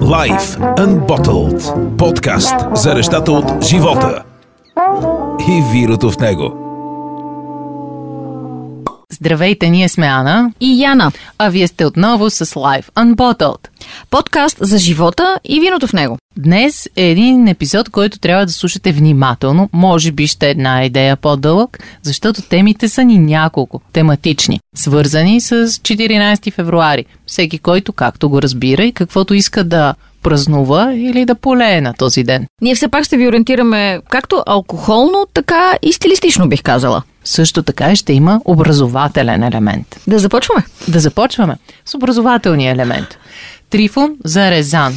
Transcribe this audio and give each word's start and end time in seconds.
Life 0.00 0.58
Unbottled. 0.76 1.96
Подкаст 1.96 2.54
за 2.74 2.94
нещата 2.94 3.32
от 3.32 3.64
живота 3.64 4.22
и 5.48 5.62
вирото 5.72 6.10
в 6.10 6.18
него. 6.18 6.63
Здравейте, 9.24 9.70
ние 9.70 9.88
сме 9.88 10.06
Ана. 10.06 10.52
И 10.60 10.82
Яна. 10.82 11.12
А 11.38 11.48
вие 11.48 11.66
сте 11.66 11.86
отново 11.86 12.30
с 12.30 12.46
Life 12.46 12.92
Unbottled. 12.94 13.68
Подкаст 14.10 14.56
за 14.60 14.78
живота 14.78 15.38
и 15.44 15.60
виното 15.60 15.86
в 15.86 15.92
него. 15.92 16.18
Днес 16.36 16.88
е 16.96 17.10
един 17.10 17.48
епизод, 17.48 17.88
който 17.88 18.18
трябва 18.18 18.46
да 18.46 18.52
слушате 18.52 18.92
внимателно. 18.92 19.70
Може 19.72 20.12
би 20.12 20.26
ще 20.26 20.46
е 20.46 20.50
една 20.50 20.84
идея 20.84 21.16
по-дълъг, 21.16 21.78
защото 22.02 22.42
темите 22.42 22.88
са 22.88 23.04
ни 23.04 23.18
няколко, 23.18 23.80
тематични, 23.92 24.60
свързани 24.76 25.40
с 25.40 25.66
14 25.66 26.52
февруари. 26.52 27.04
Всеки, 27.26 27.58
който 27.58 27.92
както 27.92 28.28
го 28.28 28.42
разбира 28.42 28.84
и 28.84 28.92
каквото 28.92 29.34
иска 29.34 29.64
да 29.64 29.94
празнува 30.24 30.94
или 30.94 31.24
да 31.24 31.34
полее 31.34 31.80
на 31.80 31.94
този 31.94 32.24
ден. 32.24 32.46
Ние 32.62 32.74
все 32.74 32.88
пак 32.88 33.04
ще 33.04 33.16
ви 33.16 33.28
ориентираме 33.28 34.00
както 34.08 34.42
алкохолно, 34.46 35.26
така 35.34 35.72
и 35.82 35.92
стилистично 35.92 36.48
бих 36.48 36.62
казала. 36.62 37.02
Също 37.24 37.62
така 37.62 37.96
ще 37.96 38.12
има 38.12 38.40
образователен 38.44 39.42
елемент. 39.42 40.00
Да 40.06 40.18
започваме? 40.18 40.64
Да 40.88 41.00
започваме 41.00 41.56
с 41.84 41.94
образователния 41.94 42.72
елемент. 42.72 43.18
Трифон 43.70 44.16
за 44.24 44.50
Резан. 44.50 44.94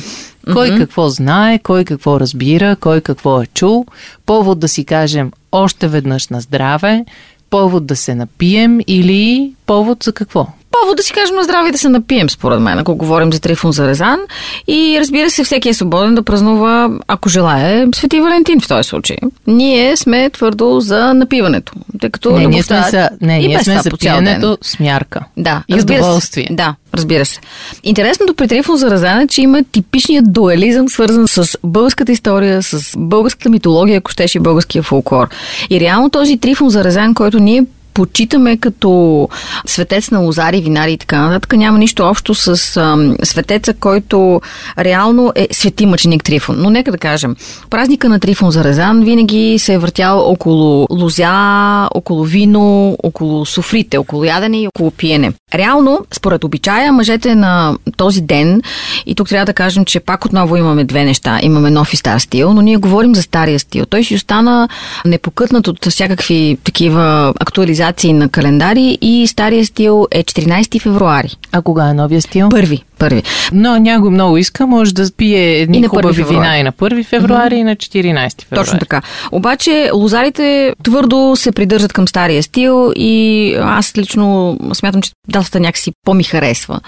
Кой 0.53 0.69
mm-hmm. 0.69 0.77
какво 0.77 1.09
знае, 1.09 1.59
кой 1.59 1.85
какво 1.85 2.19
разбира, 2.19 2.75
кой 2.75 3.01
какво 3.01 3.41
е 3.41 3.45
чул. 3.45 3.85
Повод 4.25 4.59
да 4.59 4.67
си 4.67 4.85
кажем 4.85 5.31
още 5.51 5.87
веднъж 5.87 6.27
на 6.27 6.41
здраве, 6.41 7.05
повод 7.49 7.85
да 7.85 7.95
се 7.95 8.15
напием 8.15 8.79
или 8.87 9.53
повод 9.67 10.03
за 10.03 10.13
какво? 10.13 10.47
повод 10.81 10.97
да 10.97 11.03
си 11.03 11.13
кажем 11.13 11.35
на 11.35 11.43
здраве 11.43 11.69
и 11.69 11.71
да 11.71 11.77
се 11.77 11.89
напием, 11.89 12.29
според 12.29 12.59
мен, 12.59 12.79
ако 12.79 12.95
говорим 12.95 13.33
за 13.33 13.41
Трифон 13.41 13.71
за 13.71 13.87
Резан. 13.87 14.19
И 14.67 14.97
разбира 14.99 15.29
се, 15.29 15.43
всеки 15.43 15.69
е 15.69 15.73
свободен 15.73 16.15
да 16.15 16.23
празнува, 16.23 16.89
ако 17.07 17.29
желая, 17.29 17.87
Свети 17.95 18.21
Валентин 18.21 18.61
в 18.61 18.67
този 18.67 18.89
случай. 18.89 19.17
Ние 19.47 19.97
сме 19.97 20.29
твърдо 20.29 20.79
за 20.79 21.13
напиването, 21.13 21.73
тъй 21.99 22.09
като 22.09 22.31
не, 22.31 22.45
ние 22.45 22.63
сме, 22.63 22.83
за, 22.89 23.09
не, 23.21 23.39
ние 23.39 23.63
сме 23.63 23.79
за 23.79 23.89
пиенето 23.99 24.57
с 24.61 24.79
мярка. 24.79 25.19
Да, 25.37 25.63
и 25.67 25.81
удоволствие. 25.81 26.47
Се. 26.47 26.53
Да, 26.53 26.75
разбира 26.93 27.25
се. 27.25 27.39
Интересното 27.83 28.33
при 28.33 28.47
Трифон 28.47 28.77
за 28.77 28.91
Резан 28.91 29.19
е, 29.19 29.27
че 29.27 29.41
има 29.41 29.63
типичният 29.71 30.33
дуализъм, 30.33 30.89
свързан 30.89 31.27
с 31.27 31.57
българската 31.63 32.11
история, 32.11 32.63
с 32.63 32.93
българската 32.97 33.49
митология, 33.49 33.97
ако 33.97 34.11
щеше 34.11 34.37
и 34.37 34.41
българския 34.41 34.83
фолклор. 34.83 35.29
И 35.69 35.79
реално 35.79 36.09
този 36.09 36.37
Трифон 36.37 36.69
за 36.69 36.83
Резан, 36.83 37.13
който 37.13 37.39
ние 37.39 37.63
почитаме 37.97 38.57
като 38.57 39.29
светец 39.65 40.11
на 40.11 40.19
лозари, 40.19 40.61
винари 40.61 40.91
и 40.91 40.97
така 40.97 41.21
нататък, 41.21 41.53
няма 41.53 41.77
нищо 41.77 42.03
общо 42.03 42.35
с 42.35 42.47
а, 42.77 43.15
светеца, 43.23 43.73
който 43.73 44.41
реално 44.79 45.31
е 45.35 45.47
свети 45.51 45.85
мъченик 45.85 46.23
Трифон. 46.23 46.55
Но 46.59 46.69
нека 46.69 46.91
да 46.91 46.97
кажем, 46.97 47.35
празника 47.69 48.09
на 48.09 48.19
Трифон 48.19 48.51
за 48.51 48.63
Резан 48.63 49.03
винаги 49.03 49.59
се 49.59 49.73
е 49.73 49.77
въртял 49.77 50.31
около 50.31 50.87
лозя, 50.91 51.89
около 51.95 52.23
вино, 52.23 52.97
около 53.03 53.45
суфрите, 53.45 53.97
около 53.97 54.23
ядене 54.23 54.61
и 54.61 54.67
около 54.67 54.91
пиене. 54.91 55.33
Реално, 55.53 55.99
според 56.13 56.43
обичая, 56.43 56.93
мъжете 56.93 57.35
на 57.35 57.75
този 57.97 58.21
ден, 58.21 58.61
и 59.05 59.15
тук 59.15 59.29
трябва 59.29 59.45
да 59.45 59.53
кажем, 59.53 59.85
че 59.85 59.99
пак 59.99 60.25
отново 60.25 60.55
имаме 60.55 60.83
две 60.83 61.03
неща. 61.03 61.39
Имаме 61.41 61.69
нов 61.71 61.93
и 61.93 61.97
стар 61.97 62.19
стил, 62.19 62.53
но 62.53 62.61
ние 62.61 62.77
говорим 62.77 63.15
за 63.15 63.21
стария 63.21 63.59
стил. 63.59 63.85
Той 63.85 64.03
си 64.03 64.15
остана 64.15 64.69
непокътнат 65.05 65.67
от 65.67 65.85
всякакви 65.85 66.57
такива 66.63 67.33
актуализации 67.39 67.86
актуализации 67.87 68.13
на 68.13 68.29
календари 68.29 68.97
и 69.01 69.27
стария 69.27 69.65
стил 69.65 70.07
е 70.11 70.23
14 70.23 70.81
февруари. 70.81 71.37
А 71.51 71.61
кога 71.61 71.89
е 71.89 71.93
новия 71.93 72.21
стил? 72.21 72.49
Първи. 72.49 72.83
Първи. 72.99 73.23
Но 73.51 73.79
някой 73.79 74.09
много 74.09 74.37
иска, 74.37 74.67
може 74.67 74.93
да 74.93 75.11
пие 75.17 75.61
едни 75.61 75.79
и 75.79 75.87
хубави 75.87 76.23
вина 76.23 76.57
и 76.59 76.63
на 76.63 76.71
1 76.71 77.05
февруари 77.05 77.55
mm-hmm. 77.55 77.59
и 77.59 77.63
на 77.63 77.75
14 77.75 78.43
февруари. 78.43 78.65
Точно 78.65 78.79
така. 78.79 79.01
Обаче 79.31 79.89
лозарите 79.93 80.73
твърдо 80.83 81.33
се 81.35 81.51
придържат 81.51 81.93
към 81.93 82.07
стария 82.07 82.43
стил 82.43 82.91
и 82.95 83.53
аз 83.61 83.97
лично 83.97 84.57
смятам, 84.73 85.01
че 85.01 85.11
доста 85.27 85.59
някакси 85.59 85.91
по-ми 86.05 86.23
харесва. 86.23 86.79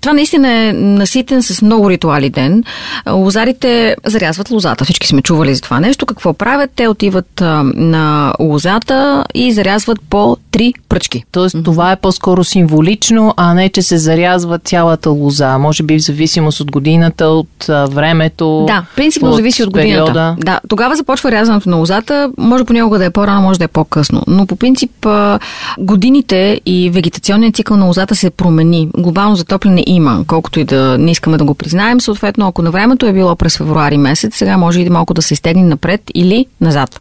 Това 0.00 0.12
наистина 0.12 0.52
е 0.52 0.72
наситен 0.72 1.42
с 1.42 1.62
много 1.62 1.90
ритуали 1.90 2.30
ден. 2.30 2.64
Лозарите 3.10 3.96
зарязват 4.06 4.50
лозата. 4.50 4.84
Всички 4.84 5.06
сме 5.06 5.22
чували 5.22 5.54
за 5.54 5.60
това 5.60 5.80
нещо. 5.80 6.06
Какво 6.06 6.32
правят? 6.32 6.70
Те 6.76 6.88
отиват 6.88 7.40
а, 7.40 7.62
на 7.74 8.34
лозата 8.40 9.24
и 9.34 9.52
зарязват 9.52 9.98
по 10.10 10.23
role 10.24 10.43
три 10.54 10.74
пръчки. 10.88 11.24
Тоест 11.32 11.56
mm-hmm. 11.56 11.64
това 11.64 11.92
е 11.92 11.96
по-скоро 11.96 12.44
символично, 12.44 13.34
а 13.36 13.54
не 13.54 13.68
че 13.68 13.82
се 13.82 13.98
зарязва 13.98 14.58
цялата 14.58 15.10
лоза? 15.10 15.58
Може 15.58 15.82
би 15.82 15.98
в 15.98 16.02
зависимост 16.02 16.60
от 16.60 16.70
годината, 16.70 17.26
от 17.26 17.68
а, 17.68 17.86
времето. 17.86 18.64
Да, 18.66 18.84
принципно 18.96 19.28
от 19.28 19.36
зависи 19.36 19.62
от 19.62 19.70
годината. 19.70 20.12
Периода. 20.12 20.36
Да, 20.38 20.60
тогава 20.68 20.96
започва 20.96 21.30
рязането 21.30 21.68
на 21.68 21.76
лозата. 21.76 22.30
Може 22.38 22.64
понякога 22.64 22.98
да 22.98 23.04
е 23.04 23.10
по-рано, 23.10 23.42
може 23.42 23.58
да 23.58 23.64
е 23.64 23.68
по-късно. 23.68 24.22
Но 24.26 24.46
по 24.46 24.56
принцип 24.56 25.06
годините 25.78 26.60
и 26.66 26.90
вегетационният 26.90 27.56
цикъл 27.56 27.76
на 27.76 27.84
лозата 27.84 28.16
се 28.16 28.30
промени. 28.30 28.88
Глобално 28.98 29.36
затопляне 29.36 29.82
има, 29.86 30.24
колкото 30.26 30.60
и 30.60 30.64
да 30.64 30.98
не 30.98 31.10
искаме 31.10 31.36
да 31.36 31.44
го 31.44 31.54
признаем. 31.54 32.00
Съответно, 32.00 32.48
ако 32.48 32.62
на 32.62 32.70
времето 32.70 33.06
е 33.06 33.12
било 33.12 33.36
през 33.36 33.56
февруари 33.56 33.96
месец, 33.96 34.36
сега 34.36 34.56
може 34.56 34.80
и 34.80 34.90
малко 34.90 35.14
да 35.14 35.22
се 35.22 35.34
изтегне 35.34 35.62
напред 35.62 36.00
или 36.14 36.46
назад. 36.60 37.00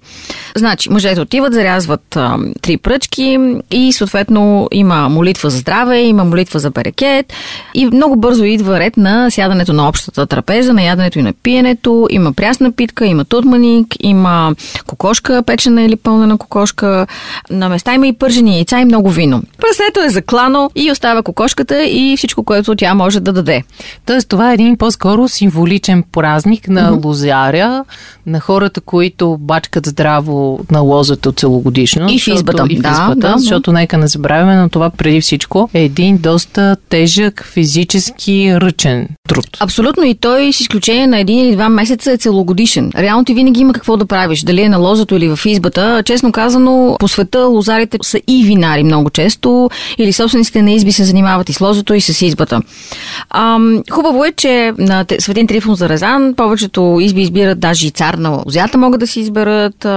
Значи, 0.56 0.90
мъжете 0.90 1.22
отиват, 1.22 1.54
зарязват 1.54 2.16
а, 2.16 2.38
три 2.62 2.78
пръчки 2.78 3.43
и 3.72 3.94
съответно 3.94 4.68
има 4.72 5.10
молитва 5.10 5.50
за 5.50 5.58
здраве, 5.58 6.02
има 6.02 6.24
молитва 6.24 6.60
за 6.60 6.72
берекет 6.72 7.34
и 7.74 7.86
много 7.86 8.16
бързо 8.16 8.44
идва 8.44 8.80
ред 8.80 8.98
на 8.98 9.30
сядането 9.32 9.74
на 9.74 9.88
общата 9.88 10.26
трапеза, 10.26 10.74
на 10.74 10.84
яденето 10.84 11.20
и 11.20 11.22
на 11.22 11.34
пиенето. 11.34 12.08
Има 12.10 12.34
прясна 12.34 12.72
питка, 12.72 13.06
има 13.06 13.26
тутманик, 13.26 13.88
има 14.00 14.56
кокошка, 14.88 15.44
печена 15.44 15.82
или 15.82 15.96
пълнена 15.96 16.38
кокошка. 16.38 17.08
На 17.50 17.70
места 17.70 17.94
има 17.94 18.08
и 18.08 18.14
пържени 18.14 18.56
яйца 18.56 18.80
и 18.80 18.86
много 18.86 19.10
вино. 19.10 19.42
Прасето 19.58 20.00
е 20.00 20.10
заклано 20.10 20.70
и 20.76 20.92
остава 20.92 21.24
кокошката 21.24 21.84
и 21.84 22.18
всичко, 22.18 22.44
което 22.44 22.76
тя 22.76 22.94
може 22.94 23.20
да 23.20 23.34
даде. 23.34 23.64
Тоест 24.06 24.30
това 24.30 24.52
е 24.52 24.54
един 24.54 24.78
по-скоро 24.78 25.28
символичен 25.28 26.04
празник 26.12 26.68
на 26.70 26.92
mm-hmm. 26.92 27.06
лозаря, 27.06 27.86
на 28.26 28.40
хората, 28.40 28.82
които 28.82 29.38
бачкат 29.40 29.86
здраво 29.86 30.60
на 30.72 30.80
лозата 30.80 31.32
целогодишно. 31.32 32.08
И 32.10 32.20
в 32.20 32.28
избата. 32.28 32.66
И 32.70 32.76
в 32.76 32.80
избата, 32.80 33.16
да, 33.16 33.16
да, 33.16 33.33
защото 33.38 33.72
да. 33.72 33.78
нека 33.78 33.98
не 33.98 34.08
забравяме, 34.08 34.56
но 34.56 34.70
това 34.70 34.90
преди 34.90 35.22
всичко 35.22 35.70
е 35.74 35.84
един 35.84 36.18
доста 36.18 36.76
тежък 36.90 37.50
физически 37.54 38.56
ръчен 38.56 39.08
труд. 39.28 39.58
Абсолютно 39.60 40.04
и 40.04 40.16
той 40.16 40.54
с 40.54 40.60
изключение 40.62 41.08
на 41.08 41.20
един 41.20 41.40
или 41.40 41.56
два 41.56 41.70
месеца 41.70 42.12
е 42.12 42.18
целогодишен. 42.18 42.92
Реално 42.98 43.26
ти 43.26 43.34
винаги 43.34 43.62
има 43.62 43.74
какво 43.74 43.98
да 43.98 44.06
правиш, 44.06 44.42
дали 44.42 44.62
е 44.62 44.70
на 44.70 44.78
лозото 44.78 45.16
или 45.16 45.36
в 45.36 45.40
избата. 45.46 46.04
Честно 46.06 46.32
казано, 46.32 46.96
по 47.00 47.08
света 47.08 47.40
лозарите 47.40 47.98
са 48.02 48.20
и 48.28 48.44
винари 48.46 48.84
много 48.84 49.10
често, 49.10 49.70
или 49.98 50.14
собствениците 50.14 50.62
на 50.62 50.72
изби 50.72 50.92
се 50.92 51.04
занимават 51.04 51.50
и 51.50 51.54
с 51.54 51.62
лозото 51.62 51.94
и 51.94 52.02
с 52.02 52.22
избата. 52.22 52.62
Ам, 53.30 53.84
хубаво 53.92 54.26
е, 54.26 54.32
че 54.32 54.74
на 54.78 55.06
Светин 55.20 55.48
Трифон 55.48 55.76
за 55.76 55.90
Резан 55.90 56.34
повечето 56.38 56.98
изби 57.02 57.22
избират 57.22 57.60
даже 57.60 57.88
и 57.88 57.92
цар 57.92 58.14
на 58.14 58.30
лозята 58.30 58.78
могат 58.78 59.00
да 59.00 59.08
си 59.08 59.20
изберат. 59.20 59.88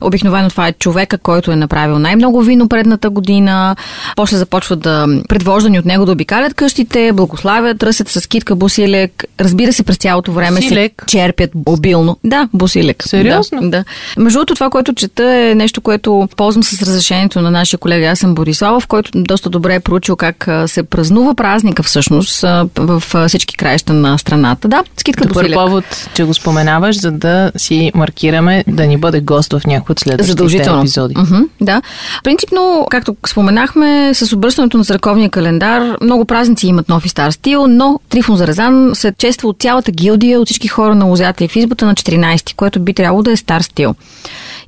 Обикновено 0.00 0.50
това 0.50 0.68
е 0.68 0.72
човека, 0.72 1.18
който 1.18 1.52
е 1.52 1.56
направил 1.56 1.98
най-много 1.98 2.42
вино 2.42 2.68
предната 2.78 3.10
година. 3.10 3.76
После 4.16 4.36
започват 4.36 4.80
да 4.80 5.06
предвождани 5.28 5.78
от 5.78 5.84
него 5.84 6.06
да 6.06 6.12
обикалят 6.12 6.54
къщите, 6.54 7.12
благославят 7.12 7.78
търсят 7.78 8.08
с 8.08 8.26
китка 8.26 8.56
бусилек. 8.56 9.24
Разбира 9.40 9.72
се, 9.72 9.82
през 9.82 9.96
цялото 9.96 10.32
време 10.32 10.60
Бусилек. 10.60 10.92
се 11.00 11.06
черпят 11.18 11.50
обилно. 11.66 12.16
Да, 12.24 12.48
бусилек. 12.54 13.02
Сериозно? 13.06 13.60
Да, 13.60 13.68
да. 13.68 13.84
Между 14.18 14.38
другото, 14.38 14.54
това, 14.54 14.70
което 14.70 14.94
чета 14.94 15.24
е 15.24 15.54
нещо, 15.54 15.80
което 15.80 16.28
ползвам 16.36 16.62
с 16.62 16.82
разрешението 16.82 17.40
на 17.40 17.50
нашия 17.50 17.78
колега 17.78 18.06
Ясен 18.06 18.34
Бориславов, 18.34 18.86
който 18.86 19.10
доста 19.14 19.50
добре 19.50 19.74
е 19.74 19.80
проучил 19.80 20.16
как 20.16 20.48
се 20.66 20.82
празнува 20.82 21.34
празника 21.34 21.82
всъщност 21.82 22.40
в 22.76 23.02
всички 23.28 23.56
краища 23.56 23.92
на 23.92 24.18
страната. 24.18 24.68
Да, 24.68 24.82
с 25.00 25.02
китка 25.02 25.24
Добър 25.24 25.42
бусилек. 25.42 25.54
повод, 25.58 25.84
че 26.14 26.24
го 26.24 26.34
споменаваш, 26.34 27.00
за 27.00 27.10
да 27.10 27.52
си 27.56 27.92
маркираме 27.94 28.64
да 28.68 28.86
ни 28.86 28.96
бъде 28.96 29.20
гост 29.20 29.52
в 29.52 29.60
някои 29.66 29.92
от 29.92 30.00
следващите 30.00 30.28
Задължително. 30.32 30.80
епизоди. 30.80 31.14
Mm-hmm, 31.14 31.44
да. 31.60 31.82
Принципно, 32.24 32.67
както 32.90 33.16
споменахме, 33.26 34.14
с 34.14 34.32
обръщането 34.32 34.78
на 34.78 34.84
църковния 34.84 35.30
календар, 35.30 35.96
много 36.02 36.24
празници 36.24 36.66
имат 36.66 36.88
нов 36.88 37.04
и 37.04 37.08
стар 37.08 37.30
стил, 37.30 37.66
но 37.66 38.00
Трифон 38.08 38.36
Заразан 38.36 38.90
се 38.94 39.12
чества 39.18 39.48
от 39.48 39.60
цялата 39.60 39.90
гилдия, 39.92 40.40
от 40.40 40.48
всички 40.48 40.68
хора 40.68 40.94
на 40.94 41.04
лозята 41.04 41.44
и 41.44 41.48
в 41.48 41.56
избата 41.56 41.86
на 41.86 41.94
14, 41.94 42.54
което 42.54 42.80
би 42.80 42.94
трябвало 42.94 43.22
да 43.22 43.32
е 43.32 43.36
стар 43.36 43.60
стил. 43.60 43.94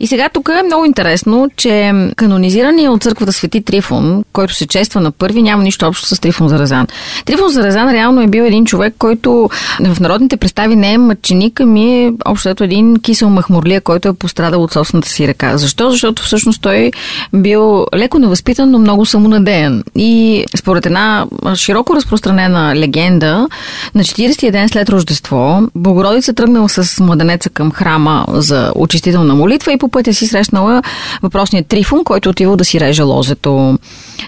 И 0.01 0.07
сега 0.07 0.29
тук 0.29 0.51
е 0.61 0.63
много 0.63 0.85
интересно, 0.85 1.49
че 1.57 1.93
канонизирания 2.17 2.93
от 2.93 3.03
църквата 3.03 3.33
Свети 3.33 3.63
Трифон, 3.63 4.25
който 4.33 4.55
се 4.55 4.67
чества 4.67 5.01
на 5.01 5.11
първи, 5.11 5.43
няма 5.43 5.63
нищо 5.63 5.87
общо 5.87 6.07
с 6.07 6.21
Трифон 6.21 6.49
Заразан. 6.49 6.87
Трифон 7.25 7.49
Заразан 7.49 7.91
реално 7.91 8.23
е 8.23 8.27
бил 8.27 8.43
един 8.43 8.65
човек, 8.65 8.95
който 8.99 9.51
в 9.81 10.01
народните 10.01 10.37
представи 10.37 10.77
не 10.77 10.93
е 10.93 10.99
мъченик, 10.99 11.61
ами 11.61 12.05
е 12.05 12.13
общо 12.25 12.49
ето 12.49 12.65
един 12.65 12.97
кисел 13.01 13.31
махмурлия, 13.31 13.81
който 13.81 14.09
е 14.09 14.13
пострадал 14.13 14.63
от 14.63 14.73
собствената 14.73 15.09
си 15.09 15.29
ръка. 15.29 15.59
Защо? 15.59 15.91
Защото 15.91 16.23
всъщност 16.23 16.63
той 16.63 16.91
бил 17.33 17.87
леко 17.97 18.19
невъзпитан, 18.19 18.71
но 18.71 18.79
много 18.79 19.07
самонадеян. 19.07 19.83
И 19.97 20.45
според 20.57 20.87
една 20.87 21.27
широко 21.55 21.97
разпространена 21.97 22.77
легенда, 22.77 23.49
на 23.95 24.05
40-я 24.05 24.53
ден 24.53 24.69
след 24.69 24.89
Рождество, 24.89 25.63
Богородица 25.75 26.35
тръгнала 26.35 26.69
с 26.69 27.01
младенеца 27.01 27.51
към 27.51 27.73
храма 27.73 28.27
за 28.29 28.73
очистителна 28.75 29.35
молитва 29.35 29.73
и 29.73 29.79
по 29.79 29.90
пътя 29.91 30.15
си 30.15 30.27
срещнала 30.27 30.83
въпросният 31.23 31.67
Трифон, 31.67 32.05
който 32.05 32.29
отивал 32.29 32.57
да 32.57 32.65
си 32.65 32.81
реже 32.81 33.03
лозето. 33.03 33.79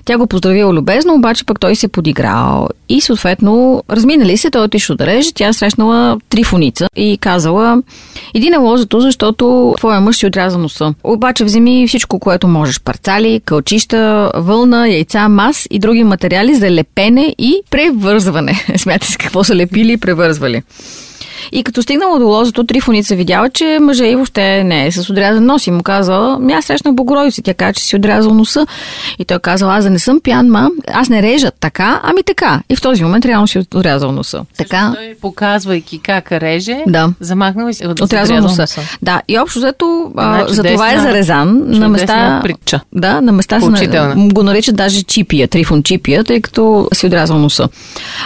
Тя 0.05 0.19
го 0.19 0.27
поздравила 0.27 0.73
любезно, 0.73 1.15
обаче 1.15 1.45
пък 1.45 1.61
той 1.61 1.77
се 1.77 1.89
подиграл 1.89 2.69
и 2.89 3.01
съответно 3.01 3.83
разминали 3.91 4.37
се, 4.37 4.51
той 4.51 4.65
отишъл 4.65 4.97
да 4.97 5.07
реже, 5.07 5.33
тя 5.35 5.53
срещнала 5.53 6.19
Трифоница 6.29 6.89
и 6.97 7.19
казала 7.21 7.83
иди 8.35 8.51
на 8.51 8.59
лозето, 8.59 9.01
защото 9.01 9.75
твоя 9.79 10.01
мъж 10.01 10.17
си 10.17 10.27
отряза 10.27 10.59
носа. 10.59 10.95
Обаче 11.05 11.45
вземи 11.45 11.89
всичко, 11.89 12.19
което 12.19 12.49
можеш. 12.49 12.81
Парцали, 12.81 13.41
кълчища, 13.45 14.31
вълна, 14.35 14.89
яйца, 14.89 15.29
мас 15.29 15.69
и 15.71 15.79
други 15.79 16.05
материали 16.05 16.55
за 16.55 16.71
лепене 16.71 17.35
и 17.39 17.63
превързване. 17.71 18.65
Смятате 18.77 19.13
с 19.13 19.17
какво 19.17 19.45
са 19.45 19.57
лепили 19.57 19.93
и 19.93 19.97
превързвали. 19.97 20.63
И 21.53 21.65
като 21.65 21.83
стигнала 21.83 22.19
до 22.19 22.27
лозето, 22.27 22.65
Трифоница 22.65 23.15
видяла, 23.15 23.51
че 23.51 23.79
мъжа 23.81 24.07
и 24.07 24.15
въобще 24.15 24.65
не 24.65 24.87
е 24.87 24.93
с 24.93 25.11
отрязан 25.11 25.47
нос 25.47 25.67
и 25.67 25.71
му 25.71 25.83
казала, 25.83 26.39
ми 26.39 26.53
аз 26.53 26.65
срещнах 26.65 26.95
Богородица. 26.95 27.43
Тя 27.43 27.55
каза, 27.55 27.73
че 27.73 27.83
си 27.83 27.97
отрязал 27.97 28.35
носа. 28.35 28.67
И 29.19 29.25
той 29.25 29.39
казал, 29.39 29.71
аз 29.71 29.85
да 29.85 29.91
не 29.91 29.99
съм 29.99 30.21
пиян, 30.21 30.47
ма, 30.47 30.71
аз 30.93 31.09
не 31.09 31.23
режа 31.23 31.51
така, 31.61 32.01
ами 32.03 32.23
така. 32.23 32.63
И 32.71 32.77
в 32.77 32.81
този 32.83 33.05
момент 33.05 33.25
реално 33.25 33.47
си 33.49 33.59
отрязал 33.59 34.13
носа. 34.13 34.45
Така. 34.59 34.93
Той, 34.95 35.15
показвайки 35.21 35.99
как 35.99 36.33
реже, 36.33 36.77
Да. 36.87 37.09
замахнал 37.21 37.69
и 37.69 37.75
се 37.75 37.87
Отрязал 37.89 38.41
носа. 38.41 38.67
Да, 39.03 39.23
и 39.29 39.39
общо 39.39 39.59
взето, 39.59 40.11
Една 40.19 40.45
за 40.49 40.63
това 40.63 40.93
е 40.93 40.99
зарезан. 40.99 41.63
На 41.67 41.89
места, 41.89 42.41
притча. 42.43 42.81
да, 42.93 43.21
на 43.21 43.33
места 43.33 43.61
се 43.61 43.67
Поучителна. 43.67 44.15
на, 44.15 44.29
го 44.29 44.43
наричат 44.43 44.77
даже 44.77 45.03
чипия, 45.03 45.49
трифон 45.49 45.83
чипия, 45.83 46.25
тъй 46.25 46.41
като 46.41 46.89
си 46.95 47.07
отрязал 47.07 47.39
носа. 47.39 47.69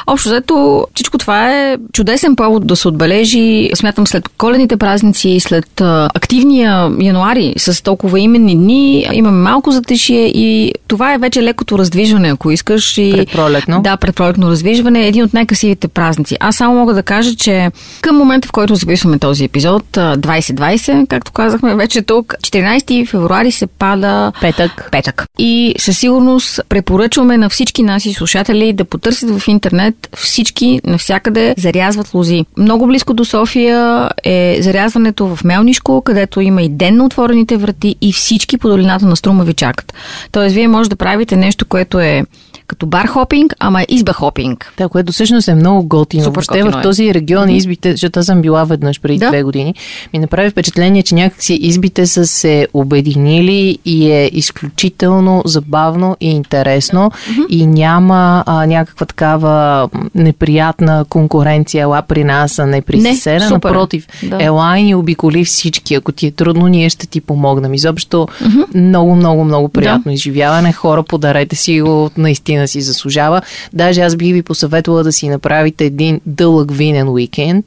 Общо 0.07 0.29
взето, 0.29 0.87
всичко 0.95 1.19
това 1.19 1.53
е 1.53 1.77
чудесен 1.93 2.37
повод 2.37 2.67
да 2.67 2.77
се 2.77 2.89
отбележи, 3.07 3.71
смятам, 3.75 4.07
след 4.07 4.29
коледните 4.29 4.77
празници, 4.77 5.41
след 5.41 5.81
а, 5.81 6.09
активния 6.15 6.91
януари 7.01 7.55
с 7.57 7.83
толкова 7.83 8.21
именни 8.21 8.57
дни, 8.57 9.07
имаме 9.13 9.37
малко 9.37 9.71
затишие 9.71 10.27
и 10.27 10.73
това 10.89 11.15
е 11.15 11.19
вече 11.19 11.43
лекото 11.43 11.79
раздвижване, 11.79 12.29
ако 12.29 12.51
искаш. 12.51 12.99
И, 12.99 13.13
Предпролетно. 13.17 13.83
Да, 13.83 13.97
предпролетно 13.97 14.51
раздвижване 14.51 15.05
е 15.05 15.09
един 15.09 15.25
от 15.25 15.35
най-красивите 15.35 15.89
празници. 15.89 16.37
Аз 16.41 16.57
само 16.57 16.75
мога 16.75 16.95
да 16.95 17.03
кажа, 17.03 17.35
че 17.35 17.71
към 18.01 18.17
момента, 18.17 18.49
в 18.49 18.53
който 18.53 18.75
записваме 18.75 19.19
този 19.19 19.45
епизод, 19.45 19.97
а, 19.97 20.17
2020, 20.17 21.07
както 21.09 21.33
казахме 21.33 21.75
вече 21.75 22.03
тук, 22.03 22.35
14 22.43 23.07
февруари 23.07 23.53
се 23.53 23.67
пада 23.67 24.33
Петък. 24.41 24.89
петък. 24.93 25.25
И 25.39 25.75
със 25.79 25.99
сигурност 25.99 26.61
препоръчваме 26.69 27.37
на 27.37 27.49
всички 27.49 27.83
наши 27.83 28.13
слушатели 28.13 28.73
да 28.73 28.85
потърсят 28.85 29.39
в 29.39 29.49
интернет 29.49 29.95
всички 30.17 30.81
навсякъде 30.85 31.55
зарязват 31.59 32.15
лози. 32.15 32.45
Много 32.57 32.89
близко 32.97 33.15
до 33.15 33.25
София 33.25 34.11
е 34.25 34.59
зарязването 34.61 35.37
в 35.37 35.45
Мелнишко, 35.45 36.03
където 36.03 36.41
има 36.41 36.63
и 36.63 36.69
ден 36.69 36.97
на 36.97 37.05
отворените 37.05 37.57
врати 37.57 37.97
и 38.01 38.13
всички 38.13 38.59
по 38.59 38.69
долината 38.69 39.07
на 39.07 39.17
Струма 39.17 39.45
ви 39.45 39.55
чакат. 39.55 39.95
Тоест, 40.33 40.55
вие 40.55 40.69
може 40.69 40.91
да 40.91 40.97
правите 40.97 41.37
нещо, 41.37 41.67
което 41.67 42.01
е 42.01 42.25
като 42.67 42.87
бар 42.87 43.07
хопинг, 43.07 43.55
ама 43.59 43.85
изба 43.89 44.13
хопинг. 44.13 44.73
Да, 44.79 44.89
което 44.89 45.13
всъщност 45.13 45.49
е 45.49 45.55
много 45.55 45.83
готино. 45.85 46.23
Супер 46.23 46.35
Въобще 46.35 46.53
готино 46.55 46.73
в 46.73 46.79
е. 46.79 46.83
този 46.83 47.15
регион 47.15 47.51
избите, 47.51 47.91
защото 47.93 48.21
аз 48.21 48.27
съм 48.27 48.43
била 48.43 48.65
веднъж 48.65 49.01
преди 49.01 49.19
Да. 49.19 49.29
две 49.29 49.43
години, 49.43 49.75
ми 50.13 50.19
направи 50.19 50.51
впечатление, 50.51 51.03
че 51.03 51.15
някакси 51.15 51.55
избите 51.55 52.07
са 52.07 52.27
се 52.27 52.69
обединили 52.75 53.79
и 53.85 54.11
е 54.11 54.31
изключително 54.33 55.43
забавно 55.45 56.17
и 56.21 56.31
интересно 56.31 57.11
и 57.49 57.67
няма 57.67 58.17
а, 58.47 58.67
някаква 58.67 59.07
такава 59.07 59.89
неприятна 60.15 61.05
конкуренция, 61.05 61.83
ела 61.83 62.03
при 62.03 62.25
нас, 62.25 62.59
а 62.59 62.67
не 62.67 62.83
при 62.83 62.97
Не, 62.97 63.15
съседа. 63.15 63.41
супер 63.41 63.69
е. 63.69 63.73
Напротив, 63.73 64.07
Да. 64.23 64.37
ела 64.41 64.79
и 64.79 64.83
ни 64.83 64.95
обиколи 64.95 65.45
всички. 65.45 65.95
Ако 65.95 66.13
ти 66.13 66.27
е 66.27 66.31
трудно, 66.31 66.67
ние 66.67 66.91
ще 66.91 67.07
ти 67.07 67.21
помогнем. 67.21 67.75
Изобщо 67.75 68.29
много, 68.75 69.15
много, 69.17 69.45
много 69.45 69.69
приятно 69.69 70.13
изживяване. 70.13 70.73
Хора, 70.73 71.03
подарете 71.03 71.57
си 71.57 71.81
го, 71.81 72.11
наистина 72.17 72.56
си 72.65 72.81
заслужава. 72.81 73.43
Даже 73.73 74.01
аз 74.01 74.17
бих 74.17 74.33
ви 74.33 74.43
посъветвала 74.43 75.03
да 75.03 75.13
си 75.13 75.29
направите 75.29 75.85
един 75.85 76.21
дълъг 76.27 76.73
винен 76.73 77.09
уикенд. 77.09 77.67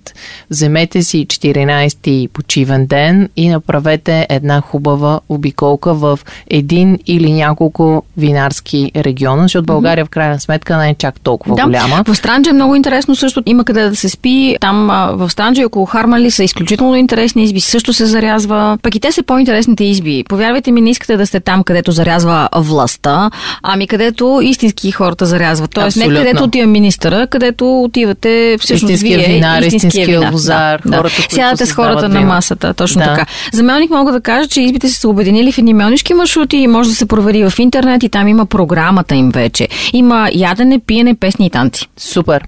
Вземете 0.49 1.03
си 1.03 1.25
14-ти 1.27 2.29
почивен 2.33 2.85
ден 2.85 3.29
и 3.35 3.49
направете 3.49 4.27
една 4.29 4.61
хубава 4.61 5.19
обиколка 5.29 5.93
в 5.93 6.19
един 6.49 6.99
или 7.07 7.33
няколко 7.33 8.03
винарски 8.17 8.91
региона, 8.95 9.43
защото 9.43 9.65
България 9.65 10.05
в 10.05 10.09
крайна 10.09 10.39
сметка 10.39 10.77
не 10.77 10.89
е 10.89 10.95
чак 10.95 11.19
толкова 11.19 11.55
да. 11.55 11.63
голяма. 11.63 12.03
В 12.07 12.15
Странджа 12.15 12.49
е 12.49 12.53
много 12.53 12.75
интересно 12.75 13.15
също. 13.15 13.43
Има 13.45 13.63
къде 13.63 13.89
да 13.89 13.95
се 13.95 14.09
спи. 14.09 14.57
Там 14.61 14.87
в 15.13 15.29
Странджа 15.29 15.61
и 15.61 15.65
около 15.65 15.85
Хармали 15.85 16.31
са 16.31 16.43
изключително 16.43 16.95
интересни 16.95 17.43
изби. 17.43 17.61
Също 17.61 17.93
се 17.93 18.05
зарязва. 18.05 18.77
Пък 18.81 18.95
и 18.95 18.99
те 18.99 19.11
са 19.11 19.23
по-интересните 19.23 19.83
изби. 19.83 20.23
Повярвайте 20.29 20.71
ми, 20.71 20.81
не 20.81 20.89
искате 20.89 21.17
да 21.17 21.27
сте 21.27 21.39
там, 21.39 21.63
където 21.63 21.91
зарязва 21.91 22.49
властта, 22.55 23.29
ами 23.63 23.87
където 23.87 24.39
истински 24.43 24.78
хората 24.91 25.25
зарязват. 25.25 25.71
Тоест 25.71 25.97
не 25.97 26.03
Абсолютно. 26.03 26.23
където 26.23 26.43
отива 26.43 26.67
министъра, 26.67 27.27
където 27.27 27.81
отивате 27.81 28.29
всъщност 28.59 28.93
Истинския 28.93 29.17
вие. 29.19 29.27
винар, 29.27 29.61
истинския 29.61 30.05
винар. 30.07 30.31
лозар, 30.31 30.79
да, 30.79 30.89
хората, 30.89 31.09
да. 31.09 31.15
които 31.15 31.35
Сядате 31.35 31.65
с 31.65 31.71
хората 31.71 32.09
на 32.09 32.21
масата. 32.21 32.73
Точно 32.73 32.99
Да. 32.99 33.05
така. 33.05 33.25
За 33.53 33.63
Мелник 33.63 33.89
мога 33.89 34.11
да 34.11 34.21
кажа, 34.21 34.47
че 34.47 34.61
избите 34.61 34.89
са 34.89 34.95
се 34.95 35.07
обединили 35.07 35.51
в 35.51 35.57
едни 35.57 35.73
мелнишки 35.73 36.13
маршрути 36.13 36.57
и 36.57 36.67
може 36.67 36.89
да 36.89 36.95
се 36.95 37.05
провери 37.05 37.49
в 37.49 37.59
интернет 37.59 38.03
и 38.03 38.09
там 38.09 38.27
има 38.27 38.45
програмата 38.45 39.15
им 39.15 39.29
вече. 39.29 39.67
Има 39.93 40.29
ядене, 40.33 40.79
пиене, 40.79 41.15
песни 41.15 41.45
и 41.45 41.49
танци. 41.49 41.87
Супер. 41.97 42.43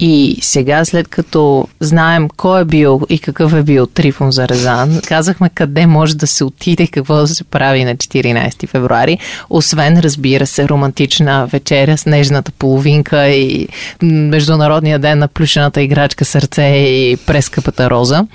И 0.00 0.38
сега, 0.42 0.84
след 0.84 1.08
като 1.08 1.68
знаем 1.80 2.28
кой 2.36 2.60
е 2.60 2.64
бил 2.64 3.00
и 3.08 3.18
какъв 3.18 3.54
е 3.54 3.62
бил 3.62 3.86
Трифон 3.86 4.32
Зарезан, 4.32 5.00
казахме 5.06 5.48
къде 5.48 5.86
може 5.86 6.16
да 6.16 6.26
се 6.26 6.44
отиде 6.44 6.86
какво 6.86 7.14
да 7.14 7.28
се 7.28 7.44
прави 7.44 7.84
на 7.84 7.96
14 7.96 8.68
февруари, 8.68 9.18
освен, 9.50 9.98
разбира 10.00 10.46
се, 10.46 10.68
романтична 10.68 11.46
вечеря 11.46 11.98
с 11.98 12.06
нежната 12.06 12.52
половинка 12.52 13.28
и 13.28 13.68
Международния 14.02 14.98
ден 14.98 15.18
на 15.18 15.28
плюшената 15.28 15.82
играчка 15.82 16.24
сърце 16.24 16.64
и 16.64 17.16
прескъпата 17.16 17.90
роза. 17.90 18.26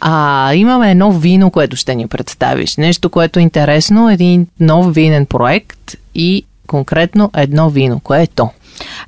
А, 0.00 0.54
имаме 0.54 0.90
едно 0.90 1.12
вино, 1.12 1.50
което 1.50 1.76
ще 1.76 1.94
ни 1.94 2.06
представиш. 2.06 2.76
Нещо, 2.76 3.10
което 3.10 3.38
е 3.38 3.42
интересно, 3.42 4.10
един 4.10 4.46
нов 4.60 4.94
винен 4.94 5.26
проект 5.26 5.96
и 6.14 6.44
конкретно 6.66 7.30
едно 7.36 7.70
вино. 7.70 8.00
Кое 8.00 8.22
е 8.22 8.26
то? 8.26 8.50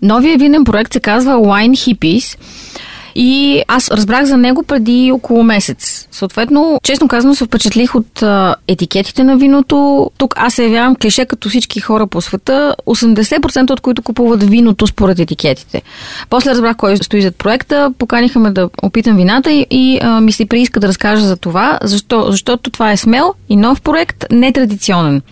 Новия 0.02 0.38
винен 0.38 0.64
проект 0.64 0.92
се 0.92 1.00
казва 1.00 1.32
Wine 1.32 1.70
Hippies. 1.70 2.38
И 3.14 3.62
аз 3.68 3.90
разбрах 3.90 4.24
за 4.24 4.36
него 4.36 4.62
преди 4.62 5.12
около 5.12 5.42
месец. 5.42 6.08
Съответно, 6.10 6.80
честно 6.82 7.08
казано, 7.08 7.34
се 7.34 7.44
впечатлих 7.44 7.94
от 7.94 8.22
етикетите 8.68 9.24
на 9.24 9.36
виното. 9.36 10.10
Тук 10.18 10.34
аз 10.36 10.54
се 10.54 10.64
явявам 10.64 10.96
клише 10.96 11.24
като 11.24 11.48
всички 11.48 11.80
хора 11.80 12.06
по 12.06 12.20
света, 12.20 12.74
80% 12.86 13.70
от 13.70 13.80
които 13.80 14.02
купуват 14.02 14.42
виното 14.42 14.86
според 14.86 15.18
етикетите. 15.18 15.82
После 16.30 16.50
разбрах 16.50 16.76
кой 16.76 16.96
стои 16.96 17.22
зад 17.22 17.36
проекта, 17.36 17.92
поканиха 17.98 18.38
ме 18.38 18.50
да 18.50 18.70
опитам 18.82 19.16
вината 19.16 19.52
и, 19.52 19.66
и 19.70 19.98
а, 20.02 20.20
ми 20.20 20.32
се 20.32 20.46
прииска 20.46 20.80
да 20.80 20.88
разкажа 20.88 21.26
за 21.26 21.36
това, 21.36 21.78
защо, 21.82 22.26
защото 22.30 22.70
това 22.70 22.92
е 22.92 22.96
смел 22.96 23.34
и 23.48 23.56
нов 23.56 23.80
проект, 23.80 24.24
нетрадиционен. 24.30 25.22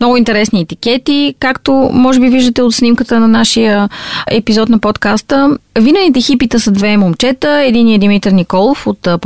Много 0.00 0.16
интересни 0.16 0.60
етикети, 0.60 1.34
както 1.40 1.90
може 1.92 2.20
би 2.20 2.28
виждате 2.28 2.62
от 2.62 2.74
снимката 2.74 3.20
на 3.20 3.28
нашия 3.28 3.88
епизод 4.30 4.68
на 4.68 4.78
подкаста. 4.78 5.58
Винените 5.78 6.20
хипита 6.20 6.60
са 6.60 6.70
две 6.70 6.96
момчета. 6.96 7.62
Един 7.64 7.88
е 7.88 7.98
Димитър 7.98 8.32
Николов 8.32 8.86
от 8.86 8.98
Apollo 9.00 9.18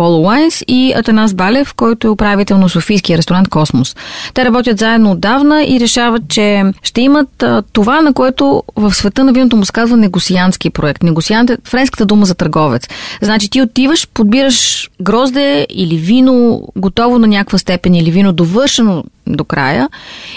Wines 0.48 0.64
и 0.68 0.92
Атанас 0.96 1.34
Балев, 1.34 1.74
който 1.74 2.06
е 2.06 2.10
управител 2.10 2.58
на 2.58 2.68
Софийския 2.68 3.18
ресторант 3.18 3.48
Космос. 3.48 3.96
Те 4.34 4.44
работят 4.44 4.78
заедно 4.78 5.10
отдавна 5.10 5.64
и 5.64 5.80
решават, 5.80 6.22
че 6.28 6.62
ще 6.82 7.00
имат 7.00 7.44
това, 7.72 8.00
на 8.00 8.12
което 8.12 8.62
в 8.76 8.94
света 8.94 9.24
на 9.24 9.32
виното 9.32 9.56
му 9.56 9.64
се 9.64 9.72
казва 9.72 9.96
негосиански 9.96 10.70
проект. 10.70 11.02
Негосиант 11.02 11.50
е 11.50 11.56
френската 11.64 12.06
дума 12.06 12.26
за 12.26 12.34
търговец. 12.34 12.88
Значи 13.22 13.50
ти 13.50 13.62
отиваш, 13.62 14.08
подбираш 14.14 14.90
грозде 15.02 15.66
или 15.70 15.96
вино 15.96 16.62
готово 16.76 17.18
на 17.18 17.26
някаква 17.26 17.58
степен 17.58 17.94
или 17.94 18.10
вино 18.10 18.32
довършено 18.32 19.04
до 19.26 19.44
края 19.44 19.88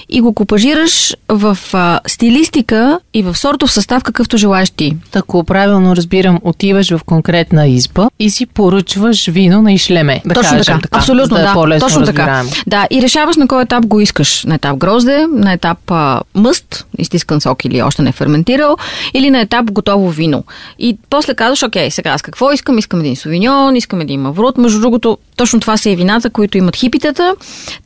и 0.10 0.22
го 0.22 0.34
копажираш 0.34 1.15
в 1.30 1.58
а, 1.74 2.00
стилистика 2.08 3.00
и 3.13 3.24
в 3.24 3.36
сортов 3.36 3.72
състав, 3.72 4.04
какъвто 4.04 4.38
желаеш 4.38 4.70
ти. 4.70 4.98
Тако 5.12 5.44
правилно 5.44 5.96
разбирам, 5.96 6.39
отиваш 6.44 6.92
в 6.92 7.01
конкретна 7.06 7.68
изба 7.68 8.10
и 8.20 8.30
си 8.30 8.46
поръчваш 8.46 9.27
вино 9.27 9.62
на 9.62 9.74
ишлеме. 9.74 10.22
Да 10.25 10.34
Точно 10.34 10.58
кажем, 10.58 10.82
така. 10.82 10.98
Абсолютно, 10.98 11.36
за 11.36 11.42
да. 11.42 11.42
Е 11.42 11.44
да. 11.48 11.54
по-лесно 11.54 11.88
Точно 11.88 12.06
така. 12.06 12.22
разбираемо. 12.22 12.50
Да, 12.68 12.88
и 12.92 13.01
решаваш 13.01 13.36
на 13.36 13.48
кой 13.48 13.63
етап 13.63 13.86
го 13.86 14.00
искаш. 14.00 14.44
На 14.44 14.56
етап 14.56 14.77
грозде, 14.77 15.27
на 15.27 15.54
етап 15.54 15.92
а, 15.92 16.22
мъст, 16.36 16.86
изтискан 16.98 17.42
сок 17.42 17.65
или 17.65 17.82
още 17.82 18.01
не 18.01 18.12
ферментирал, 18.12 18.77
или 19.13 19.30
на 19.30 19.39
етап 19.39 19.72
готово 19.72 20.10
вино. 20.10 20.44
И 20.80 20.98
после 21.10 21.34
казваш, 21.36 21.63
окей, 21.63 21.92
сега 21.92 22.10
аз 22.10 22.22
какво 22.22 22.51
искам? 22.51 22.77
Искам 22.77 23.00
един 23.00 23.15
совиньон, 23.15 23.75
искам 23.75 24.01
един 24.01 24.22
маврут. 24.22 24.58
Между 24.58 24.80
другото, 24.80 25.18
точно 25.36 25.60
това 25.60 25.77
са 25.77 25.89
и 25.89 25.96
вината, 25.96 26.30
които 26.30 26.58
имат 26.58 26.75
хипитата. 26.75 27.36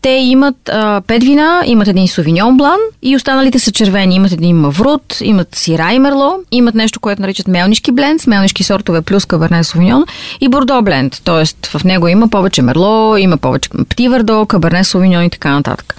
Те 0.01 0.10
имат 0.10 0.70
а, 0.70 0.88
пет 1.08 1.24
вина, 1.24 1.62
имат 1.65 1.88
един 1.88 2.08
совиньон 2.08 2.58
блан 2.58 2.79
и 3.01 3.15
останалите 3.15 3.60
са 3.60 3.72
червени. 3.72 4.15
Имат 4.15 4.31
един 4.31 4.55
маврут, 4.55 5.17
имат 5.22 5.55
сира 5.55 5.91
и 5.93 6.00
мерло, 6.00 6.34
имат 6.51 6.75
нещо, 6.75 7.00
което 7.00 7.22
наричат 7.22 7.48
мелнишки 7.48 7.91
бленд, 7.91 8.22
с 8.22 8.27
мелнишки 8.27 8.63
сортове 8.63 9.01
плюс 9.01 9.25
каберне 9.25 9.63
совиньон 9.63 10.05
и 10.41 10.50
бордо 10.50 10.81
бленд. 10.81 11.22
Тоест 11.24 11.65
в 11.65 11.84
него 11.84 12.08
има 12.08 12.27
повече 12.27 12.62
мерло, 12.62 13.17
има 13.17 13.38
повече 13.38 13.69
пти 13.89 14.10
върдо, 14.10 14.46
каберне 14.46 14.84
совиньон 14.84 15.24
и 15.24 15.29
така 15.29 15.51
нататък. 15.51 15.96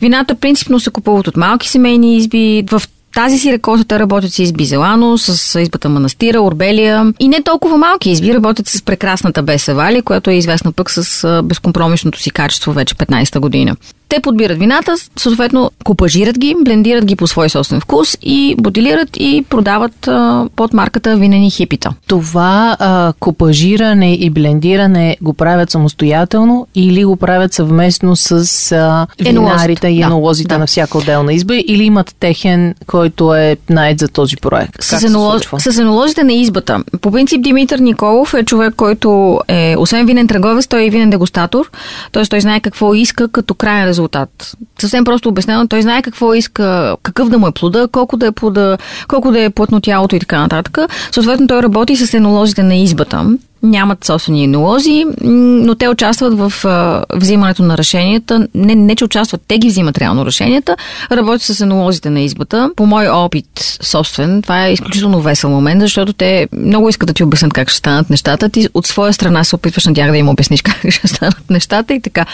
Вината 0.00 0.34
принципно 0.34 0.80
се 0.80 0.90
купуват 0.90 1.28
от 1.28 1.36
малки 1.36 1.68
семейни 1.68 2.16
изби. 2.16 2.64
В 2.70 2.82
тази 3.14 3.38
си 3.38 3.52
реколта 3.52 3.84
те 3.84 3.98
работят 3.98 4.32
с 4.32 4.38
изби 4.38 4.64
Зелано, 4.64 5.18
с 5.18 5.60
избата 5.60 5.88
Манастира, 5.88 6.40
Орбелия 6.40 7.12
и 7.20 7.28
не 7.28 7.42
толкова 7.42 7.76
малки 7.76 8.10
изби 8.10 8.34
работят 8.34 8.68
с 8.68 8.82
прекрасната 8.82 9.42
Беса 9.42 9.74
Вали, 9.74 10.02
която 10.02 10.30
е 10.30 10.34
известна 10.34 10.72
пък 10.72 10.90
с 10.90 11.42
безкомпромисното 11.44 12.20
си 12.20 12.30
качество 12.30 12.72
вече 12.72 12.94
15-та 12.94 13.40
година. 13.40 13.76
Те 14.08 14.20
подбират 14.20 14.58
вината, 14.58 14.94
съответно 15.16 15.70
купажират 15.84 16.38
ги, 16.38 16.54
блендират 16.64 17.04
ги 17.04 17.16
по 17.16 17.26
свой 17.26 17.48
собствен 17.48 17.80
вкус 17.80 18.16
и 18.22 18.54
бутилират 18.58 19.08
и 19.16 19.44
продават 19.48 20.08
а, 20.08 20.46
под 20.56 20.72
марката 20.72 21.16
Винени 21.16 21.50
хипита. 21.50 21.90
Това 22.06 22.76
а, 22.80 23.12
копажиране 23.20 24.14
и 24.14 24.30
блендиране 24.30 25.16
го 25.22 25.34
правят 25.34 25.70
самостоятелно 25.70 26.66
или 26.74 27.04
го 27.04 27.16
правят 27.16 27.52
съвместно 27.52 28.16
с 28.16 28.72
а, 28.72 29.06
винарите 29.20 29.88
и 29.88 29.98
Да, 29.98 30.06
енолозите 30.06 30.48
да. 30.48 30.58
на 30.58 30.66
всяка 30.66 30.98
отделна 30.98 31.32
изба 31.32 31.54
или 31.54 31.84
имат 31.84 32.14
техен, 32.20 32.74
който 32.86 33.34
е 33.34 33.56
найд 33.70 33.98
за 33.98 34.08
този 34.08 34.36
проект? 34.36 34.82
С, 34.82 35.00
случва? 35.00 35.60
с 35.60 35.78
енолозите 35.78 36.24
на 36.24 36.32
избата. 36.32 36.84
По 37.00 37.10
принцип 37.10 37.42
Димитър 37.42 37.78
Николов 37.78 38.34
е 38.34 38.44
човек, 38.44 38.74
който 38.74 39.40
е, 39.48 39.74
освен 39.78 40.06
винен 40.06 40.28
търговец, 40.28 40.66
той 40.66 40.82
е 40.82 40.86
и 40.86 40.90
винен 40.90 41.10
дегустатор. 41.10 41.70
Т.е. 42.12 42.24
той 42.24 42.40
знае 42.40 42.60
какво 42.60 42.94
иска 42.94 43.28
като 43.28 43.54
крайен 43.54 43.88
резултат. 43.96 44.56
Съвсем 44.78 45.04
просто 45.04 45.28
обяснено, 45.28 45.68
той 45.68 45.82
знае 45.82 46.02
какво 46.02 46.34
иска, 46.34 46.96
какъв 47.02 47.28
да 47.28 47.38
му 47.38 47.46
е 47.46 47.52
плода, 47.52 47.88
колко 47.92 48.16
да 48.16 48.26
е 48.26 48.32
плода, 48.32 48.78
колко 49.08 49.30
да 49.30 49.40
е 49.40 49.50
плътно 49.50 49.80
тялото 49.80 50.16
и 50.16 50.20
така 50.20 50.40
нататък. 50.40 50.78
Съответно 51.10 51.46
той 51.46 51.62
работи 51.62 51.96
с 51.96 52.14
енолозите 52.14 52.62
на 52.62 52.74
избата. 52.74 53.24
Нямат 53.62 54.04
собствени 54.04 54.44
енолози, 54.44 55.04
но 55.22 55.74
те 55.74 55.88
участват 55.88 56.38
в 56.38 56.64
а, 56.64 57.04
взимането 57.14 57.62
на 57.62 57.78
решенията. 57.78 58.48
Не, 58.54 58.74
не, 58.74 58.96
че 58.96 59.04
участват, 59.04 59.42
те 59.48 59.58
ги 59.58 59.68
взимат 59.68 59.98
реално 59.98 60.26
решенията. 60.26 60.76
Работят 61.12 61.42
с 61.42 61.60
енолозите 61.60 62.10
на 62.10 62.20
избата. 62.20 62.70
По 62.76 62.86
мой 62.86 63.08
опит 63.08 63.78
собствен, 63.82 64.42
това 64.42 64.66
е 64.66 64.72
изключително 64.72 65.20
весел 65.20 65.50
момент, 65.50 65.80
защото 65.80 66.12
те 66.12 66.48
много 66.52 66.88
искат 66.88 67.06
да 67.06 67.12
ти 67.12 67.24
обяснят 67.24 67.52
как 67.52 67.68
ще 67.68 67.78
станат 67.78 68.10
нещата. 68.10 68.48
Ти 68.48 68.68
от 68.74 68.86
своя 68.86 69.12
страна 69.12 69.44
се 69.44 69.56
опитваш 69.56 69.86
на 69.86 69.94
тях 69.94 70.10
да 70.10 70.16
им 70.16 70.28
обясниш 70.28 70.62
как 70.62 70.76
ще 70.88 71.08
станат 71.08 71.50
нещата 71.50 71.94
и 71.94 72.00
така. 72.00 72.26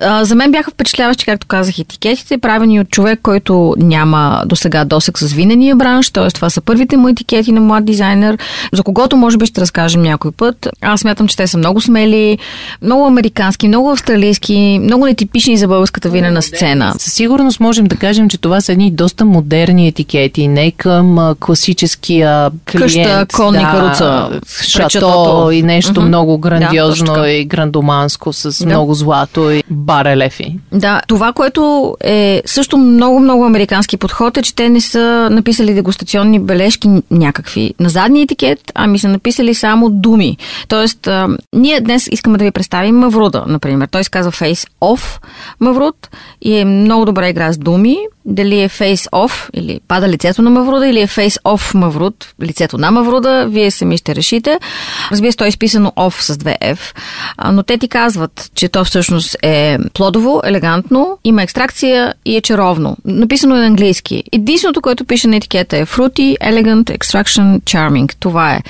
А, 0.00 0.24
за 0.24 0.34
мен 0.34 0.52
бяха 0.52 0.70
впечатляващи, 0.70 1.24
както 1.24 1.46
казах, 1.46 1.78
етикетите, 1.78 2.38
правени 2.38 2.80
от 2.80 2.90
човек, 2.90 3.20
който 3.22 3.74
няма 3.78 4.42
до 4.46 4.56
сега 4.56 4.84
досек 4.84 5.18
с 5.18 5.32
винения 5.32 5.76
бранш, 5.76 6.10
т.е. 6.10 6.30
това 6.30 6.50
са 6.50 6.60
първите 6.60 6.96
му 6.96 7.08
етикети 7.08 7.52
на 7.52 7.60
млад 7.60 7.84
дизайнер, 7.84 8.38
за 8.72 8.82
когото 8.82 9.16
може 9.16 9.36
би 9.36 9.46
ще 9.46 9.60
разкажем 9.60 10.02
някой 10.02 10.32
път. 10.32 10.61
Аз 10.80 11.00
смятам, 11.00 11.28
че 11.28 11.36
те 11.36 11.46
са 11.46 11.58
много 11.58 11.80
смели, 11.80 12.38
много 12.82 13.06
американски, 13.06 13.68
много 13.68 13.90
австралийски, 13.90 14.52
много 14.82 15.06
нетипични 15.06 15.56
за 15.56 15.68
българската 15.68 16.08
винена 16.08 16.42
сцена. 16.42 16.94
Със 16.98 17.12
сигурност 17.12 17.60
можем 17.60 17.84
да 17.84 17.96
кажем, 17.96 18.28
че 18.28 18.38
това 18.38 18.60
са 18.60 18.72
едни 18.72 18.90
доста 18.90 19.24
модерни 19.24 19.88
етикети, 19.88 20.48
не 20.48 20.70
към 20.70 21.34
класическия 21.40 22.50
клиент. 22.70 22.82
Къща, 22.84 23.26
конни, 23.34 23.58
да, 23.58 23.70
каруца, 23.70 24.40
шато 24.62 24.90
шатото. 24.90 25.50
и 25.50 25.62
нещо 25.62 25.92
Мгм. 25.92 26.08
много 26.08 26.32
Да, 26.32 26.38
грандиозно 26.38 27.06
така. 27.06 27.28
и 27.28 27.44
грандоманско 27.44 28.32
с 28.32 28.58
Да. 28.58 28.66
много 28.66 28.94
злато 28.94 29.50
и 29.50 29.62
барелефи. 29.70 30.58
Да, 30.72 31.00
това, 31.08 31.32
което 31.32 31.62
е 32.00 32.42
също 32.46 32.76
много-много 32.78 33.44
американски 33.44 33.96
подход 33.96 34.36
е, 34.36 34.42
че 34.42 34.54
те 34.54 34.68
не 34.68 34.80
са 34.80 35.28
написали 35.30 35.74
дегустационни 35.74 36.38
бележки 36.38 36.88
някакви 37.10 37.74
на 37.80 37.88
задния 37.88 38.22
етикет, 38.22 38.58
ами 38.74 38.98
са 38.98 39.08
написали 39.08 39.54
само 39.54 39.90
думи. 39.90 40.36
Тоест, 40.68 41.08
ние 41.52 41.80
днес 41.80 42.08
искаме 42.12 42.38
да 42.38 42.44
ви 42.44 42.50
представим 42.50 42.96
Мавруда, 42.96 43.44
например. 43.48 43.88
Той 43.88 44.04
се 44.04 44.10
казва 44.10 44.32
Face 44.32 44.68
Off 44.80 45.22
Мавруд 45.60 46.10
и 46.42 46.58
е 46.58 46.64
много 46.64 47.04
добра 47.04 47.28
игра 47.28 47.52
с 47.52 47.58
думи. 47.58 47.98
Дали 48.24 48.60
е 48.60 48.68
Off 48.68 49.50
или 49.52 49.80
пада 49.88 50.08
лицето 50.08 50.42
на 50.42 50.50
Мавруда 50.50 50.88
или 50.88 51.00
е 51.00 51.06
Off 51.06 51.74
Мавруд, 51.74 52.34
лицето 52.42 52.78
на 52.78 52.90
Мавруда, 52.90 53.46
вие 53.48 53.70
сами 53.70 53.96
ще 53.96 54.14
решите. 54.14 54.58
Разбира 55.10 55.32
се, 55.32 55.38
той 55.38 55.46
е 55.46 55.48
изписано 55.48 55.92
Off 55.96 56.20
с 56.20 56.36
две 56.36 56.56
F, 56.62 56.78
но 57.52 57.62
те 57.62 57.78
ти 57.78 57.88
казват, 57.88 58.50
че 58.54 58.68
то 58.68 58.84
всъщност 58.84 59.36
е 59.42 59.78
плодово, 59.94 60.40
елегантно, 60.44 61.18
има 61.24 61.42
екстракция 61.42 62.14
и 62.24 62.36
е 62.36 62.40
чаровно. 62.40 62.96
Написано 63.04 63.56
е 63.56 63.58
на 63.58 63.66
английски. 63.66 64.24
Единственото, 64.32 64.82
което 64.82 65.04
пише 65.04 65.28
на 65.28 65.36
етикета 65.36 65.78
е 65.78 65.86
Fruity, 65.86 66.38
Elegant, 66.38 66.98
Extraction, 66.98 67.60
Charming. 67.60 68.14
Това 68.20 68.54
е 68.54 68.60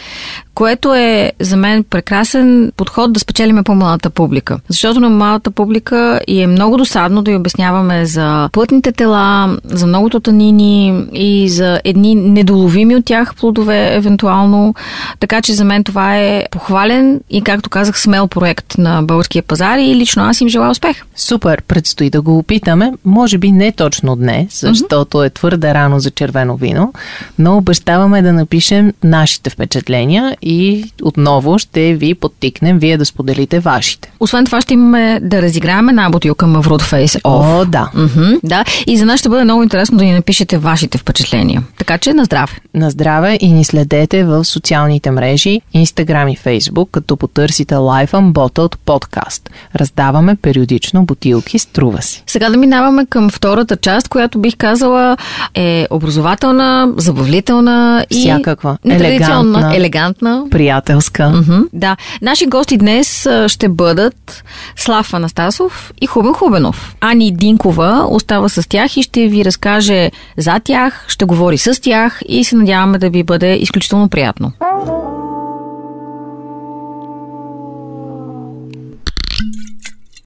което 0.55 0.95
е 0.95 1.33
за 1.41 1.57
мен 1.57 1.85
прекрасен 1.85 2.73
подход 2.77 3.13
да 3.13 3.21
спечелиме 3.21 3.63
по-малата 3.63 4.11
публика. 4.11 4.59
Защото 4.69 5.01
на 5.01 5.11
малата 5.11 5.51
публика 5.51 6.21
и 6.27 6.41
е 6.41 6.47
много 6.47 6.77
досадно 6.77 7.23
да 7.23 7.31
й 7.31 7.37
обясняваме 7.37 8.07
за 8.07 8.49
плътните 8.53 8.93
тела, 8.93 9.42
за 9.65 9.87
многото 9.87 10.21
танини 10.21 11.05
и 11.13 11.49
за 11.49 11.81
едни 11.85 12.15
недоловими 12.15 12.97
от 12.97 13.05
тях 13.05 13.35
плодове, 13.35 13.95
евентуално. 13.95 14.75
Така 15.21 15.43
че 15.43 15.53
за 15.53 15.65
мен 15.65 15.85
това 15.85 16.17
е 16.17 16.45
похвален 16.51 17.21
и, 17.31 17.43
както 17.43 17.71
казах, 17.71 18.01
смел 18.01 18.29
проект 18.29 18.79
на 18.79 19.03
българския 19.03 19.43
пазар 19.43 19.79
и 19.79 19.97
лично 19.97 20.23
аз 20.23 20.41
им 20.41 20.49
желая 20.49 20.71
успех. 20.71 21.05
Супер, 21.17 21.63
предстои 21.63 22.11
да 22.11 22.23
го 22.23 22.39
опитаме. 22.39 22.93
Може 23.05 23.39
би 23.39 23.53
не 23.53 23.73
точно 23.73 24.17
днес, 24.17 24.61
защото 24.61 25.25
е 25.25 25.31
твърде 25.31 25.75
рано 25.75 26.01
за 26.01 26.11
червено 26.11 26.57
вино, 26.57 26.93
но 27.39 27.57
обещаваме 27.57 28.23
да 28.23 28.33
напишем 28.33 28.93
нашите 29.05 29.51
впечатления 29.51 30.37
и 30.43 30.85
отново 31.03 31.59
ще 31.59 31.95
ви 31.95 32.15
подтикнем 32.15 32.79
вие 32.79 32.97
да 32.97 33.05
споделите 33.05 33.61
вашите. 33.61 34.13
Освен 34.21 34.45
това 34.45 34.61
ще 34.61 34.75
имаме 34.75 35.21
да 35.23 35.43
разиграем 35.43 35.89
една 35.89 36.11
бутилка 36.11 36.47
Face 36.47 37.23
Off. 37.23 37.63
О, 37.63 37.65
да. 37.65 37.91
Мгм, 37.95 38.33
да, 38.43 38.65
и 38.87 38.97
за 38.99 39.07
нас 39.07 39.21
ще 39.21 39.29
бъде 39.33 39.45
много 39.45 39.63
интересно 39.63 39.99
да 39.99 40.05
ни 40.05 40.13
напишете 40.13 40.59
вашите 40.59 40.99
впечатления. 40.99 41.63
Така 41.79 41.99
че 41.99 42.15
на 42.15 42.25
здраве! 42.25 42.53
На 42.75 42.91
здраве 42.91 43.39
и 43.41 43.53
ни 43.53 43.65
следете 43.65 44.25
в 44.25 44.45
социалните 44.45 45.11
мрежи, 45.11 45.61
Instagram 45.75 46.33
и 46.33 46.37
Facebook, 46.37 46.91
като 46.91 47.17
потърсите 47.17 47.75
Life 47.75 48.11
Unbottled 48.11 48.77
Podcast. 48.87 49.49
Раздаваме 49.77 50.37
периодично 50.37 51.05
бутилки, 51.05 51.59
струва 51.59 52.03
си. 52.03 52.23
Сега 52.27 52.51
да 52.51 52.57
минаваме 52.57 53.07
към 53.07 53.31
втората 53.31 53.77
част, 53.77 54.09
която 54.09 54.39
бих 54.39 54.57
казала 54.57 55.17
е 55.55 55.87
образователна, 55.91 56.93
забавлителна 56.97 58.07
и 58.11 58.21
Всякаква. 58.21 58.79
Елегантна. 58.85 59.77
елегантна. 59.77 60.45
Приятелска. 60.51 61.29
Мгм, 61.31 61.61
Да. 61.73 61.97
Наши 62.23 62.47
гости 62.47 62.77
днес 62.77 63.29
ще 63.47 63.69
бъдат 63.69 64.45
Слав 64.77 65.15
Анастасов 65.15 65.93
и 66.01 66.07
Хубен 66.07 66.33
Хубенов. 66.33 66.95
Ани 67.01 67.33
Динкова 67.33 68.07
остава 68.09 68.49
с 68.49 68.69
тях 68.69 68.97
и 68.97 69.03
ще 69.03 69.22
ви 69.29 69.45
разкаже 69.45 70.11
за 70.37 70.61
тях, 70.65 71.05
ще 71.09 71.25
говори 71.25 71.59
с 71.59 71.81
тях 71.81 72.21
и 72.29 72.45
се 72.45 72.57
надяваме 72.57 72.99
да 72.99 73.11
ви 73.11 73.23
бъде 73.23 73.55
изключително 73.55 74.09
приятно. 74.09 74.53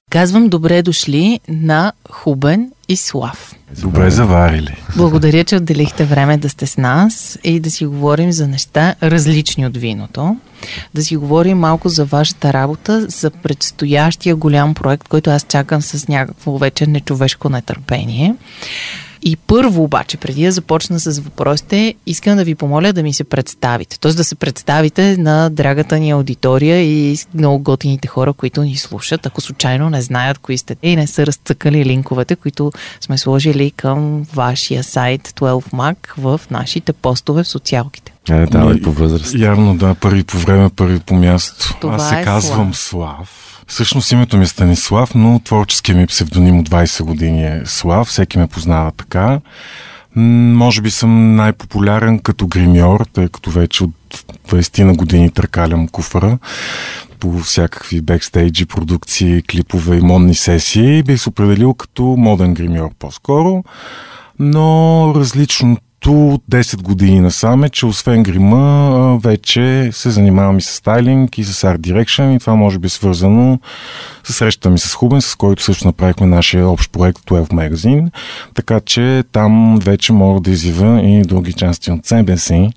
Казвам 0.09 0.49
добре 0.49 0.81
дошли 0.81 1.39
на 1.47 1.93
Хубен 2.09 2.71
и 2.87 2.95
Слав. 2.95 3.55
Добре 3.81 4.09
заварили. 4.09 4.83
Благодаря, 4.97 5.43
че 5.43 5.55
отделихте 5.55 6.05
време 6.05 6.37
да 6.37 6.49
сте 6.49 6.67
с 6.67 6.77
нас 6.77 7.39
и 7.43 7.59
да 7.59 7.71
си 7.71 7.85
говорим 7.85 8.31
за 8.31 8.47
неща 8.47 8.95
различни 9.03 9.65
от 9.65 9.77
виното. 9.77 10.37
Да 10.93 11.03
си 11.03 11.15
говорим 11.15 11.57
малко 11.57 11.89
за 11.89 12.05
вашата 12.05 12.53
работа, 12.53 13.05
за 13.09 13.29
предстоящия 13.31 14.35
голям 14.35 14.73
проект, 14.73 15.07
който 15.07 15.29
аз 15.29 15.45
чакам 15.49 15.81
с 15.81 16.07
някакво 16.07 16.57
вече 16.57 16.87
нечовешко 16.87 17.49
нетърпение. 17.49 18.35
И 19.21 19.35
първо 19.35 19.83
обаче, 19.83 20.17
преди 20.17 20.45
да 20.45 20.51
започна 20.51 20.99
с 20.99 21.19
въпросите, 21.19 21.95
искам 22.05 22.37
да 22.37 22.43
ви 22.43 22.55
помоля 22.55 22.93
да 22.93 23.03
ми 23.03 23.13
се 23.13 23.23
представите. 23.23 23.99
Т.е. 23.99 24.11
да 24.13 24.23
се 24.23 24.35
представите 24.35 25.17
на 25.17 25.49
драгата 25.49 25.99
ни 25.99 26.11
аудитория 26.11 26.81
и 26.81 27.17
много 27.33 27.59
готините 27.59 28.07
хора, 28.07 28.33
които 28.33 28.63
ни 28.63 28.75
слушат, 28.75 29.25
ако 29.25 29.41
случайно 29.41 29.89
не 29.89 30.01
знаят 30.01 30.37
кои 30.37 30.57
сте 30.57 30.75
и 30.83 30.95
не 30.95 31.07
са 31.07 31.25
разцъкали 31.25 31.85
линковете, 31.85 32.35
които 32.35 32.71
сме 33.01 33.17
сложили 33.17 33.71
към 33.71 34.23
вашия 34.33 34.83
сайт 34.83 35.27
12Mac 35.27 35.97
в 36.17 36.41
нашите 36.51 36.93
постове 36.93 37.43
в 37.43 37.47
социалките. 37.47 38.13
Е, 38.29 38.45
да, 38.45 38.73
и 38.77 38.81
по 38.81 38.91
възраст. 38.91 39.35
Явно 39.35 39.77
да, 39.77 39.95
първи 39.95 40.23
по 40.23 40.37
време, 40.37 40.69
първи 40.75 40.99
по 40.99 41.15
място. 41.15 41.77
Това 41.81 41.95
Аз 41.95 42.09
се 42.09 42.19
е 42.19 42.23
казвам 42.23 42.73
Слав. 42.73 43.46
Всъщност 43.67 44.11
името 44.11 44.37
ми 44.37 44.43
е 44.43 44.47
Станислав, 44.47 45.15
но 45.15 45.39
творческия 45.39 45.97
ми 45.97 46.07
псевдоним 46.07 46.59
от 46.59 46.69
20 46.69 47.03
години 47.03 47.45
е 47.45 47.61
Слав. 47.65 48.07
Всеки 48.07 48.37
ме 48.37 48.47
познава 48.47 48.91
така. 48.91 49.39
Може 50.15 50.81
би 50.81 50.91
съм 50.91 51.35
най-популярен 51.35 52.19
като 52.19 52.47
гримьор, 52.47 53.05
тъй 53.13 53.29
като 53.29 53.51
вече 53.51 53.83
от 53.83 53.91
20 54.49 54.83
на 54.83 54.93
години 54.93 55.31
търкалям 55.31 55.87
куфара 55.87 56.37
по 57.19 57.39
всякакви 57.39 58.01
бекстейджи, 58.01 58.65
продукции, 58.65 59.41
клипове 59.41 59.97
и 59.97 60.01
модни 60.01 60.35
сесии. 60.35 61.03
Бих 61.03 61.21
се 61.21 61.29
определил 61.29 61.73
като 61.73 62.03
моден 62.03 62.53
гримьор 62.53 62.89
по-скоро, 62.99 63.63
но 64.39 65.13
от 66.11 66.43
10 66.51 66.81
години 66.81 67.21
насам 67.21 67.63
е, 67.63 67.69
че 67.69 67.85
освен 67.85 68.23
грима, 68.23 69.19
вече 69.23 69.89
се 69.93 70.09
занимавам 70.09 70.57
и 70.57 70.61
с 70.61 70.65
стайлинг 70.65 71.37
и 71.37 71.43
с 71.43 71.63
арт 71.63 71.81
дирекшн 71.81 72.31
и 72.31 72.39
това 72.39 72.55
може 72.55 72.79
би 72.79 72.85
е 72.85 72.89
свързано 72.89 73.59
с 74.23 74.33
срещата 74.33 74.69
ми 74.69 74.79
с 74.79 74.93
Хубен, 74.93 75.21
с 75.21 75.35
който 75.35 75.63
също 75.63 75.87
направихме 75.87 76.27
нашия 76.27 76.69
общ 76.69 76.91
проект 76.91 77.19
12 77.19 77.47
Magazine, 77.47 78.11
така 78.53 78.79
че 78.79 79.23
там 79.31 79.79
вече 79.81 80.13
мога 80.13 80.39
да 80.39 80.51
изява 80.51 81.01
и 81.01 81.21
други 81.21 81.53
части 81.53 81.91
от 81.91 82.05
себе 82.05 82.37
си 82.37 82.69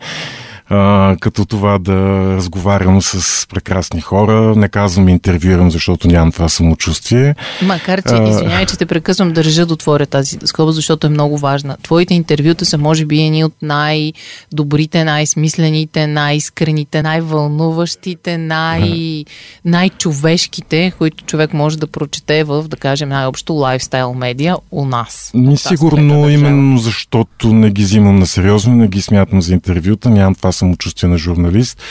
а, 0.71 1.17
като 1.21 1.45
това 1.45 1.79
да 1.79 1.97
разговарям 2.37 3.03
с 3.03 3.47
прекрасни 3.49 4.01
хора. 4.01 4.55
Не 4.57 4.69
казвам 4.69 5.09
интервюирам, 5.09 5.71
защото 5.71 6.09
нямам 6.09 6.33
това 6.33 6.49
самочувствие. 6.49 7.35
Макар, 7.63 8.03
че, 8.03 8.15
извинявай, 8.15 8.67
че 8.67 8.79
те 8.79 8.87
прекъсвам, 8.87 9.33
държа 9.33 9.67
да 9.67 9.75
отворя 9.75 10.07
тази 10.07 10.39
скоба, 10.45 10.73
защото 10.73 11.07
е 11.07 11.11
много 11.11 11.39
важна. 11.39 11.77
Твоите 11.83 12.15
интервюта 12.15 12.65
са, 12.65 12.79
може 12.79 13.05
би, 13.05 13.23
едни 13.23 13.45
от 13.45 13.55
най-добрите, 13.63 15.05
най-смислените, 15.05 16.07
най-искрените, 16.07 17.03
най-вълнуващите, 17.03 18.39
най- 18.39 19.25
най-човешките, 19.65 20.93
които 20.99 21.25
човек 21.25 21.55
може 21.55 21.79
да 21.79 21.87
прочете 21.87 22.45
в, 22.45 22.65
да 22.69 22.77
кажем, 22.77 23.09
най-общо 23.09 23.53
лайфстайл 23.53 24.15
медиа 24.15 24.57
у 24.71 24.85
нас. 24.85 25.31
Ми 25.35 25.57
сигурно 25.57 26.31
именно 26.31 26.79
защото 26.79 27.53
не 27.53 27.71
ги 27.71 27.83
взимам 27.83 28.17
на 28.17 28.27
сериозно, 28.27 28.75
не 28.75 28.89
ги 28.89 29.03
смятам 29.03 29.43
за 29.43 29.53
интервюта, 29.53 30.11
нямам 30.11 30.35
това 30.35 30.53
самочувствие 30.61 31.11
на 31.11 31.19
журналист 31.19 31.83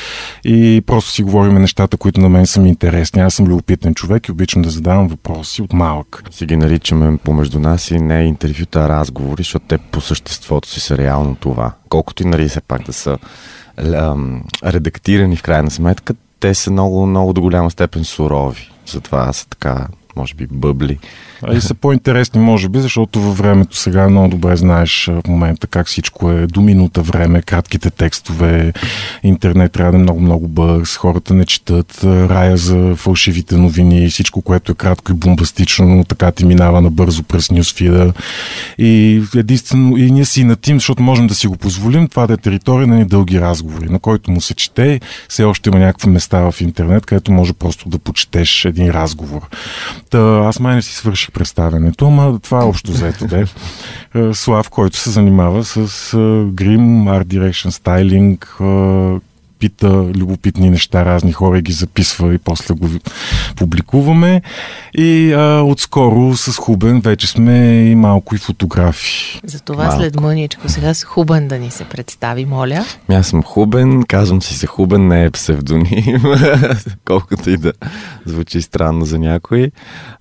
и 0.46 0.84
просто 0.86 1.12
си 1.12 1.24
говорим 1.24 1.54
нещата, 1.54 1.98
които 1.98 2.22
на 2.22 2.30
мен 2.30 2.46
са 2.46 2.62
ми 2.62 2.70
интересни. 2.70 3.22
Аз 3.22 3.34
съм 3.34 3.48
любопитен 3.48 3.96
човек 3.96 4.28
и 4.28 4.32
обичам 4.32 4.62
да 4.62 4.70
задавам 4.70 5.08
въпроси 5.08 5.62
от 5.62 5.74
малък. 5.74 6.24
Си 6.32 6.46
ги 6.46 6.58
наричаме 6.58 7.18
помежду 7.18 7.60
нас 7.60 7.92
и 7.92 8.00
не 8.00 8.24
интервюта, 8.24 8.80
а 8.80 8.90
разговори, 8.90 9.44
защото 9.44 9.66
те 9.68 9.78
по 9.78 10.02
съществото 10.02 10.70
си 10.70 10.80
са 10.80 10.98
реално 10.98 11.36
това. 11.36 11.72
Колкото 11.90 12.24
и 12.24 12.26
нали 12.26 12.50
все 12.50 12.62
пак 12.62 12.84
да 12.84 12.94
са 12.94 13.18
редактирани 14.66 15.36
в 15.36 15.44
крайна 15.44 15.72
сметка, 15.72 16.14
те 16.40 16.54
са 16.54 16.72
много, 16.72 17.06
много 17.06 17.34
до 17.34 17.42
голяма 17.42 17.72
степен 17.72 18.04
сурови. 18.04 18.72
Затова 18.86 19.34
са 19.34 19.48
така, 19.48 19.88
може 20.16 20.36
би, 20.36 20.48
бъбли. 20.52 21.00
А 21.44 21.56
и 21.56 21.62
са 21.62 21.74
по-интересни, 21.74 22.42
може 22.42 22.70
би, 22.70 22.80
защото 22.80 23.22
във 23.22 23.38
времето 23.38 23.78
сега 23.78 24.10
много 24.10 24.28
добре 24.30 24.56
знаеш 24.56 25.06
в 25.06 25.28
момента 25.28 25.68
как 25.68 25.88
всичко 25.88 26.32
е 26.32 26.48
до 26.48 26.62
минута 26.62 27.02
време, 27.02 27.42
кратките 27.42 27.90
текстове, 27.90 28.74
интернет 29.24 29.72
трябва 29.72 29.92
да 29.92 29.98
е 29.98 30.02
много-много 30.02 30.48
бърз, 30.48 30.98
хората 30.98 31.34
не 31.34 31.46
четат, 31.46 32.04
рая 32.04 32.58
за 32.58 32.96
фалшивите 32.96 33.58
новини, 33.58 34.10
всичко, 34.10 34.42
което 34.42 34.72
е 34.72 34.76
кратко 34.76 35.12
и 35.12 35.16
бомбастично, 35.16 36.04
така 36.04 36.32
ти 36.32 36.46
минава 36.46 36.82
набързо 36.82 37.24
през 37.24 37.52
нюсфида. 37.52 38.14
И 38.78 39.24
единствено, 39.36 39.98
и 39.98 40.12
ние 40.12 40.26
си 40.26 40.44
натим, 40.44 40.78
защото 40.78 41.04
можем 41.04 41.28
да 41.28 41.36
си 41.36 41.48
го 41.48 41.58
позволим, 41.58 42.08
това 42.08 42.28
да 42.28 42.34
е 42.34 42.38
територия 42.38 42.88
на 42.88 42.96
ни 42.96 43.06
дълги 43.06 43.42
разговори, 43.42 43.90
на 43.90 44.00
който 44.00 44.32
му 44.32 44.42
се 44.42 44.54
чете, 44.54 45.00
все 45.30 45.44
още 45.44 45.70
има 45.70 45.80
някакви 45.80 46.10
места 46.10 46.52
в 46.52 46.62
интернет, 46.62 47.06
където 47.06 47.32
може 47.32 47.54
просто 47.54 47.90
да 47.90 48.00
почетеш 48.00 48.66
един 48.66 48.90
разговор. 48.90 49.42
Та, 50.10 50.20
аз 50.46 50.60
май 50.60 50.76
не 50.76 50.82
си 50.82 50.96
свърших 50.96 51.29
представенето, 51.30 52.08
ама 52.08 52.40
това 52.40 52.62
е 52.62 52.66
общо 52.66 52.92
взето, 52.92 53.28
де. 53.28 53.46
Слав, 54.34 54.70
който 54.70 54.98
се 54.98 55.10
занимава 55.10 55.64
с 55.64 56.14
е, 56.14 56.52
грим, 56.54 57.08
арт 57.08 57.28
дирекшн, 57.28 57.70
стайлинг, 57.70 58.56
е, 58.62 58.64
пита 59.60 59.88
любопитни 60.16 60.70
неща, 60.70 61.06
разни 61.06 61.32
хора 61.32 61.58
и 61.58 61.62
ги 61.62 61.72
записва 61.72 62.34
и 62.34 62.38
после 62.38 62.74
го 62.74 62.90
публикуваме. 63.56 64.42
И 64.94 65.34
а, 65.34 65.64
отскоро 65.64 66.38
с 66.38 66.58
Хубен 66.58 67.02
вече 67.02 67.28
сме 67.28 67.90
и 67.92 67.96
малко 67.96 68.36
и 68.36 68.38
фотографи. 68.38 69.42
Затова 69.44 69.84
Малко. 69.84 70.00
след 70.00 70.20
мъничко 70.20 70.70
сега 70.70 70.94
с 70.94 71.04
Хубен 71.04 71.48
да 71.48 71.60
ни 71.60 71.72
се 71.72 71.84
представи, 71.84 72.46
моля. 72.46 72.86
Ми 73.10 73.16
Аз 73.16 73.28
съм 73.28 73.44
Хубен, 73.44 74.04
казвам 74.04 74.42
си 74.42 74.56
се 74.56 74.68
Хубен, 74.68 75.08
не 75.08 75.26
е 75.26 75.32
псевдоним, 75.32 76.24
колкото 77.06 77.50
и 77.50 77.58
да 77.58 77.74
звучи 78.26 78.62
странно 78.62 79.06
за 79.06 79.20
някой. 79.20 79.72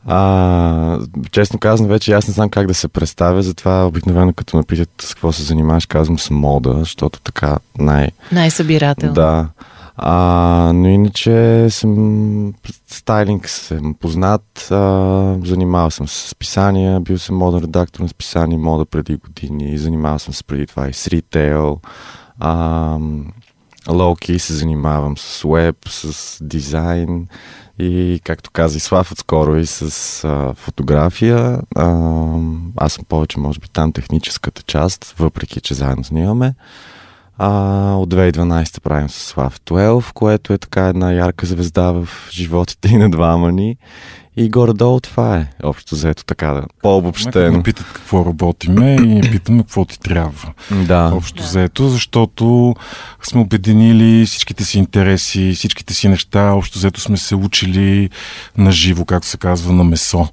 А, 0.06 0.98
честно 1.30 1.58
казвам, 1.58 1.88
вече 1.88 2.12
аз 2.12 2.28
не 2.28 2.34
знам 2.34 2.50
как 2.50 2.66
да 2.66 2.74
се 2.74 2.88
представя, 2.88 3.42
затова 3.42 3.86
обикновено 3.86 4.32
като 4.32 4.56
ме 4.56 4.62
питат 4.62 4.90
с 5.00 5.14
какво 5.14 5.32
се 5.32 5.42
занимаваш, 5.42 5.86
казвам 5.86 6.18
с 6.18 6.30
мода, 6.30 6.76
защото 6.78 7.20
така 7.20 7.56
най... 7.78 8.08
Най-събирателно. 8.32 9.14
Да. 9.14 9.27
А, 10.00 10.72
но 10.74 10.88
иначе 10.88 11.66
съм 11.70 12.54
стайлинг 12.86 13.48
съм 13.48 13.94
познат, 13.94 14.68
а, 14.70 15.36
занимавал 15.44 15.90
съм 15.90 16.08
с 16.08 16.34
писания, 16.34 17.00
бил 17.00 17.18
съм 17.18 17.36
моден 17.36 17.60
редактор 17.60 18.00
на 18.00 18.08
списание 18.08 18.58
мода 18.58 18.86
преди 18.86 19.16
години, 19.16 19.78
занимавал 19.78 20.18
съм 20.18 20.34
се 20.34 20.44
преди 20.44 20.66
това 20.66 20.88
и 20.88 20.92
с 20.92 21.08
ритейл, 21.08 21.80
а, 22.40 22.98
лоуки 23.88 24.38
се 24.38 24.52
занимавам 24.52 25.18
с 25.18 25.42
веб, 25.48 25.76
с 25.88 26.38
дизайн 26.44 27.26
и 27.78 28.20
както 28.24 28.50
каза 28.50 28.76
и 28.76 28.80
Слав 28.80 29.12
отскоро 29.12 29.56
и 29.56 29.66
с 29.66 30.24
а, 30.24 30.54
фотография. 30.54 31.60
А, 31.76 32.26
аз 32.76 32.92
съм 32.92 33.04
повече 33.08 33.40
може 33.40 33.60
би 33.60 33.68
там 33.68 33.92
техническата 33.92 34.62
част, 34.62 35.14
въпреки 35.18 35.60
че 35.60 35.74
заедно 35.74 36.04
снимаме. 36.04 36.54
А, 37.38 37.50
от 37.94 38.14
2012 38.14 38.80
правим 38.80 39.08
с 39.08 39.14
Слав 39.14 39.60
12, 39.60 40.12
което 40.12 40.52
е 40.52 40.58
така 40.58 40.86
една 40.86 41.12
ярка 41.12 41.46
звезда 41.46 41.90
в 41.90 42.08
животите 42.30 42.88
и 42.88 42.96
на 42.96 43.10
двама 43.10 43.52
ни. 43.52 43.76
И 44.36 44.48
горе-долу 44.48 45.00
това 45.00 45.36
е, 45.36 45.46
общо 45.62 45.94
взето 45.94 46.24
така 46.24 46.46
да, 46.46 46.62
по-обобщено. 46.82 47.56
ме 47.56 47.62
питат 47.62 47.86
какво 47.92 48.24
работиме 48.24 48.94
и 48.94 49.30
питаме 49.30 49.62
какво 49.62 49.84
ти 49.84 50.00
трябва. 50.00 50.52
Да, 50.86 51.10
Общо 51.14 51.42
взето, 51.42 51.88
защото 51.88 52.74
сме 53.22 53.40
обединили 53.40 54.26
всичките 54.26 54.64
си 54.64 54.78
интереси, 54.78 55.52
всичките 55.56 55.94
си 55.94 56.08
неща. 56.08 56.42
Общо 56.42 56.78
взето 56.78 57.00
сме 57.00 57.16
се 57.16 57.34
учили 57.34 58.10
на 58.56 58.72
живо, 58.72 59.04
както 59.04 59.28
се 59.28 59.36
казва, 59.36 59.72
на 59.72 59.84
месо. 59.84 60.28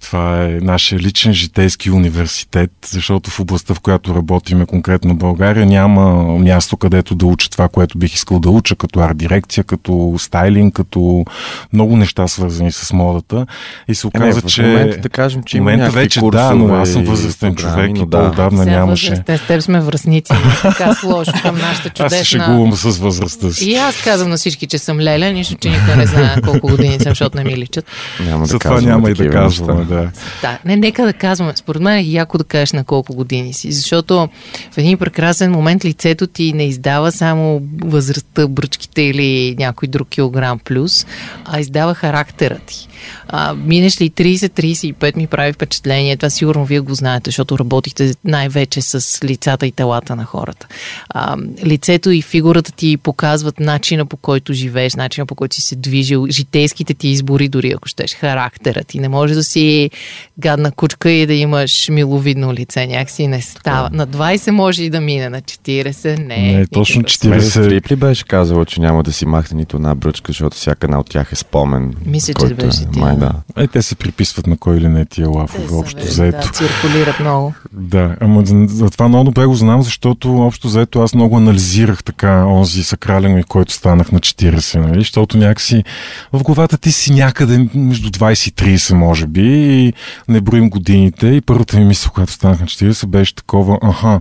Това 0.00 0.42
е 0.44 0.48
нашия 0.48 0.98
личен 0.98 1.32
житейски 1.32 1.90
университет, 1.90 2.70
защото 2.86 3.30
в 3.30 3.40
областта, 3.40 3.74
в 3.74 3.80
която 3.80 4.14
работиме, 4.14 4.66
конкретно 4.66 5.14
в 5.14 5.18
България, 5.18 5.66
няма 5.66 6.22
място, 6.38 6.76
където 6.76 7.14
да 7.14 7.26
уча 7.26 7.50
това, 7.50 7.68
което 7.68 7.98
бих 7.98 8.14
искал 8.14 8.40
да 8.40 8.50
уча, 8.50 8.76
като 8.76 9.00
арт-дирекция, 9.00 9.64
като 9.64 10.14
стайлинг, 10.18 10.74
като 10.74 11.24
много 11.72 11.96
неща 11.96 12.28
свързани 12.28 12.72
с 12.72 12.92
модата. 12.92 13.46
И 13.88 13.94
се 13.94 14.08
Е, 14.14 14.18
не, 14.18 14.24
оказа, 14.24 14.40
в 14.40 14.44
че... 14.44 14.62
момента 14.62 14.98
да 14.98 15.08
кажем, 15.08 15.42
че 15.42 15.56
в 15.56 15.58
има 15.58 15.70
момента 15.70 15.90
вече 15.90 16.20
курсове 16.20 16.42
да, 16.42 16.54
но 16.54 16.74
аз 16.74 16.92
съм 16.92 17.04
възрастен 17.04 17.54
човек 17.54 17.90
и 17.96 18.00
да. 18.00 18.10
по-отдавна 18.10 18.62
Сега 18.64 18.76
нямаше. 18.76 19.10
възраст, 19.10 19.26
те 19.26 19.38
с 19.38 19.46
теб 19.46 19.62
сме 19.62 19.80
връзници. 19.80 20.32
така 20.62 20.94
с 20.94 21.02
лошо 21.02 21.32
към 21.42 21.54
нашата 21.54 21.68
Аз 21.68 21.82
се 21.82 21.90
чудесна... 21.90 22.24
шегувам 22.24 22.72
с 22.72 22.98
възрастта 22.98 23.52
си. 23.52 23.70
И 23.70 23.76
аз 23.76 24.02
казвам 24.02 24.30
на 24.30 24.36
всички, 24.36 24.66
че 24.66 24.78
съм 24.78 25.00
леля, 25.00 25.32
нищо, 25.32 25.54
че 25.60 25.70
никой 25.70 25.96
не 25.96 26.06
знае 26.06 26.40
колко 26.40 26.68
години 26.68 26.98
съм, 27.00 27.10
защото 27.10 27.36
не 27.36 27.44
ми 27.44 27.56
личат. 27.56 27.84
Няма 28.20 28.40
да 28.40 28.46
Затова 28.46 28.80
няма 28.80 29.10
и 29.10 29.14
да 29.14 29.24
неща. 29.24 29.84
Да. 29.88 30.10
Да, 30.42 30.58
не, 30.64 30.76
нека 30.76 31.04
да 31.04 31.12
казваме. 31.12 31.52
Според 31.56 31.82
мен 31.82 31.96
е 31.96 32.02
яко 32.02 32.38
да 32.38 32.44
кажеш 32.44 32.72
на 32.72 32.84
колко 32.84 33.14
години 33.14 33.52
си, 33.52 33.72
защото 33.72 34.28
в 34.72 34.78
един 34.78 34.98
прекрасен 34.98 35.52
момент 35.52 35.84
лицето 35.84 36.26
ти 36.26 36.52
не 36.52 36.64
издава 36.64 37.12
само 37.12 37.62
възрастта, 37.84 38.48
бръчките 38.48 39.02
или 39.02 39.56
някой 39.58 39.88
друг 39.88 40.08
килограм 40.08 40.58
плюс, 40.58 41.06
а 41.44 41.60
издава 41.60 41.94
характера 41.94 42.58
ти. 42.66 42.88
А, 43.28 43.54
минеш 43.54 44.00
ли 44.00 44.10
30-35 44.10 45.16
ми 45.16 45.26
прави 45.26 45.52
впечатление, 45.52 46.16
това 46.16 46.30
сигурно 46.30 46.64
вие 46.64 46.80
го 46.80 46.94
знаете, 46.94 47.28
защото 47.28 47.58
работите 47.58 48.14
най-вече 48.24 48.82
с 48.82 49.24
лицата 49.24 49.66
и 49.66 49.72
телата 49.72 50.16
на 50.16 50.24
хората. 50.24 50.66
А, 51.08 51.36
лицето 51.64 52.10
и 52.10 52.22
фигурата 52.22 52.72
ти 52.72 52.96
показват 52.96 53.60
начина 53.60 54.06
по 54.06 54.16
който 54.16 54.52
живееш, 54.52 54.94
начина 54.94 55.26
по 55.26 55.34
който 55.34 55.54
си 55.54 55.62
се 55.62 55.76
движил, 55.76 56.26
житейските 56.30 56.94
ти 56.94 57.08
избори, 57.08 57.48
дори 57.48 57.72
ако 57.76 57.88
щеш, 57.88 58.14
характера 58.14 58.84
ти. 58.84 59.00
Не 59.00 59.08
може 59.08 59.34
да 59.34 59.44
си 59.44 59.60
си 59.78 59.90
гадна 60.38 60.72
кучка 60.72 61.10
и 61.10 61.26
да 61.26 61.34
имаш 61.34 61.88
миловидно 61.88 62.52
лице. 62.52 62.86
Някакси 62.86 63.26
не 63.26 63.40
става. 63.40 63.90
На 63.92 64.06
20 64.06 64.50
може 64.50 64.82
и 64.82 64.90
да 64.90 65.00
мине, 65.00 65.28
на 65.28 65.40
40 65.40 66.18
не. 66.18 66.52
Не, 66.52 66.66
точно 66.66 66.98
никакъв 66.98 67.16
40. 67.16 67.28
Мерил 67.28 67.50
Стрип 67.50 67.90
ли 67.90 67.96
беше 67.96 68.24
казала, 68.24 68.64
че 68.64 68.80
няма 68.80 69.02
да 69.02 69.12
си 69.12 69.26
махне 69.26 69.56
нито 69.56 69.76
една 69.76 69.94
бръчка, 69.94 70.32
защото 70.32 70.56
всяка 70.56 70.86
една 70.86 71.00
от 71.00 71.10
тях 71.10 71.32
е 71.32 71.36
спомен? 71.36 71.94
Мисля, 72.06 72.34
че 72.34 72.38
който 72.38 72.54
беше 72.54 72.82
е-. 72.82 72.98
Май 72.98 73.16
да. 73.16 73.32
Е, 73.56 73.66
те 73.66 73.82
се 73.82 73.94
приписват 73.94 74.46
на 74.46 74.56
кой 74.56 74.80
ли 74.80 74.88
не 74.88 75.04
тия 75.04 75.32
Те 75.32 75.38
лафове, 75.38 75.68
са, 75.68 75.74
общо 75.74 76.04
взето. 76.04 76.46
Да, 76.46 76.52
циркулират 76.52 77.20
много. 77.20 77.54
Да, 77.72 78.16
ама 78.20 78.42
за, 78.46 78.90
това 78.90 79.08
много 79.08 79.24
добре 79.24 79.46
го 79.46 79.54
знам, 79.54 79.82
защото 79.82 80.36
общо 80.36 80.68
заето 80.68 81.00
аз 81.00 81.14
много 81.14 81.36
анализирах 81.36 82.04
така 82.04 82.46
онзи 82.46 82.84
сакрален 82.84 83.34
ми, 83.34 83.42
който 83.42 83.72
станах 83.72 84.12
на 84.12 84.20
40, 84.20 84.78
нали? 84.78 84.98
Защото 84.98 85.38
някакси 85.38 85.84
в 86.32 86.42
главата 86.42 86.78
ти 86.78 86.92
си 86.92 87.12
някъде 87.12 87.68
между 87.74 88.10
20 88.10 88.48
и 88.48 88.76
30, 88.76 88.94
може 88.94 89.26
би, 89.26 89.42
и 89.68 89.92
не 90.28 90.40
броим 90.40 90.70
годините. 90.70 91.26
И 91.26 91.40
първата 91.40 91.78
ми 91.78 91.84
мисъл, 91.84 92.12
когато 92.12 92.32
станах 92.32 92.60
на 92.60 92.66
40, 92.66 93.06
беше 93.06 93.34
такова, 93.34 93.78
аха, 93.82 94.20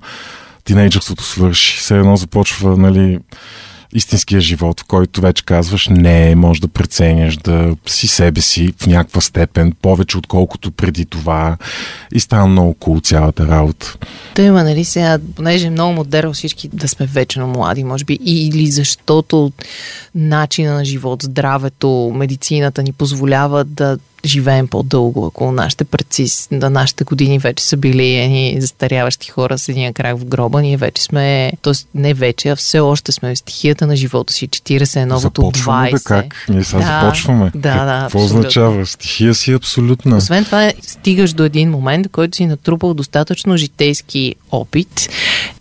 тинейджърството 0.64 1.24
свърши. 1.24 1.78
Все 1.78 1.98
едно 1.98 2.16
започва, 2.16 2.78
нали, 2.78 3.20
истинския 3.94 4.42
живот, 4.42 4.82
в 4.82 4.84
който 4.84 5.22
вече 5.22 5.46
казваш 5.46 5.88
не, 5.88 6.36
може 6.36 6.62
да 6.62 6.68
преценяш 6.68 7.38
да 7.38 7.76
си 7.86 8.08
себе 8.08 8.42
си 8.42 8.74
в 8.82 8.88
някаква 8.88 9.22
степен, 9.22 9.74
повече 9.82 10.18
отколкото 10.18 10.72
преди 10.72 11.06
това 11.06 11.58
и 12.14 12.20
става 12.20 12.48
много 12.48 12.74
кул 12.74 13.00
цялата 13.00 13.48
работа. 13.48 13.98
Та 14.36 14.44
има, 14.44 14.64
нали 14.64 14.86
сега, 14.86 15.20
понеже 15.36 15.68
е 15.68 15.70
много 15.70 15.94
модерно 15.94 16.34
всички 16.34 16.70
да 16.74 16.88
сме 16.88 17.06
вечно 17.06 17.48
млади, 17.48 17.84
може 17.84 18.06
би, 18.06 18.20
или 18.26 18.68
защото 18.68 19.52
начина 20.16 20.74
на 20.74 20.86
живот, 20.86 21.24
здравето, 21.24 22.12
медицината 22.16 22.84
ни 22.84 22.92
позволява 22.94 23.64
да 23.64 23.98
живеем 24.26 24.68
по-дълго, 24.68 25.26
ако 25.26 25.52
нашите 25.52 25.84
предци 25.84 26.26
на 26.52 26.70
нашите 26.70 27.04
години 27.04 27.40
вече 27.40 27.64
са 27.64 27.78
били 27.78 28.16
едни 28.16 28.58
застаряващи 28.60 29.30
хора 29.30 29.58
с 29.58 29.70
един 29.70 29.94
крак 29.94 30.18
в 30.18 30.26
гроба, 30.26 30.62
ние 30.62 30.78
вече 30.78 31.04
сме, 31.04 31.52
т.е. 31.62 31.74
не 31.96 32.14
вече, 32.14 32.50
а 32.50 32.56
все 32.56 32.80
още 32.80 33.12
сме 33.12 33.36
в 33.36 33.40
стихията 33.40 33.88
на 33.88 33.96
живота 33.96 34.34
си. 34.34 34.48
40 34.50 34.96
е 34.96 35.06
новото 35.06 35.42
Започваме 35.42 35.90
20. 35.90 35.92
да 35.92 36.00
как? 36.00 36.46
Ние 36.50 36.64
сега 36.64 36.80
Да, 36.80 37.02
започваме. 37.02 37.52
да, 37.56 37.86
да, 37.86 38.00
Какво 38.04 38.20
абсолютно. 38.20 38.40
означава? 38.40 38.86
Стихия 38.86 39.36
си 39.36 39.52
абсолютна. 39.54 40.18
Освен 40.18 40.46
това, 40.46 40.72
стигаш 40.82 41.34
до 41.34 41.44
един 41.44 41.70
момент, 41.72 42.08
който 42.12 42.38
си 42.38 42.46
натрупал 42.46 42.94
достатъчно 42.94 43.58
житейски 43.58 44.36
опит, 44.52 45.10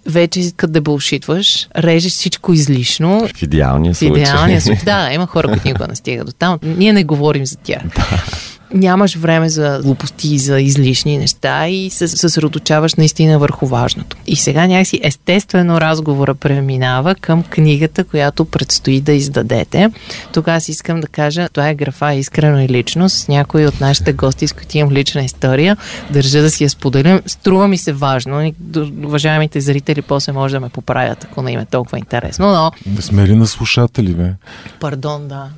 вече 0.07 0.40
като 0.57 0.73
да 0.73 0.81
бълшитваш, 0.81 1.69
режеш 1.77 2.12
всичко 2.12 2.53
излишно. 2.53 3.29
В 3.35 3.42
идеалния 3.42 3.95
В 3.95 3.97
случай. 3.97 4.23
идеалния 4.23 4.61
случай. 4.61 4.85
Да, 4.85 5.11
има 5.12 5.27
хора, 5.27 5.49
които 5.49 5.69
никога 5.69 5.88
не 5.88 5.97
стигат 5.97 6.27
до 6.27 6.33
там. 6.33 6.59
Ние 6.62 6.92
не 6.92 7.05
говорим 7.05 7.47
за 7.47 7.57
тях. 7.57 7.83
Нямаш 8.74 9.16
време 9.16 9.48
за 9.48 9.81
глупости 9.83 10.35
и 10.35 10.38
за 10.38 10.61
излишни 10.61 11.18
неща 11.18 11.68
и 11.68 11.90
се 11.90 12.09
съсредоточаваш 12.09 12.94
наистина 12.94 13.38
върху 13.38 13.66
важното. 13.66 14.16
И 14.26 14.37
сега 14.37 14.66
някакси 14.66 15.00
естествено 15.02 15.81
разговора 15.81 16.35
преминава 16.35 17.14
към 17.14 17.42
книгата, 17.42 18.05
която 18.05 18.44
предстои 18.44 19.00
да 19.00 19.12
издадете. 19.12 19.90
Тук 20.33 20.48
аз 20.48 20.68
искам 20.68 21.00
да 21.00 21.07
кажа, 21.07 21.48
това 21.48 21.68
е 21.68 21.74
графа 21.74 22.14
искрено 22.14 22.61
и 22.61 22.68
лично 22.68 23.09
с 23.09 23.29
някои 23.29 23.66
от 23.66 23.81
нашите 23.81 24.12
гости, 24.12 24.48
с 24.48 24.52
които 24.52 24.79
имам 24.79 24.92
лична 24.92 25.22
история. 25.22 25.76
Държа 26.11 26.42
да 26.42 26.50
си 26.50 26.64
я 26.64 26.70
споделям. 26.70 27.20
Струва 27.26 27.68
ми 27.68 27.79
се 27.79 27.92
важно. 27.92 28.52
Уважаемите 29.05 29.61
зрители 29.61 30.02
после 30.02 30.33
може 30.33 30.55
да 30.55 30.61
ме 30.61 30.68
поправят, 30.68 31.24
ако 31.24 31.42
не 31.42 31.52
им 31.52 31.61
е 31.61 31.66
толкова 31.66 31.98
интересно, 31.98 32.52
но 32.52 32.92
Не 32.94 33.02
сме 33.02 33.26
ли 33.26 33.35
на 33.35 33.46
слушатели, 33.46 34.14
бе? 34.14 34.33
Пардон, 34.81 35.29
да. 35.29 35.48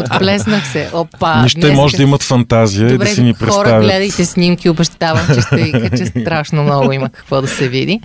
Отплеснах 0.00 0.66
се. 0.66 0.90
Опа. 0.92 1.46
Днес 1.56 1.75
може 1.76 1.96
да 1.96 2.02
имат 2.02 2.22
фантазия 2.22 2.88
и 2.88 2.92
Добре, 2.92 3.04
да 3.04 3.14
си 3.14 3.22
ни 3.22 3.34
хора, 3.34 3.46
представят. 3.46 3.84
гледайте 3.84 4.24
снимки, 4.24 4.68
обещавам, 4.68 5.26
че 5.34 5.40
ще 5.40 5.56
ви 5.56 5.72
кача 5.72 6.06
страшно 6.06 6.62
много 6.62 6.92
има 6.92 7.08
какво 7.08 7.40
да 7.40 7.48
се 7.48 7.68
види. 7.68 8.00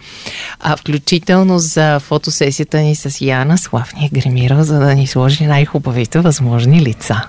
А 0.59 0.77
включително 0.77 1.59
за 1.59 1.99
фотосесията 1.99 2.79
ни 2.79 2.95
с 2.95 3.21
Яна, 3.21 3.57
Слав 3.57 3.93
ни 3.93 4.05
е 4.05 4.19
гримирал, 4.19 4.63
за 4.63 4.79
да 4.79 4.95
ни 4.95 5.07
сложи 5.07 5.43
най-хубавите 5.43 6.19
възможни 6.19 6.81
лица. 6.81 7.21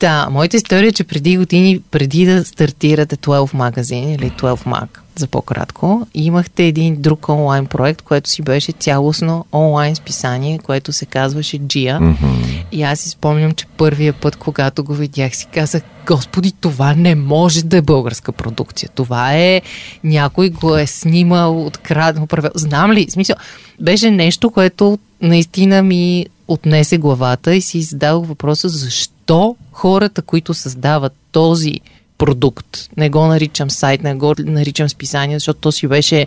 Да, 0.00 0.28
моята 0.30 0.56
история 0.56 0.88
е, 0.88 0.92
че 0.92 1.04
преди 1.04 1.36
години, 1.36 1.80
преди 1.90 2.26
да 2.26 2.44
стартирате 2.44 3.16
12 3.16 3.54
магазин 3.54 4.12
или 4.12 4.30
12 4.30 4.66
маг, 4.66 5.02
за 5.16 5.26
по-кратко, 5.26 6.06
имахте 6.14 6.64
един 6.64 7.02
друг 7.02 7.28
онлайн 7.28 7.66
проект, 7.66 8.02
което 8.02 8.30
си 8.30 8.42
беше 8.42 8.72
цялостно 8.72 9.46
онлайн 9.52 9.96
списание, 9.96 10.58
което 10.58 10.92
се 10.92 11.06
казваше 11.06 11.58
Gia. 11.58 12.00
Мгм. 12.00 12.28
И 12.72 12.82
аз 12.82 13.00
си 13.00 13.08
спомням, 13.08 13.52
че 13.52 13.66
първия 13.66 14.12
път, 14.12 14.36
когато 14.36 14.84
го 14.84 14.94
видях, 14.94 15.36
си 15.36 15.46
казах, 15.54 15.82
Господи, 16.06 16.52
това 16.60 16.94
не 16.94 17.14
може 17.14 17.64
да 17.64 17.76
е 17.76 17.82
българска 17.82 18.32
продукция. 18.32 18.88
Това 18.94 19.34
е 19.34 19.62
някой 20.04 20.50
го 20.50 20.76
е 20.76 20.86
снимал, 20.86 21.66
откраднал, 21.66 22.26
правил. 22.26 22.50
Знам 22.54 22.92
ли? 22.92 23.06
В 23.08 23.12
Смисъл, 23.12 23.36
беше 23.80 24.10
нещо, 24.10 24.50
което 24.50 24.98
наистина 25.22 25.82
ми 25.82 26.26
отнесе 26.48 26.98
главата 26.98 27.54
и 27.54 27.60
си 27.60 27.82
зададох 27.82 28.26
въпроса, 28.26 28.68
защо 28.68 29.56
хората, 29.72 30.22
които 30.22 30.54
създават 30.54 31.12
този 31.32 31.80
продукт, 32.18 32.88
не 32.96 33.10
го 33.10 33.26
наричам 33.26 33.70
сайт, 33.70 34.02
не 34.02 34.14
го 34.14 34.34
наричам 34.38 34.88
списание, 34.88 35.36
защото 35.36 35.60
то 35.60 35.72
си 35.72 35.88
беше 35.88 36.26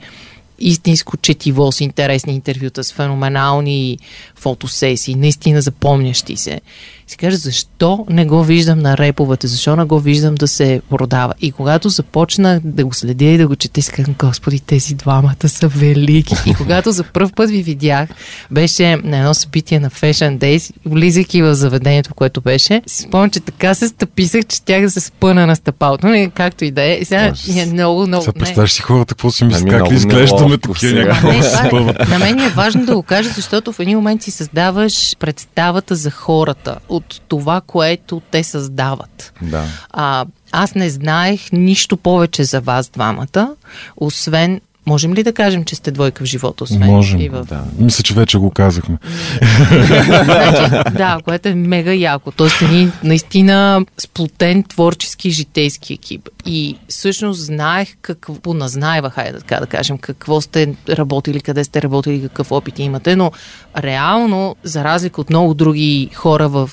истинско 0.60 1.18
четиво 1.18 1.72
с 1.72 1.82
интересни 1.82 2.34
интервюта, 2.34 2.84
с 2.84 2.94
феноменални 2.94 4.00
фотосесии, 4.36 5.16
наистина 5.16 5.62
запомнящи 5.62 6.38
се. 6.38 6.62
Си 7.12 7.18
кажа, 7.18 7.38
защо 7.38 8.06
не 8.10 8.26
го 8.26 8.44
виждам 8.44 8.80
на 8.80 8.98
реповете, 8.98 9.48
защо 9.48 9.76
не 9.76 9.84
го 9.84 10.00
виждам 10.00 10.36
да 10.36 10.48
се 10.48 10.82
продава. 10.90 11.34
И 11.42 11.52
когато 11.52 11.90
започнах 11.90 12.60
да 12.64 12.86
го 12.86 12.94
следя 12.94 13.26
и 13.26 13.38
да 13.38 13.48
го 13.48 13.56
чета, 13.56 13.82
си 13.82 13.92
казвам, 13.92 14.16
господи, 14.20 14.60
тези 14.60 14.96
двамата 14.96 15.48
са 15.50 15.68
велики. 15.68 16.36
И 16.46 16.54
когато 16.54 16.92
за 16.92 17.04
първ 17.04 17.30
път 17.36 17.50
ви 17.50 17.64
видях, 17.64 18.10
беше 18.52 18.98
на 19.04 19.18
едно 19.18 19.34
събитие 19.34 19.80
на 19.80 19.90
Fashion 19.90 20.38
Days, 20.38 20.72
влизайки 20.86 21.42
в 21.42 21.56
заведението, 21.56 22.14
което 22.14 22.42
беше, 22.42 22.82
си 22.88 23.02
спомням, 23.02 23.30
че 23.30 23.40
така 23.40 23.74
се 23.74 23.88
стъписах, 23.88 24.46
че 24.46 24.62
тях 24.62 24.82
да 24.82 24.92
се 24.92 25.00
спъна 25.00 25.48
на 25.48 25.56
стъпалото, 25.56 26.08
но 26.08 26.32
както 26.34 26.66
и 26.66 26.72
да 26.72 26.82
е. 26.82 26.94
И 26.94 27.06
сега 27.06 27.34
е 27.58 27.66
много, 27.66 28.08
много... 28.08 28.24
Сега 28.24 28.40
представяш 28.40 28.72
си 28.72 28.82
хората, 28.82 29.16
какво 29.16 29.32
си 29.32 29.46
мислят, 29.46 29.62
Ами, 29.62 29.72
как 29.72 29.92
ли 29.92 29.96
изглеждаме 29.96 30.58
такива 30.58 31.00
някакво 31.00 31.30
това 31.70 31.80
е- 31.80 32.06
на 32.06 32.20
мен 32.20 32.40
е 32.40 32.50
важно 32.50 32.86
да 32.86 32.96
го 32.96 33.04
кажа, 33.04 33.30
защото 33.36 33.72
в 33.72 33.80
един 33.80 33.98
момент 33.98 34.24
си 34.24 34.32
създаваш 34.32 35.16
представата 35.20 35.96
за 35.96 36.12
хората 36.12 36.76
от 37.02 37.22
това, 37.28 37.62
което 37.62 38.22
те 38.32 38.44
създават. 38.44 39.34
Да. 39.42 39.66
А, 39.90 40.26
аз 40.52 40.76
не 40.76 40.90
знаех 40.90 41.52
нищо 41.52 41.98
повече 41.98 42.44
за 42.44 42.62
вас 42.62 42.90
двамата, 42.90 43.56
освен 43.98 44.62
Можем 44.86 45.14
ли 45.14 45.24
да 45.24 45.34
кажем, 45.34 45.66
че 45.66 45.76
сте 45.76 45.92
двойка 45.92 46.24
в 46.24 46.28
живота, 46.28 46.64
освен 46.64 46.88
Можем, 46.88 47.22
и 47.22 47.30
в... 47.30 47.46
Да. 47.50 47.64
Мисля, 47.78 48.04
че 48.04 48.14
вече 48.14 48.38
го 48.38 48.52
казахме. 48.52 48.98
значи, 50.24 50.72
да, 50.98 51.20
което 51.24 51.50
е 51.50 51.56
мега 51.56 51.94
яко. 51.94 52.32
Тоест, 52.32 52.62
един 52.62 52.92
наистина 53.04 53.86
сплотен 53.98 54.64
творчески 54.64 55.32
житейски 55.32 55.94
екип. 55.94 56.30
И 56.46 56.78
всъщност 56.88 57.46
знаех 57.46 57.96
какво, 58.02 58.36
поназнайвах, 58.36 59.14
хайде 59.14 59.40
така 59.40 59.60
да 59.60 59.66
кажем, 59.66 59.98
какво 59.98 60.42
сте 60.42 60.76
работили, 60.90 61.42
къде 61.42 61.64
сте 61.64 61.82
работили, 61.82 62.22
какъв 62.22 62.52
опит 62.52 62.80
имате, 62.80 63.16
но 63.16 63.32
реално, 63.78 64.56
за 64.64 64.84
разлика 64.84 65.22
от 65.22 65.30
много 65.30 65.54
други 65.54 66.10
хора 66.14 66.50
в 66.50 66.72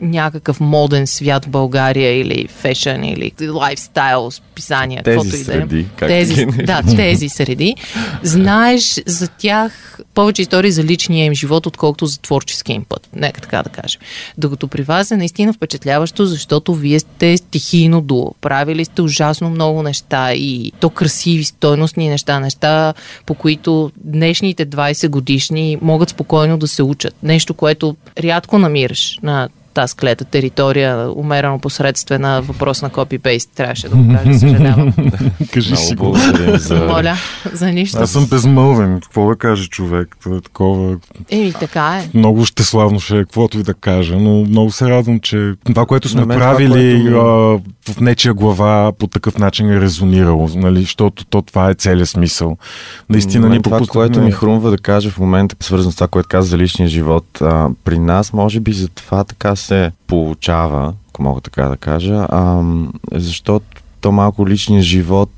някакъв 0.00 0.60
моден 0.60 1.06
свят 1.06 1.44
в 1.44 1.48
България 1.48 2.20
или 2.20 2.48
фешън 2.48 3.04
или 3.04 3.32
лайфстайл 3.48 4.30
писания, 4.54 5.02
Тези 5.02 5.16
каквото 5.16 5.36
и 5.36 5.44
да 5.44 5.52
е. 5.52 5.56
среди, 5.56 5.86
както 5.96 6.06
Тези, 6.06 6.46
ги 6.46 6.62
да, 6.62 6.82
тези 6.96 7.28
среди. 7.28 7.76
Знаеш 8.22 9.00
за 9.06 9.28
тях 9.28 9.98
повече 10.14 10.42
истории 10.42 10.70
за 10.70 10.84
личния 10.84 11.24
им 11.24 11.34
живот, 11.34 11.66
отколкото 11.66 12.06
за 12.06 12.20
творческия 12.20 12.74
им 12.74 12.84
път. 12.88 13.08
Нека 13.16 13.40
така 13.40 13.62
да 13.62 13.70
кажем. 13.70 14.00
Докато 14.38 14.68
при 14.68 14.82
вас 14.82 15.10
е 15.10 15.16
наистина 15.16 15.52
впечатляващо, 15.52 16.26
защото 16.26 16.74
вие 16.74 17.00
сте 17.00 17.36
стихийно 17.36 18.00
дуо. 18.00 18.34
Правили 18.40 18.84
сте 18.84 19.02
ужасно 19.02 19.50
много 19.50 19.82
неща 19.82 20.32
и 20.32 20.72
то 20.80 20.90
красиви, 20.90 21.44
стойностни 21.44 22.08
неща, 22.08 22.40
неща, 22.40 22.94
по 23.26 23.34
които 23.34 23.92
днешните 23.96 24.66
20 24.66 25.08
годишни 25.08 25.78
могат 25.82 26.08
спокойно 26.08 26.58
да 26.58 26.68
се 26.68 26.82
учат. 26.82 27.14
Нещо, 27.22 27.54
което 27.54 27.96
рядко 28.18 28.58
намираш 28.58 29.18
на 29.22 29.48
тази 29.74 29.96
клета 29.96 30.24
територия, 30.24 31.08
умерено 31.16 31.58
посредствена 31.58 32.42
въпрос 32.42 32.82
на 32.82 32.90
копипейст. 32.90 33.50
Трябваше 33.54 33.88
да 33.88 33.96
го 33.96 34.14
кажа, 34.24 34.38
съжалявам. 34.38 34.92
Кажи 35.52 35.76
си 35.76 35.94
го. 35.94 36.16
за... 36.54 36.74
Моля, 36.76 37.16
за 37.52 37.70
нищо. 37.70 37.98
Аз 37.98 38.10
съм 38.10 38.26
безмълвен. 38.26 39.00
Какво 39.00 39.28
да 39.28 39.36
каже 39.36 39.68
човек? 39.68 40.16
Това 40.22 40.36
е 40.36 40.40
такова. 40.40 40.96
Еми, 41.30 41.52
така 41.52 42.02
е. 42.04 42.18
Много 42.18 42.44
ще 42.44 42.62
славно 42.64 43.00
ще 43.00 43.16
е, 43.16 43.20
каквото 43.20 43.58
и 43.58 43.62
да 43.62 43.74
кажа, 43.74 44.16
но 44.16 44.30
много 44.40 44.70
се 44.70 44.90
радвам, 44.90 45.20
че 45.20 45.52
това, 45.64 45.86
което 45.86 46.08
сме 46.08 46.22
това, 46.22 46.34
правили 46.34 47.02
което- 47.02 47.18
а, 47.18 47.60
в 47.92 48.00
нечия 48.00 48.34
глава 48.34 48.92
по 48.98 49.06
такъв 49.06 49.38
начин 49.38 49.70
е 49.70 49.80
резонирало, 49.80 50.48
нали? 50.54 50.80
защото 50.80 51.24
то 51.24 51.42
това 51.42 51.70
е 51.70 51.74
целият 51.74 52.08
смисъл. 52.08 52.56
Наистина 53.10 53.40
На 53.42 53.48
ни 53.48 53.54
мен 53.54 53.62
това, 53.62 53.80
което 53.88 54.20
ми 54.20 54.32
хрумва 54.32 54.70
да 54.70 54.78
кажа 54.78 55.10
в 55.10 55.18
момента, 55.18 55.56
свързано 55.60 55.92
с 55.92 55.96
това, 55.96 56.08
което 56.08 56.28
каза 56.28 56.48
за 56.48 56.58
личния 56.58 56.88
живот, 56.88 57.24
а, 57.42 57.68
при 57.84 57.98
нас, 57.98 58.32
може 58.32 58.60
би, 58.60 58.72
затова 58.72 59.24
така 59.24 59.56
се 59.64 59.92
получава, 60.06 60.94
ако 61.08 61.22
мога 61.22 61.40
така 61.40 61.64
да 61.64 61.76
кажа, 61.76 62.26
а, 62.28 62.62
защото 63.12 63.66
то 64.00 64.12
малко 64.12 64.48
личният 64.48 64.84
живот 64.84 65.30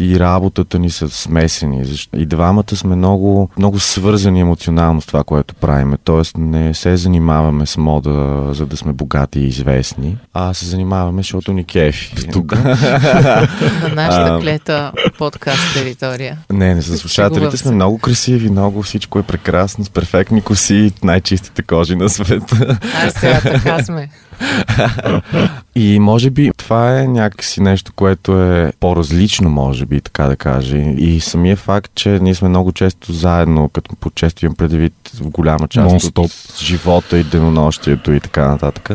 и 0.00 0.20
работата 0.20 0.78
ни 0.78 0.90
са 0.90 1.10
смесени. 1.10 1.84
И 2.16 2.26
двамата 2.26 2.76
сме 2.76 2.96
много, 2.96 3.48
много 3.58 3.80
свързани 3.80 4.40
емоционално 4.40 5.00
с 5.00 5.06
това, 5.06 5.24
което 5.24 5.54
правиме. 5.54 5.96
Тоест 6.04 6.36
не 6.36 6.74
се 6.74 6.96
занимаваме 6.96 7.66
с 7.66 7.76
мода, 7.76 8.48
за 8.52 8.66
да 8.66 8.76
сме 8.76 8.92
богати 8.92 9.40
и 9.40 9.46
известни, 9.46 10.16
а 10.34 10.54
се 10.54 10.66
занимаваме, 10.66 11.22
защото 11.22 11.52
ни 11.52 11.64
кефи. 11.64 12.28
Тук. 12.32 12.52
На 12.52 13.48
нашата 13.94 14.38
клета 14.42 14.92
подкаст 15.18 15.74
територия. 15.74 16.38
Не, 16.52 16.74
не 16.74 16.80
за 16.80 16.98
слушателите 16.98 17.56
сме 17.56 17.70
много 17.70 17.98
красиви, 17.98 18.50
много 18.50 18.82
всичко 18.82 19.18
е 19.18 19.22
прекрасно, 19.22 19.84
с 19.84 19.90
перфектни 19.90 20.42
коси, 20.42 20.92
най-чистите 21.04 21.62
кожи 21.62 21.96
на 21.96 22.08
света. 22.08 22.78
А 22.94 23.10
сега 23.10 23.40
така 23.40 23.84
сме. 23.84 24.08
И 25.74 25.98
може 25.98 26.30
би 26.30 26.50
това 26.56 27.00
е 27.00 27.06
някакси 27.06 27.60
нещо, 27.60 27.92
което 27.96 28.42
е 28.42 28.72
по-различно, 28.80 29.50
може 29.50 29.86
би, 29.86 30.00
така 30.00 30.24
да 30.24 30.36
кажа. 30.36 30.76
И 30.76 31.20
самия 31.20 31.56
факт, 31.56 31.92
че 31.94 32.08
ние 32.08 32.34
сме 32.34 32.48
много 32.48 32.72
често 32.72 33.12
заедно, 33.12 33.68
като 33.68 33.96
по 33.96 34.10
често 34.10 34.44
имам 34.44 34.56
предвид 34.56 34.94
в 35.14 35.30
голяма 35.30 35.68
част 35.68 35.94
Non-stop. 35.94 36.18
от 36.18 36.58
живота 36.62 37.18
и 37.18 37.24
денонощието 37.24 38.12
и 38.12 38.20
така 38.20 38.48
нататък. 38.48 38.90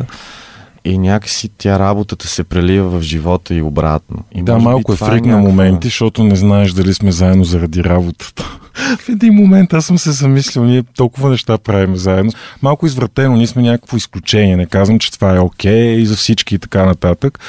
И 0.87 0.97
някакси 0.97 1.49
тя 1.57 1.79
работата 1.79 2.27
се 2.27 2.43
прелива 2.43 2.89
в 2.89 3.01
живота 3.01 3.55
и 3.55 3.61
обратно. 3.61 4.17
И 4.31 4.43
Да, 4.43 4.59
малко 4.59 4.93
е 4.93 4.95
фрик 4.95 5.25
на 5.25 5.31
някаква- 5.31 5.37
моменти, 5.39 5.87
защото 5.87 6.23
не 6.23 6.35
знаеш 6.35 6.71
дали 6.71 6.93
сме 6.93 7.11
заедно 7.11 7.43
заради 7.43 7.83
работата. 7.83 8.59
В 8.99 9.09
един 9.09 9.33
момент 9.33 9.73
аз 9.73 9.85
съм 9.85 9.97
се 9.97 10.11
замислил, 10.11 10.63
ние 10.63 10.83
толкова 10.97 11.29
неща 11.29 11.57
правим 11.57 11.95
заедно. 11.95 12.31
Малко 12.61 12.85
извратено, 12.85 13.35
ние 13.35 13.47
сме 13.47 13.61
някакво 13.61 13.97
изключение. 13.97 14.57
Не 14.57 14.65
казвам, 14.65 14.99
че 14.99 15.11
това 15.11 15.35
е 15.35 15.39
окей 15.39 15.91
и 15.91 16.05
за 16.05 16.15
всички 16.15 16.55
и 16.55 16.59
така 16.59 16.85
нататък. 16.85 17.39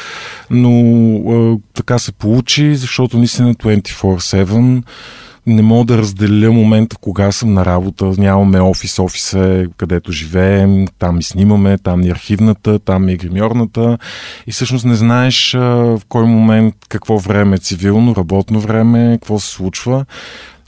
Но 0.51 0.71
а, 1.29 1.59
така 1.75 1.99
се 1.99 2.13
получи, 2.13 2.77
защото 2.77 3.19
наистина 3.19 3.55
24-7 3.55 4.83
не 5.47 5.63
мога 5.63 5.85
да 5.85 5.99
разделя 5.99 6.53
момента, 6.53 6.97
кога 6.97 7.33
съм 7.33 7.55
на 7.55 7.65
работа. 7.65 8.13
Нямаме 8.19 8.61
офис, 8.61 8.99
офис 8.99 9.35
е 9.35 9.67
където 9.77 10.13
живеем, 10.13 10.87
там 10.99 11.19
и 11.19 11.23
снимаме, 11.23 11.79
там 11.79 12.03
и 12.03 12.11
архивната, 12.11 12.79
там 12.79 13.09
и 13.09 13.17
гримьорната. 13.17 13.99
И 14.47 14.53
всъщност 14.53 14.85
не 14.85 14.95
знаеш 14.95 15.53
в 15.53 16.01
кой 16.09 16.27
момент 16.27 16.75
какво 16.89 17.19
време 17.19 17.57
е 17.57 17.59
цивилно, 17.59 18.17
работно 18.17 18.61
време, 18.61 19.19
какво 19.21 19.39
се 19.39 19.51
случва. 19.51 20.05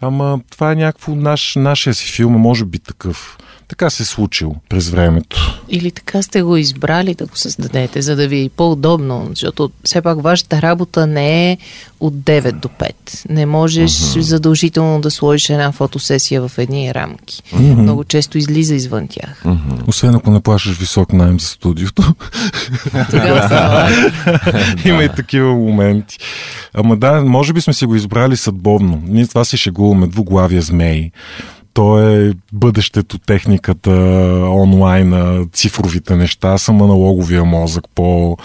Ама 0.00 0.40
това 0.50 0.72
е 0.72 0.76
някакво 0.76 1.14
наш, 1.14 1.54
нашия 1.56 1.94
си 1.94 2.12
филм, 2.12 2.33
може 2.33 2.64
би 2.64 2.78
такъв. 2.78 3.38
Така 3.70 3.90
се 3.90 4.02
е 4.02 4.06
случил 4.06 4.54
през 4.68 4.88
времето. 4.88 5.61
Или 5.68 5.90
така 5.90 6.22
сте 6.22 6.42
го 6.42 6.56
избрали 6.56 7.14
да 7.14 7.26
го 7.26 7.37
създадете, 7.37 8.02
за 8.02 8.16
да 8.16 8.28
ви 8.28 8.44
е 8.44 8.48
по-удобно, 8.48 9.26
защото 9.30 9.70
все 9.85 10.02
пак 10.02 10.22
вашата 10.22 10.62
работа 10.62 11.06
не 11.06 11.52
е 11.52 11.59
от 12.00 12.14
9 12.14 12.52
до 12.52 12.68
5. 12.68 12.92
Не 13.28 13.46
можеш 13.46 13.90
uh-huh. 13.90 14.20
задължително 14.20 15.00
да 15.00 15.11
сложиш 15.11 15.50
една 15.50 15.72
фотосесия 15.72 16.48
в 16.48 16.59
едни 16.59 16.94
рамки. 16.94 17.42
Uh-huh. 17.52 17.74
Много 17.74 18.04
често 18.04 18.38
излиза 18.38 18.74
извън 18.74 19.09
тях. 19.09 19.42
Мгм. 19.44 19.74
Освен 19.87 20.14
ако 20.14 20.30
не 20.30 20.40
плащаш 20.40 20.78
висок 20.78 21.12
найем 21.12 21.40
за 21.40 21.46
студиото. 21.46 22.02
Тогава. 23.11 23.88
Има 24.85 25.04
и 25.04 25.09
такива 25.09 25.54
моменти. 25.54 26.18
Ама 26.74 26.96
да, 26.96 27.24
може 27.24 27.52
би 27.52 27.61
сме 27.61 27.72
си 27.72 27.87
го 27.87 27.94
избрали 27.94 28.37
съдбовно. 28.37 29.02
Ние 29.06 29.26
това 29.26 29.44
си 29.44 29.56
шегуваме 29.56 30.06
двуглавия 30.06 30.62
змей. 30.62 31.11
То 31.81 32.01
е 32.01 32.33
бъдещето, 32.53 33.19
техниката, 33.19 33.90
онлайна, 34.51 35.47
цифровите 35.53 36.16
неща. 36.16 36.59
Съм 36.59 36.83
аналоговия 36.83 37.45
мозък 37.45 37.85
по 37.95 38.37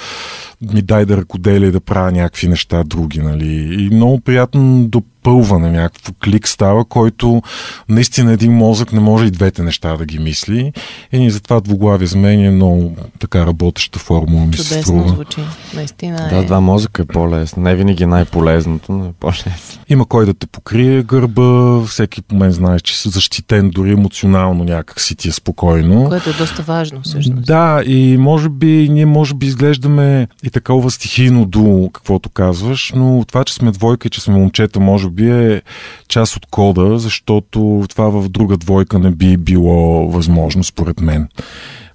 ми 0.73 0.81
дай 0.81 1.05
да 1.05 1.17
ръкоделя 1.17 1.65
и 1.65 1.71
да 1.71 1.79
правя 1.79 2.11
някакви 2.11 2.47
неща 2.47 2.83
други, 2.83 3.19
нали. 3.19 3.47
И 3.83 3.89
много 3.89 4.19
приятно 4.19 4.83
допълване, 4.83 5.71
някакво 5.71 6.13
клик 6.23 6.47
става, 6.47 6.85
който 6.85 7.41
наистина 7.89 8.31
един 8.31 8.53
мозък 8.53 8.93
не 8.93 8.99
може 8.99 9.25
и 9.25 9.31
двете 9.31 9.63
неща 9.63 9.97
да 9.97 10.05
ги 10.05 10.19
мисли. 10.19 10.73
И 11.11 11.19
ние 11.19 11.29
затова 11.29 11.59
двуглавия 11.59 12.07
змей 12.07 12.45
е 12.45 12.51
много 12.51 12.95
така 13.19 13.45
работеща 13.45 13.99
формула, 13.99 14.45
ми 14.45 14.53
се 14.53 14.63
Чудесно 14.63 14.81
струва. 14.83 15.07
звучи. 15.09 15.41
Наистина 15.75 16.27
Да, 16.29 16.37
е. 16.37 16.43
два 16.43 16.59
мозъка 16.61 17.01
е 17.01 17.05
по-лесно. 17.05 17.63
Не 17.63 17.75
винаги 17.75 18.03
е 18.03 18.07
най-полезното, 18.07 18.91
но 18.91 19.05
е 19.05 19.11
по-лесно. 19.19 19.51
Има 19.89 20.05
кой 20.05 20.25
да 20.25 20.33
те 20.33 20.47
покрие 20.47 21.03
гърба, 21.03 21.81
всеки 21.81 22.21
момент 22.31 22.53
знаеш, 22.53 22.81
че 22.81 22.97
си 22.97 23.09
защитен, 23.09 23.69
дори 23.69 23.91
емоционално 23.91 24.63
някак 24.63 25.01
си 25.01 25.15
ти 25.15 25.27
е 25.27 25.31
спокойно. 25.31 26.05
Което 26.09 26.29
е 26.29 26.33
доста 26.33 26.61
важно 26.61 27.01
всъщност. 27.01 27.45
Да, 27.45 27.83
и 27.85 28.17
може 28.17 28.49
би 28.49 28.89
ние 28.91 29.05
може 29.05 29.33
би 29.33 29.45
изглеждаме 29.45 30.27
и 30.43 30.49
такова 30.55 30.91
стихийно 30.91 31.45
до 31.45 31.89
каквото 31.93 32.29
казваш, 32.29 32.93
но 32.95 33.25
това, 33.27 33.43
че 33.43 33.53
сме 33.53 33.71
двойка 33.71 34.07
и 34.07 34.11
че 34.11 34.21
сме 34.21 34.33
момчета, 34.33 34.79
може 34.79 35.09
би 35.09 35.29
е 35.29 35.61
част 36.07 36.35
от 36.35 36.45
кода, 36.45 36.99
защото 36.99 37.83
това 37.89 38.09
в 38.09 38.29
друга 38.29 38.57
двойка 38.57 38.99
не 38.99 39.11
би 39.11 39.37
било 39.37 40.09
възможно, 40.11 40.63
според 40.63 41.01
мен. 41.01 41.27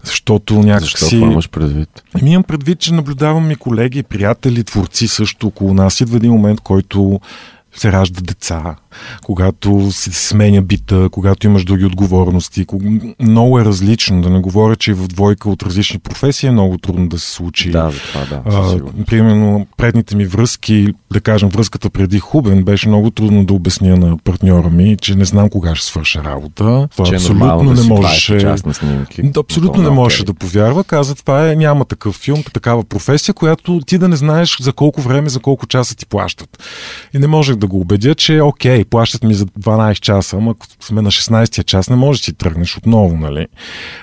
Защото 0.05 0.55
някак 0.55 0.81
Защо 0.81 1.09
това 1.09 1.27
имаш 1.27 1.49
предвид? 1.49 1.89
Ами 2.15 2.33
имам 2.33 2.43
предвид, 2.43 2.79
че 2.79 2.95
наблюдавам 2.95 3.51
и 3.51 3.57
колеги, 3.57 4.03
приятели, 4.03 4.65
творци 4.65 5.09
също 5.09 5.47
около 5.47 5.75
нас. 5.75 6.01
Идва 6.01 6.17
един 6.17 6.33
момент, 6.33 6.61
който 6.61 7.21
се 7.77 7.93
ражда 7.93 8.21
деца, 8.21 8.77
когато 9.25 9.89
се 9.93 10.11
сменя 10.13 10.63
бита, 10.63 11.09
когато 11.13 11.47
имаш 11.47 11.65
други 11.65 11.85
отговорности. 11.85 12.67
Много 13.21 13.61
е 13.61 13.65
различно. 13.65 14.23
Да 14.23 14.31
не 14.31 14.41
говоря, 14.41 14.77
че 14.77 14.95
в 14.95 15.09
двойка 15.09 15.51
от 15.51 15.63
различни 15.63 15.99
професии 15.99 16.47
е 16.49 16.53
много 16.53 16.79
трудно 16.79 17.09
да 17.09 17.19
се 17.19 17.31
случи. 17.33 17.71
Да, 17.71 17.91
това 18.13 18.25
да. 18.25 18.43
А, 18.47 18.81
примерно, 19.07 19.67
предните 19.77 20.17
ми 20.17 20.25
връзки, 20.25 20.89
да 21.13 21.21
кажем, 21.21 21.49
връзката 21.49 21.91
преди 21.91 22.19
Хубен, 22.19 22.65
беше 22.65 22.89
много 22.89 23.11
трудно 23.11 23.45
да 23.45 23.55
обясня 23.55 23.97
на 23.97 24.19
партньора 24.19 24.71
ми, 24.71 24.97
че 24.97 25.15
не 25.15 25.25
знам 25.25 25.51
кога 25.51 25.75
ще 25.75 25.87
свърша 25.87 26.25
работа. 26.25 26.89
Това 26.93 27.07
Че 27.07 27.13
е 27.13 27.17
абсолютно 27.17 27.75
да 27.75 27.83
не 27.83 27.89
можеше. 27.89 28.57
снимки. 28.73 29.23
Да, 29.23 29.41
абсолютно 29.41 29.83
не 29.83 29.91
можеше 29.91 30.23
окей. 30.23 30.35
да 30.35 30.39
повярва. 30.39 30.85
Каза, 30.85 31.15
това 31.15 31.51
е, 31.51 31.57
няма 31.57 31.85
такъв 31.85 32.15
филм, 32.15 32.43
такава 32.53 32.85
професия, 32.85 33.35
която 33.35 33.81
ти 33.87 33.99
да 33.99 34.09
не 34.09 34.17
знаеш 34.17 34.61
за 34.61 34.73
колко 34.73 35.01
време, 35.01 35.29
за 35.29 35.41
колко 35.41 35.67
часа 35.67 35.97
ти 35.97 36.07
плащат. 36.07 36.63
И 37.15 37.19
не 37.19 37.27
можех 37.27 37.57
да 37.57 37.67
го 37.67 37.81
убедя, 37.81 38.15
че 38.15 38.41
окей, 38.81 38.91
плащат 38.91 39.23
ми 39.23 39.35
за 39.35 39.47
12 39.47 40.01
часа, 40.01 40.37
ама 40.37 40.51
ако 40.51 40.67
сме 40.81 41.03
на 41.03 41.11
16-я 41.11 41.65
час, 41.65 41.91
не 41.91 41.97
можеш 41.97 42.21
да 42.21 42.25
си 42.25 42.33
тръгнеш 42.33 42.77
отново, 42.77 43.17
нали? 43.17 43.47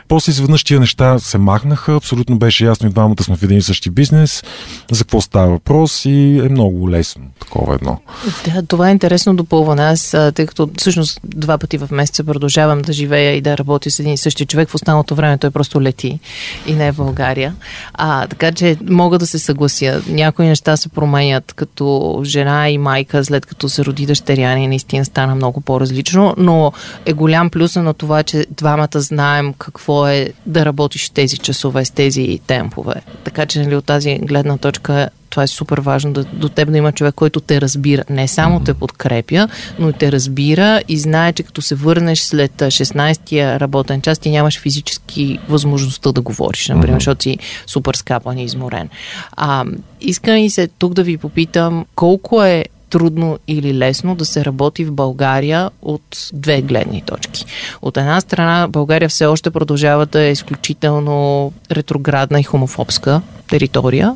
После 0.07 0.31
изведнъж 0.31 0.63
тия 0.63 0.79
неща 0.79 1.19
се 1.19 1.37
махнаха, 1.37 1.95
абсолютно 1.95 2.39
беше 2.39 2.65
ясно 2.65 2.87
и 2.87 2.91
двамата 2.91 3.23
сме 3.23 3.35
в 3.35 3.43
един 3.43 3.57
и 3.57 3.61
същи 3.61 3.89
бизнес, 3.89 4.43
за 4.91 5.03
какво 5.03 5.21
става 5.21 5.47
въпрос 5.47 6.05
и 6.05 6.39
е 6.45 6.49
много 6.49 6.89
лесно 6.89 7.23
такова 7.39 7.75
едно. 7.75 7.99
Да, 8.45 8.63
това 8.63 8.89
е 8.89 8.91
интересно 8.91 9.35
допълване. 9.35 9.83
Аз, 9.83 10.15
тъй 10.33 10.45
като 10.45 10.69
всъщност 10.77 11.19
два 11.23 11.57
пъти 11.57 11.77
в 11.77 11.89
месеца 11.91 12.23
продължавам 12.23 12.81
да 12.81 12.93
живея 12.93 13.35
и 13.35 13.41
да 13.41 13.57
работя 13.57 13.91
с 13.91 13.99
един 13.99 14.13
и 14.13 14.17
същия 14.17 14.47
човек, 14.47 14.69
в 14.69 14.75
останалото 14.75 15.15
време 15.15 15.37
той 15.37 15.51
просто 15.51 15.81
лети 15.81 16.19
и 16.67 16.73
не 16.73 16.87
е 16.87 16.91
в 16.91 16.95
България. 16.95 17.55
А, 17.93 18.27
така 18.27 18.51
че 18.51 18.77
мога 18.89 19.19
да 19.19 19.27
се 19.27 19.39
съглася. 19.39 20.01
Някои 20.07 20.45
неща 20.45 20.77
се 20.77 20.89
променят 20.89 21.53
като 21.53 22.21
жена 22.23 22.69
и 22.69 22.77
майка, 22.77 23.25
след 23.25 23.45
като 23.45 23.69
се 23.69 23.85
роди 23.85 24.05
дъщеря 24.05 24.55
ни, 24.55 24.66
наистина 24.67 25.06
стана 25.06 25.36
много 25.36 25.62
по-различно, 25.62 26.34
но 26.38 26.71
е 27.06 27.13
голям 27.13 27.49
плюс 27.49 27.75
на 27.75 27.93
това, 27.93 28.23
че 28.23 28.45
двамата 28.51 28.88
знаем 28.93 29.53
какво 29.53 30.08
е 30.08 30.30
да 30.45 30.65
работиш 30.65 31.10
в 31.10 31.12
тези 31.12 31.38
часове, 31.38 31.86
с 31.86 31.91
тези 31.91 32.39
темпове. 32.47 32.93
Така 33.23 33.45
че 33.45 33.60
нали, 33.60 33.75
от 33.75 33.86
тази 33.86 34.19
гледна 34.21 34.58
точка 34.58 35.10
това 35.30 35.43
е 35.43 35.47
супер 35.47 35.77
важно 35.77 36.13
да, 36.13 36.23
до 36.23 36.49
теб 36.49 36.71
да 36.71 36.77
има 36.77 36.91
човек, 36.91 37.15
който 37.15 37.39
те 37.39 37.62
разбира. 37.62 38.03
Не 38.10 38.27
само 38.27 38.60
те 38.60 38.73
подкрепя, 38.73 39.47
но 39.80 39.89
и 39.89 39.93
те 39.93 40.12
разбира 40.12 40.82
и 40.88 40.97
знае, 40.97 41.34
че 41.34 41.43
като 41.43 41.62
се 41.62 41.75
върнеш 41.75 42.19
след 42.19 42.62
а, 42.62 42.65
16-я 42.65 43.60
работен 43.60 44.01
час, 44.01 44.19
ти 44.19 44.30
нямаш 44.30 44.60
физически 44.60 45.39
възможността 45.49 46.12
да 46.12 46.21
говориш, 46.21 46.69
например, 46.69 46.95
защото 46.97 47.23
си 47.23 47.38
супер 47.67 47.93
скапан 47.93 48.38
и 48.38 48.43
изморен. 48.43 48.89
А, 49.32 49.65
искам 50.01 50.38
и 50.38 50.49
се 50.49 50.67
тук 50.67 50.93
да 50.93 51.03
ви 51.03 51.17
попитам 51.17 51.86
колко 51.95 52.43
е 52.43 52.65
трудно 52.89 53.39
или 53.47 53.78
лесно 53.78 54.15
да 54.15 54.26
се 54.26 54.45
работи 54.45 54.86
в 54.86 54.91
България 54.91 55.69
от 55.82 56.30
две 56.34 56.62
гледни 56.62 57.02
точки. 57.02 57.45
От 57.82 57.97
една 57.97 58.21
страна, 58.21 58.67
България 58.69 59.10
все 59.10 59.26
още 59.26 59.52
продължава 59.52 60.06
да 60.06 60.21
е 60.21 60.32
изключително 60.32 61.52
ретроградна 61.71 62.39
и 62.39 62.43
хомофобска 62.43 63.21
територия. 63.47 64.15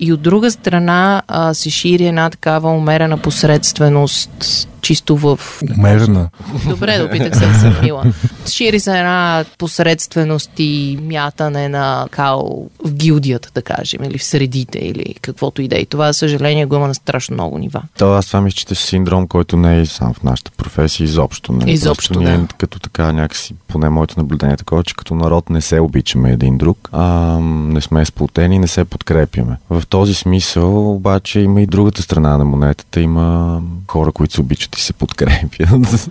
И 0.00 0.12
от 0.12 0.22
друга 0.22 0.50
страна 0.50 1.22
а, 1.28 1.54
се 1.54 1.70
шири 1.70 2.06
една 2.06 2.30
такава 2.30 2.70
умерена 2.70 3.18
посредственост 3.18 4.68
чисто 4.80 5.16
в... 5.16 5.40
Умерена. 5.78 6.28
Добре, 6.68 6.98
да 6.98 7.04
опитах 7.04 7.38
се 7.38 7.46
да 7.46 7.54
съм 7.54 7.76
мила. 7.82 8.04
Шири 8.50 8.80
се 8.80 8.98
една 8.98 9.44
посредственост 9.58 10.50
и 10.58 10.98
мятане 11.02 11.68
на 11.68 12.06
као 12.10 12.40
в 12.84 12.92
гилдията, 12.92 13.50
да 13.54 13.62
кажем, 13.62 14.04
или 14.04 14.18
в 14.18 14.24
средите, 14.24 14.78
или 14.78 15.14
каквото 15.22 15.62
и 15.62 15.68
да 15.68 15.76
е. 15.76 15.78
И 15.78 15.86
това, 15.86 16.12
за 16.12 16.18
съжаление, 16.18 16.66
го 16.66 16.76
има 16.76 16.88
на 16.88 16.94
страшно 16.94 17.34
много 17.34 17.58
нива. 17.58 17.82
То 17.98 18.12
аз 18.12 18.26
това 18.26 18.40
мисля, 18.40 18.56
че 18.56 18.66
е 18.70 18.74
синдром, 18.74 19.28
който 19.28 19.56
не 19.56 19.80
е 19.80 19.86
само 19.86 20.14
в 20.14 20.22
нашата 20.22 20.50
професия, 20.50 21.04
изобщо. 21.04 21.52
Нали? 21.52 21.70
Изобщо, 21.70 22.14
Просто 22.14 22.30
да. 22.30 22.38
Ние, 22.38 22.46
като 22.58 22.78
така 22.78 23.12
някакси, 23.12 23.54
поне 23.68 23.88
моето 23.88 24.14
наблюдение 24.16 24.54
е 24.54 24.56
такова, 24.56 24.84
че 24.84 24.94
като 24.94 25.14
народ 25.14 25.50
не 25.50 25.60
се 25.60 25.80
обичаме 25.80 26.32
един 26.32 26.58
друг, 26.58 26.88
а, 26.92 27.04
не 27.40 27.80
сме 27.80 28.04
сплотени, 28.04 28.58
не 28.58 28.67
се 28.68 28.84
подкрепяме. 28.84 29.56
В 29.70 29.82
този 29.88 30.14
смисъл 30.14 30.94
обаче 30.94 31.40
има 31.40 31.62
и 31.62 31.66
другата 31.66 32.02
страна 32.02 32.38
на 32.38 32.44
монетата. 32.44 33.00
Има 33.00 33.60
хора, 33.88 34.12
които 34.12 34.34
се 34.34 34.40
обичат 34.40 34.78
и 34.78 34.82
се 34.82 34.92
подкрепят. 34.92 36.10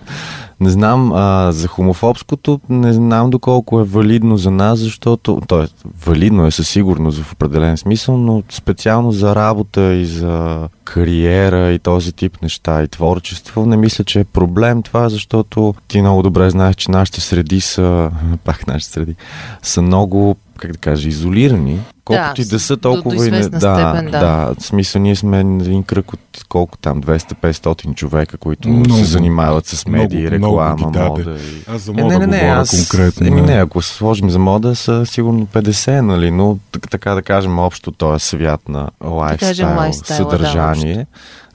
Не 0.60 0.70
знам, 0.70 1.12
а, 1.12 1.52
за 1.52 1.68
хомофобското 1.68 2.60
не 2.68 2.92
знам 2.92 3.30
доколко 3.30 3.80
е 3.80 3.84
валидно 3.84 4.36
за 4.36 4.50
нас, 4.50 4.78
защото, 4.78 5.42
то 5.48 5.62
е 5.62 5.68
валидно 6.04 6.46
е 6.46 6.50
със 6.50 6.68
сигурност 6.68 7.22
в 7.22 7.32
определен 7.32 7.76
смисъл, 7.76 8.16
но 8.16 8.42
специално 8.50 9.12
за 9.12 9.34
работа 9.34 9.94
и 9.94 10.06
за 10.06 10.68
кариера 10.84 11.72
и 11.72 11.78
този 11.78 12.12
тип 12.12 12.42
неща 12.42 12.82
и 12.82 12.88
творчество, 12.88 13.66
не 13.66 13.76
мисля, 13.76 14.04
че 14.04 14.20
е 14.20 14.24
проблем 14.24 14.82
това, 14.82 15.08
защото 15.08 15.74
ти 15.88 16.00
много 16.00 16.22
добре 16.22 16.50
знаеш, 16.50 16.76
че 16.76 16.90
нашите 16.90 17.20
среди 17.20 17.60
са, 17.60 18.10
пак 18.44 18.66
нашите 18.66 18.92
среди, 18.92 19.14
са 19.62 19.82
много 19.82 20.36
как 20.56 20.72
да 20.72 20.78
кажа, 20.78 21.08
изолирани, 21.08 21.80
колкото 22.08 22.40
и 22.40 22.44
да 22.44 22.60
са 22.60 22.76
до- 22.76 22.80
толкова 22.82 23.16
до 23.16 23.24
и 23.24 23.30
не... 23.30 23.40
Да, 23.40 23.58
степен, 23.60 24.04
да. 24.04 24.18
да, 24.18 24.54
в 24.54 24.62
смисъл 24.62 25.02
ние 25.02 25.16
сме 25.16 25.40
един 25.40 25.82
кръг 25.82 26.12
от 26.12 26.20
колко 26.48 26.78
там, 26.78 27.02
200-500 27.02 27.94
човека, 27.94 28.36
които 28.36 28.68
Много. 28.68 28.94
се 28.94 29.04
занимават 29.04 29.66
с 29.66 29.86
медии, 29.86 30.18
Много- 30.20 30.30
реклама, 30.32 30.76
много 30.90 30.98
мода 31.18 31.30
и... 31.32 31.62
Аз 31.68 31.82
за 31.82 31.90
Е, 31.90 31.94
мода 31.94 32.14
говоря 32.18 32.64
конкретно. 32.70 33.26
Еми 33.26 33.40
да. 33.40 33.46
не, 33.46 33.52
ако 33.54 33.82
се 33.82 33.94
сложим 33.94 34.30
за 34.30 34.38
мода, 34.38 34.76
са 34.76 35.06
сигурно 35.06 35.46
50, 35.46 36.00
нали, 36.00 36.30
но 36.30 36.58
так- 36.72 36.90
така 36.90 37.14
да 37.14 37.22
кажем 37.22 37.58
общо 37.58 37.92
този 37.92 38.26
свят 38.26 38.68
на 38.68 38.88
лайфстайл, 39.04 39.76
лайфстайла, 39.76 40.24
да, 40.24 40.30
съдържание. 40.30 41.06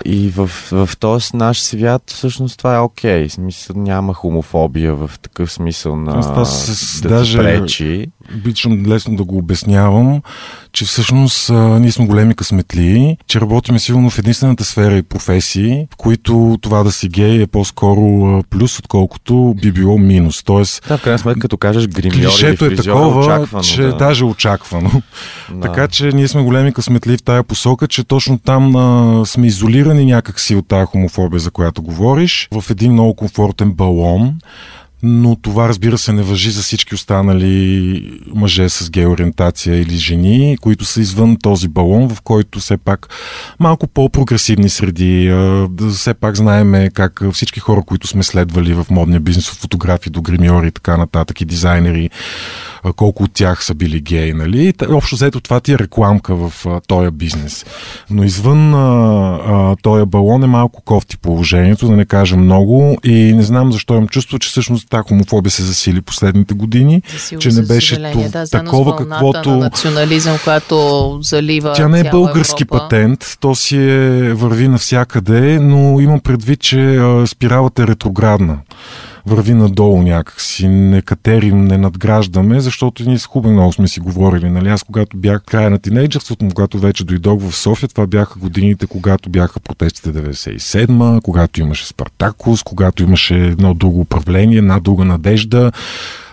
и 0.06 0.30
в, 0.30 0.48
в 0.72 0.89
този 1.00 1.28
наш 1.34 1.62
свят 1.62 2.04
всъщност 2.08 2.58
това 2.58 2.76
е 2.76 2.80
окей. 2.80 3.28
В 3.28 3.32
Смисъл, 3.32 3.76
няма 3.76 4.13
хомофобия 4.13 4.96
в 4.96 5.12
такъв 5.22 5.52
смисъл 5.52 5.96
на 5.96 6.18
Аз 6.18 6.28
това 6.28 6.46
с- 6.46 7.02
да 7.02 7.10
даже- 7.10 7.38
пречи. 7.38 8.08
Обичам 8.36 8.86
лесно 8.88 9.16
да 9.16 9.24
го 9.24 9.38
обяснявам, 9.38 10.22
че 10.73 10.86
всъщност 10.86 11.49
а, 11.49 11.53
ние 11.53 11.91
сме 11.91 12.06
големи 12.06 12.36
късметли, 12.36 13.17
че 13.27 13.41
работиме 13.41 13.79
сигурно 13.79 14.10
в 14.10 14.19
единствената 14.19 14.63
сфера 14.63 14.97
и 14.97 15.03
професии, 15.03 15.88
в 15.93 15.95
които 15.95 16.58
това 16.62 16.84
да 16.84 16.91
си 16.91 17.10
гей 17.10 17.41
е 17.41 17.47
по-скоро 17.47 18.25
а, 18.25 18.43
плюс, 18.49 18.79
отколкото 18.79 19.56
би 19.62 19.71
било 19.71 19.97
минус. 19.97 20.43
Тоест, 20.43 20.86
Да, 20.88 20.97
в 20.97 21.01
крайна 21.01 21.19
сметка, 21.19 21.39
като 21.39 21.58
кажеш 21.58 21.88
гримьор 21.88 22.15
клишето 22.15 22.65
е 22.65 22.69
фризьор, 22.69 22.84
такова, 22.84 23.19
очаквано, 23.19 23.63
че 23.63 23.82
да. 23.82 23.95
даже 23.95 24.25
очаквано. 24.25 24.91
Да. 25.51 25.62
Така 25.62 25.88
че 25.88 26.06
ние 26.06 26.27
сме 26.27 26.41
големи 26.41 26.73
късметли 26.73 27.17
в 27.17 27.23
тая 27.23 27.43
посока, 27.43 27.88
че 27.88 28.03
точно 28.03 28.38
там 28.38 28.75
а, 28.75 29.25
сме 29.25 29.47
изолирани 29.47 30.06
някакси 30.06 30.56
от 30.56 30.67
тая 30.67 30.86
хомофобия, 30.86 31.39
за 31.39 31.51
която 31.51 31.82
говориш, 31.82 32.47
в 32.51 32.65
един 32.69 32.93
много 32.93 33.15
комфортен 33.15 33.71
балон. 33.71 34.36
Но 35.06 35.36
това, 35.36 35.70
разбира 35.70 35.98
се, 35.98 36.13
не 36.13 36.24
въжи 36.24 36.52
за 36.52 36.62
всички 36.62 36.96
останали 36.96 38.20
мъже 38.36 38.70
с 38.70 38.89
геориентация 38.89 39.82
или 39.82 39.98
жени, 39.98 40.58
които 40.62 40.86
са 40.86 41.02
извън 41.02 41.38
този 41.38 41.68
балон, 41.68 42.10
в 42.10 42.22
който 42.22 42.60
все 42.60 42.78
пак 42.78 43.10
малко 43.60 43.88
по-прогресивни 43.88 44.70
среди. 44.70 45.34
Все 45.94 46.13
пак 46.13 46.36
знаеме 46.36 46.89
как 46.94 47.24
всички 47.34 47.60
хора, 47.60 47.82
които 47.86 48.08
сме 48.08 48.24
следвали 48.24 48.74
в 48.74 48.86
модния 48.89 49.20
бизнес, 49.20 49.52
от 49.52 49.58
фотографи 49.58 50.10
до 50.10 50.22
гримьори 50.22 50.68
и 50.68 50.72
така 50.72 50.98
нататък 50.98 51.42
и 51.42 51.46
дизайнери, 51.46 52.10
колко 52.96 53.24
от 53.24 53.34
тях 53.34 53.65
са 53.65 53.74
били 53.74 54.00
геи, 54.00 54.34
нали? 54.34 54.74
Общо 54.89 55.15
взето 55.15 55.41
това 55.41 55.60
ти 55.60 55.74
е 55.74 55.80
рекламка 55.80 56.36
в 56.36 56.65
а, 56.65 56.82
този 56.88 57.12
бизнес. 57.12 57.65
Но 58.10 58.24
извън 58.24 58.74
а, 58.74 59.39
а, 59.48 59.76
този 59.82 60.06
балон 60.06 60.43
е 60.43 60.48
малко 60.48 60.82
кофти 60.82 61.17
положението, 61.17 61.88
да 61.88 61.96
не 61.96 62.06
кажа 62.06 62.38
много 62.38 62.98
и 63.04 63.34
не 63.34 63.43
знам 63.43 63.72
защо 63.72 63.93
имам 63.93 64.08
чувство, 64.08 64.39
че 64.39 64.50
всъщност 64.50 64.89
тази 64.89 65.04
хомофобия 65.08 65.52
се 65.52 65.63
засили 65.63 66.02
последните 66.02 66.54
години, 66.54 67.02
Засилва 67.12 67.41
че 67.41 67.50
не 67.50 67.62
беше 67.62 67.96
съжаление, 67.96 68.30
тов- 68.30 68.32
да, 68.32 68.50
такова 68.50 68.96
каквото... 68.96 69.50
на 69.50 69.58
национализъм, 69.58 70.38
която 70.43 71.19
залива 71.22 71.74
Тя 71.74 71.88
не 71.88 72.00
е 72.00 72.10
български 72.12 72.63
Европа. 72.63 72.78
патент, 72.89 73.38
то 73.39 73.56
си 73.56 73.78
е 73.78 74.34
върви 74.34 74.67
навсякъде, 74.67 75.60
но 75.60 76.00
имам 76.00 76.19
предвид, 76.19 76.60
че 76.60 76.96
а, 76.96 77.28
спиралата 77.28 77.84
е 77.84 77.88
ретроградна. 77.88 78.58
Върви 79.26 79.54
надолу 79.54 80.02
някакси, 80.02 80.68
не 80.68 81.02
катерим, 81.02 81.66
не 81.66 81.78
надграждаме, 81.78 82.60
защото 82.60 83.04
ние 83.04 83.20
с 83.20 83.26
Хубен 83.26 83.54
много 83.54 83.74
сме 83.74 83.88
си 83.88 84.00
говорили. 84.00 84.50
Нали? 84.50 84.70
Аз 84.70 84.84
когато 84.84 85.18
бях 85.18 85.44
края 85.44 85.70
на 85.70 85.80
тинейджърството, 85.80 86.48
когато 86.48 86.80
вече 86.80 87.04
дойдох 87.04 87.42
в 87.42 87.56
София, 87.56 87.90
това 87.90 88.08
бяха 88.08 88.40
годините, 88.40 88.88
когато 88.88 89.30
бяха 89.30 89.60
протестите 89.60 90.14
97-ма, 90.14 91.22
когато 91.22 91.62
имаше 91.62 91.88
Спартакус, 91.88 92.64
когато 92.64 93.04
имаше 93.04 93.36
едно 93.36 93.74
друго 93.74 94.00
управление, 94.00 94.58
една 94.58 94.80
друга 94.80 95.06
надежда 95.06 95.72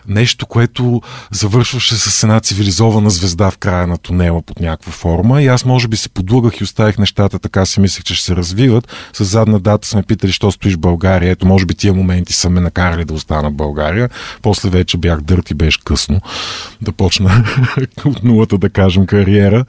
нещо, 0.09 0.47
което 0.47 1.01
завършваше 1.31 1.95
с 1.95 2.23
една 2.23 2.41
цивилизована 2.41 3.11
звезда 3.11 3.51
в 3.51 3.59
края 3.59 3.87
на 3.87 3.99
тунела 3.99 4.43
под 4.43 4.61
някаква 4.61 4.93
форма. 4.93 5.43
И 5.43 5.47
аз 5.47 5.65
може 5.65 5.89
би 5.89 5.97
се 5.97 6.09
подлъгах 6.09 6.61
и 6.61 6.65
оставих 6.65 6.99
нещата 6.99 7.39
така, 7.39 7.67
си 7.67 7.81
мислех, 7.81 8.05
че 8.05 8.15
ще 8.15 8.25
се 8.25 8.37
развиват. 8.37 8.89
С 9.13 9.25
задна 9.25 9.61
дата 9.61 9.89
сме 9.89 10.03
питали, 10.03 10.33
що 10.33 10.53
стоиш 10.53 10.75
в 10.75 10.79
България. 10.79 11.31
Ето, 11.31 11.47
може 11.47 11.67
би 11.67 11.75
тия 11.75 11.95
моменти 11.95 12.33
са 12.33 12.51
ме 12.51 12.61
накарали 12.61 13.05
да 13.05 13.15
остана 13.15 13.51
в 13.51 13.55
България. 13.55 14.11
После 14.43 14.71
вече 14.71 14.99
бях 14.99 15.21
дърт 15.21 15.51
и 15.51 15.55
беше 15.55 15.81
късно 15.85 16.21
да 16.83 16.93
почна 16.93 17.45
от 18.05 18.25
нулата, 18.25 18.59
да 18.59 18.71
кажем, 18.71 19.07
кариера. 19.07 19.65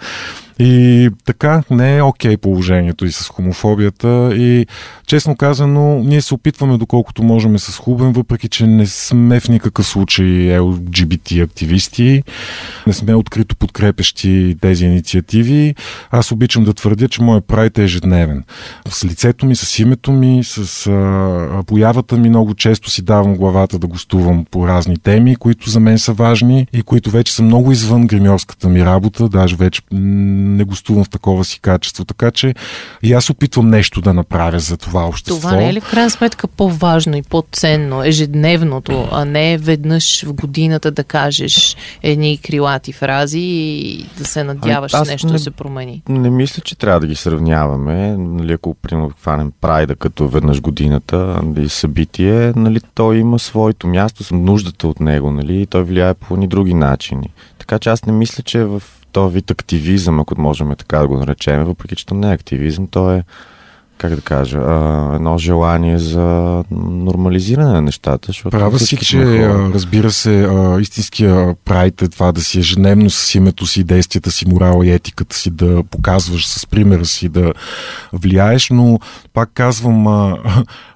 И 0.63 1.09
така, 1.25 1.63
не 1.71 1.97
е 1.97 2.01
окей 2.01 2.37
положението 2.37 3.05
и 3.05 3.11
с 3.11 3.27
хомофобията. 3.27 4.29
И 4.35 4.67
честно 5.07 5.35
казано, 5.35 5.99
ние 5.99 6.21
се 6.21 6.33
опитваме 6.33 6.77
доколкото 6.77 7.23
можем 7.23 7.59
с 7.59 7.77
Хубен, 7.77 8.11
въпреки 8.11 8.49
че 8.49 8.67
не 8.67 8.85
сме 8.85 9.39
в 9.39 9.49
никакъв 9.49 9.87
случай 9.87 10.25
LGBT 10.25 11.43
активисти, 11.43 12.23
не 12.87 12.93
сме 12.93 13.15
открито 13.15 13.55
подкрепещи 13.55 14.57
тези 14.61 14.85
инициативи. 14.85 15.75
Аз 16.11 16.31
обичам 16.31 16.63
да 16.63 16.73
твърдя, 16.73 17.07
че 17.07 17.23
моят 17.23 17.47
прайд 17.47 17.77
е 17.77 17.83
ежедневен. 17.83 18.43
С 18.89 19.05
лицето 19.05 19.45
ми, 19.45 19.55
с 19.55 19.79
името 19.79 20.11
ми, 20.11 20.43
с 20.43 20.87
а, 20.87 21.63
появата 21.67 22.17
ми 22.17 22.29
много 22.29 22.53
често 22.53 22.89
си 22.89 23.01
давам 23.01 23.35
главата 23.35 23.79
да 23.79 23.87
гостувам 23.87 24.45
по 24.51 24.67
разни 24.67 24.97
теми, 24.97 25.35
които 25.35 25.69
за 25.69 25.79
мен 25.79 25.99
са 25.99 26.13
важни 26.13 26.67
и 26.73 26.81
които 26.81 27.09
вече 27.09 27.33
са 27.33 27.43
много 27.43 27.71
извън 27.71 28.07
гримьорската 28.07 28.69
ми 28.69 28.85
работа, 28.85 29.29
даже 29.29 29.55
вече 29.55 29.81
не 30.51 30.63
гостувам 30.63 31.03
в 31.03 31.09
такова 31.09 31.45
си 31.45 31.59
качество. 31.59 32.05
Така 32.05 32.31
че 32.31 32.53
и 33.03 33.13
аз 33.13 33.29
опитвам 33.29 33.69
нещо 33.69 34.01
да 34.01 34.13
направя 34.13 34.59
за 34.59 34.77
това 34.77 35.05
общество. 35.05 35.35
Това 35.35 35.55
не 35.55 35.69
е 35.69 35.73
ли 35.73 35.79
в 35.79 35.89
крайна 35.89 36.09
сметка 36.09 36.47
по-важно 36.47 37.17
и 37.17 37.21
по-ценно, 37.21 38.03
ежедневното, 38.03 39.07
а 39.11 39.25
не 39.25 39.57
веднъж 39.57 40.23
в 40.25 40.33
годината 40.33 40.91
да 40.91 41.03
кажеш 41.03 41.75
едни 42.03 42.37
крилати 42.37 42.93
фрази 42.93 43.39
и 43.39 44.05
да 44.17 44.25
се 44.25 44.43
надяваш 44.43 44.93
Ами, 44.93 45.01
аз 45.01 45.07
нещо 45.09 45.27
не- 45.27 45.33
да 45.33 45.39
се 45.39 45.51
промени? 45.51 46.03
Не 46.09 46.29
мисля, 46.29 46.61
че 46.61 46.77
трябва 46.77 46.99
да 46.99 47.07
ги 47.07 47.15
сравняваме. 47.15 48.17
Нали, 48.17 48.53
ако 48.53 48.73
примерно 48.73 49.11
хванем 49.21 49.51
прайда 49.61 49.95
като 49.95 50.27
веднъж 50.27 50.61
годината 50.61 51.17
нали, 51.43 51.69
събитие, 51.69 52.53
нали, 52.55 52.79
той 52.95 53.17
има 53.17 53.39
своето 53.39 53.87
място, 53.87 54.35
нуждата 54.35 54.87
от 54.87 54.99
него, 54.99 55.31
нали, 55.31 55.61
и 55.61 55.65
той 55.65 55.83
влияе 55.83 56.13
по 56.13 56.37
ни 56.37 56.47
други 56.47 56.73
начини. 56.73 57.29
Така 57.57 57.79
че 57.79 57.89
аз 57.89 58.05
не 58.05 58.13
мисля, 58.13 58.43
че 58.43 58.63
в 58.63 58.83
този 59.11 59.33
вид 59.33 59.51
активизъм, 59.51 60.19
ако 60.19 60.41
можем 60.41 60.75
така 60.77 60.99
да 60.99 61.07
го 61.07 61.17
наречем, 61.17 61.63
въпреки 61.63 61.95
че 61.95 62.05
то 62.05 62.15
не 62.15 62.29
е 62.29 62.33
активизъм, 62.33 62.87
то 62.87 63.11
е 63.11 63.23
как 64.01 64.15
да 64.15 64.21
кажа, 64.21 64.57
а, 64.57 65.11
едно 65.15 65.37
желание 65.37 65.99
за 65.99 66.63
нормализиране 66.71 67.73
на 67.73 67.81
нещата. 67.81 68.27
Защото 68.27 68.57
Права 68.57 68.79
си, 68.79 68.97
че 68.97 69.17
хора. 69.17 69.71
разбира 69.73 70.11
се, 70.11 70.43
а, 70.43 70.81
истинския 70.81 71.55
прайд 71.65 72.01
е 72.01 72.07
това 72.07 72.31
да 72.31 72.41
си 72.41 72.59
ежедневно 72.59 73.09
с 73.09 73.35
името 73.35 73.65
си, 73.65 73.83
действията 73.83 74.31
си, 74.31 74.47
морала 74.47 74.85
и 74.85 74.91
етиката 74.91 75.35
си 75.35 75.49
да 75.49 75.83
показваш 75.83 76.47
с 76.47 76.65
примера 76.65 77.05
си, 77.05 77.29
да 77.29 77.53
влияеш, 78.13 78.69
но 78.69 78.99
пак 79.33 79.49
казвам, 79.53 80.07
а, 80.07 80.37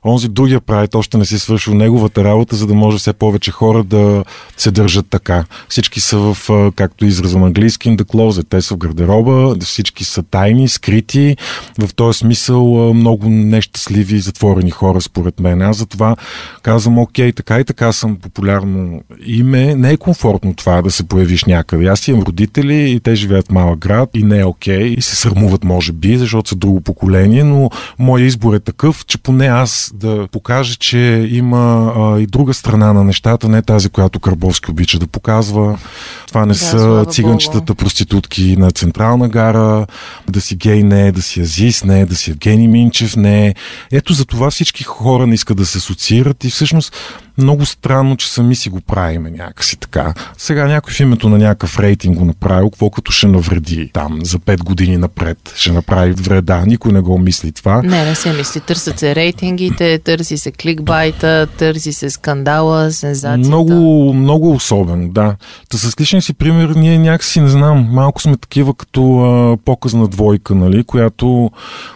онзи 0.06 0.28
другия 0.28 0.62
прайд 0.62 0.96
още 0.96 1.18
не 1.18 1.26
си 1.26 1.39
свършил 1.39 1.74
неговата 1.74 2.24
работа, 2.24 2.56
за 2.56 2.68
да 2.68 2.74
може 2.74 2.98
все 2.98 3.13
повече 3.13 3.52
хора 3.52 3.84
да 3.84 4.24
се 4.58 4.72
държат 4.72 5.06
така. 5.10 5.46
Всички 5.70 6.00
са 6.00 6.18
в, 6.18 6.72
както 6.76 7.06
израза 7.06 7.39
на 7.39 7.46
английски, 7.46 7.89
in 7.89 7.98
the 7.98 8.04
closet. 8.04 8.46
Те 8.50 8.62
са 8.62 8.74
в 8.74 8.78
гардероба, 8.78 9.56
всички 9.60 10.04
са 10.04 10.24
тайни, 10.24 10.68
скрити. 10.68 11.38
В 11.80 11.94
този 11.96 12.20
смисъл 12.20 12.94
много 12.94 13.30
нещастливи 13.30 14.15
и 14.15 14.20
затворени 14.20 14.72
хора, 14.72 15.02
според 15.02 15.39
мен. 15.39 15.62
Аз 15.62 15.78
затова 15.78 16.15
казвам, 16.62 17.00
окей, 17.00 17.32
така 17.32 17.60
и 17.60 17.63
така 17.63 17.91
съм 17.91 18.15
популярно 18.15 19.02
име. 19.26 19.76
Не 19.76 19.91
е 19.91 19.98
комфортно 19.98 20.54
това 20.54 20.82
да 20.82 20.91
се 20.91 21.04
появиш 21.04 21.46
някъде. 21.46 21.86
Аз 21.86 22.08
имам 22.08 22.24
родители 22.24 22.91
и 22.91 23.00
те 23.00 23.15
живеят 23.15 23.48
в 23.48 23.52
малък 23.52 23.80
град 23.80 24.10
и 24.13 24.24
не 24.24 24.39
е 24.39 24.46
окей 24.46 24.88
и 24.88 25.02
се 25.02 25.15
срамуват, 25.15 25.63
може 25.63 25.91
би, 25.91 26.18
защото 26.18 26.50
са 26.50 26.56
друго 26.56 26.82
поколение, 26.82 27.44
но 27.44 27.70
моят 28.00 28.28
избор 28.28 28.54
е 28.54 28.60
такъв, 28.60 29.06
че 29.06 29.18
поне 29.18 29.46
аз 29.46 29.91
да 29.95 30.27
покажа, 30.31 30.75
че 30.75 31.27
има 31.31 31.93
а, 31.97 32.19
и 32.19 32.27
друга 32.27 32.53
страна 32.53 32.93
на 32.93 33.03
нещата, 33.03 33.49
не 33.49 33.62
тази, 33.62 33.89
която 33.89 34.19
Карбовски 34.19 34.71
обича 34.71 34.99
да 34.99 35.08
показва. 35.08 35.79
Това 36.27 36.45
не 36.45 36.53
Да, 36.53 36.60
са 36.60 37.05
циганчетата 37.10 37.73
Богу. 37.73 37.75
проститутки 37.75 38.58
на 38.58 38.71
Централна 38.71 39.29
гара, 39.29 39.88
да 40.29 40.41
си 40.41 40.55
гей 40.55 40.84
не, 40.84 41.12
да 41.12 41.21
си 41.21 41.41
Азис 41.41 41.84
не, 41.84 42.05
да 42.05 42.15
си 42.15 42.31
Евгений 42.31 42.67
Минчев 42.67 43.15
не. 43.15 43.55
Ето 43.91 44.13
за 44.13 44.25
това 44.25 44.51
всички 44.51 44.84
хора 44.84 45.27
не 45.27 45.36
искат 45.36 45.58
да 45.58 45.65
се 45.65 45.77
асоциират 45.77 46.43
и 46.43 46.49
всъщност 46.49 46.93
много 47.38 47.65
странно, 47.65 48.17
че 48.17 48.30
сами 48.30 48.56
си 48.56 48.69
го 48.69 48.82
правиме 48.82 49.32
някакси 49.32 49.78
така. 49.78 50.13
Сега 50.38 50.67
някой 50.67 50.94
в 50.94 51.00
името 51.00 51.29
на 51.29 51.38
някакъв 51.38 51.79
рейтинг 51.79 52.17
го 52.17 52.25
направил, 52.25 52.69
какво 52.69 52.90
като 52.90 53.12
ще 53.12 53.27
навреди 53.27 53.90
там 53.94 54.19
за 54.23 54.40
5 54.40 54.63
години 54.63 54.98
напред. 54.98 55.54
Ще 55.56 55.71
направи 55.71 56.12
вреда. 56.12 56.63
Никой 56.65 56.92
не 56.92 57.02
го 57.02 57.17
мисли 57.17 57.52
това. 57.52 57.81
Не, 57.81 58.06
не 58.06 58.15
се 58.15 58.33
мисли. 58.33 58.60
Търсят 58.60 59.00
се 59.00 59.15
рейтингите, 59.15 60.00
търси 60.00 60.38
се 60.38 60.52
кликбайта, 60.52 61.48
търси 61.58 61.94
се 61.94 62.10
скандала, 62.10 62.92
сензацията. 62.92 63.48
Много, 63.48 64.13
много 64.13 64.52
особено, 64.52 65.10
да. 65.10 65.36
Та 65.69 65.77
с 65.77 66.02
личен 66.02 66.21
си 66.21 66.33
пример, 66.33 66.69
ние 66.69 66.98
някакси, 66.98 67.42
не 67.42 67.48
знам, 67.48 67.88
малко 67.92 68.21
сме 68.21 68.38
такива 68.38 68.73
като 68.73 69.19
а, 69.19 69.58
показна 69.65 70.08
двойка, 70.08 70.56
нали, 70.56 70.83
която 70.83 71.52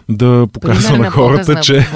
да 0.09 0.47
показва 0.53 0.89
Пример 0.89 1.05
на 1.05 1.11
хората, 1.11 1.59
че, 1.61 1.87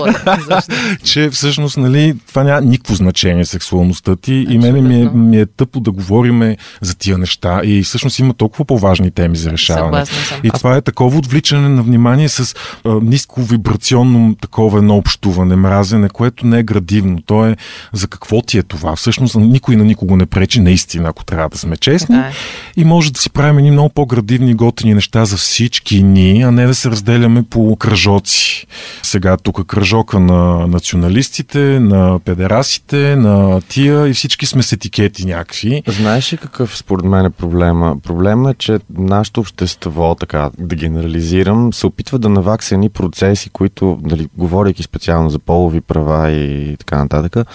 че 1.04 1.30
всъщност, 1.30 1.78
нали, 1.78 2.16
това 2.28 2.44
няма 2.44 2.62
никакво 2.62 2.96
значение 2.96 3.33
сексуалността 3.42 4.16
ти 4.16 4.46
и 4.50 4.58
мене 4.58 4.82
ми 4.82 4.96
е, 4.96 4.98
Абсолютно. 4.98 5.20
ми 5.20 5.38
е 5.38 5.46
тъпо 5.46 5.80
да 5.80 5.92
говориме 5.92 6.58
за 6.82 6.96
тия 6.96 7.18
неща 7.18 7.62
и 7.64 7.84
всъщност 7.84 8.20
има 8.20 8.34
толкова 8.34 8.66
по-важни 8.66 9.12
теми 9.12 9.38
за 9.38 9.52
решаване. 9.52 10.04
И 10.44 10.50
това 10.50 10.76
е 10.76 10.82
такова 10.82 11.18
отвличане 11.18 11.70
на 11.70 11.84
внимание 11.84 12.30
с 12.30 12.56
а, 12.86 13.00
ниско 13.02 13.42
вибрационно 13.42 14.36
такова 14.42 14.78
едно 14.78 14.98
общуване, 14.98 15.56
мразене, 15.56 16.10
което 16.10 16.48
не 16.48 16.60
е 16.60 16.64
градивно. 16.64 17.22
То 17.22 17.46
е 17.46 17.56
за 17.94 18.08
какво 18.08 18.42
ти 18.42 18.58
е 18.58 18.64
това? 18.64 18.96
Всъщност 18.96 19.36
никой 19.36 19.76
на 19.76 19.84
никого 19.84 20.16
не 20.16 20.26
пречи, 20.26 20.62
наистина, 20.62 21.10
ако 21.10 21.26
трябва 21.26 21.50
да 21.50 21.58
сме 21.58 21.78
честни. 21.78 22.16
Така 22.16 22.28
е. 22.28 22.32
И 22.78 22.86
може 22.86 23.14
да 23.14 23.20
си 23.20 23.30
правим 23.30 23.58
едни 23.58 23.72
много 23.72 23.90
по-градивни 23.90 24.52
и 24.52 24.54
готини 24.54 24.94
неща 24.94 25.26
за 25.26 25.38
всички 25.38 26.04
ни, 26.04 26.42
а 26.42 26.52
не 26.52 26.66
да 26.66 26.76
се 26.76 26.90
разделяме 26.90 27.44
по 27.44 27.76
кръжоци. 27.76 28.68
Сега 29.04 29.38
тук 29.38 29.66
кръжока 29.66 30.20
на 30.20 30.68
националистите, 30.68 31.60
на 31.80 32.20
педерасите, 32.20 33.16
на 33.24 33.62
тия 33.62 34.08
и 34.08 34.14
всички 34.14 34.46
сме 34.46 34.64
с 34.64 34.72
етикети 34.72 35.26
някакви. 35.26 35.84
Знаеш 35.88 36.34
ли 36.34 36.38
какъв 36.38 36.78
според 36.78 37.06
мен 37.06 37.26
е 37.26 37.30
проблема? 37.30 37.96
Проблема 38.04 38.52
е, 38.52 38.54
че 38.54 38.80
нашето 38.98 39.40
общество, 39.40 40.16
така 40.16 40.50
да 40.58 40.76
генерализирам, 40.76 41.74
се 41.74 41.88
опитва 41.88 42.20
да 42.20 42.30
навакса 42.30 42.76
едни 42.76 42.90
процеси, 42.90 43.50
които, 43.50 44.00
дали, 44.02 44.28
говорейки 44.38 44.84
специално 44.84 45.30
за 45.30 45.40
полови 45.40 45.82
права 45.82 46.32
и 46.32 46.78
така 46.78 46.98
нататък, 46.98 47.48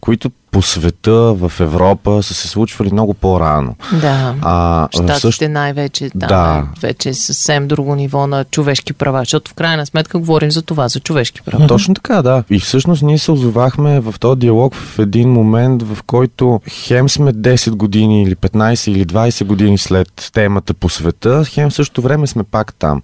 които 0.00 0.30
по 0.50 0.62
света, 0.62 1.12
в 1.12 1.52
Европа 1.60 2.22
са 2.22 2.34
се 2.34 2.48
случвали 2.48 2.92
много 2.92 3.14
по-рано. 3.14 3.74
Да. 4.00 4.34
А, 4.42 4.88
Штатите 4.90 5.18
също- 5.20 5.48
най-вече, 5.48 6.10
там 6.10 6.28
Да. 6.28 6.64
е 6.66 6.80
вече 6.80 7.14
съвсем 7.14 7.68
друго 7.68 7.94
ниво 7.94 8.26
на 8.26 8.44
човешки 8.44 8.92
права, 8.92 9.18
защото 9.18 9.50
в 9.50 9.54
крайна 9.54 9.86
сметка 9.86 10.18
говорим 10.18 10.50
за 10.50 10.62
това, 10.62 10.88
за 10.88 11.00
човешки 11.00 11.42
права. 11.42 11.66
Точно 11.66 11.94
така, 11.94 12.22
да. 12.22 12.44
И 12.50 12.60
всъщност 12.60 13.02
ние 13.02 13.18
се 13.18 13.32
озовахме 13.32 14.00
в 14.00 14.14
този 14.20 14.38
диалог 14.38 14.74
в 14.74 14.98
един 14.98 15.30
момент, 15.30 15.82
в 15.82 16.02
който 16.02 16.60
хем 16.68 17.08
сме 17.08 17.32
10 17.32 17.70
години 17.70 18.22
или 18.22 18.36
15 18.36 18.90
или 18.90 19.06
20 19.06 19.44
години 19.44 19.78
след 19.78 20.30
темата 20.32 20.74
по 20.74 20.88
света, 20.88 21.44
хем 21.48 21.70
в 21.70 21.74
същото 21.74 22.02
време 22.02 22.26
сме 22.26 22.42
пак 22.44 22.74
там. 22.74 23.02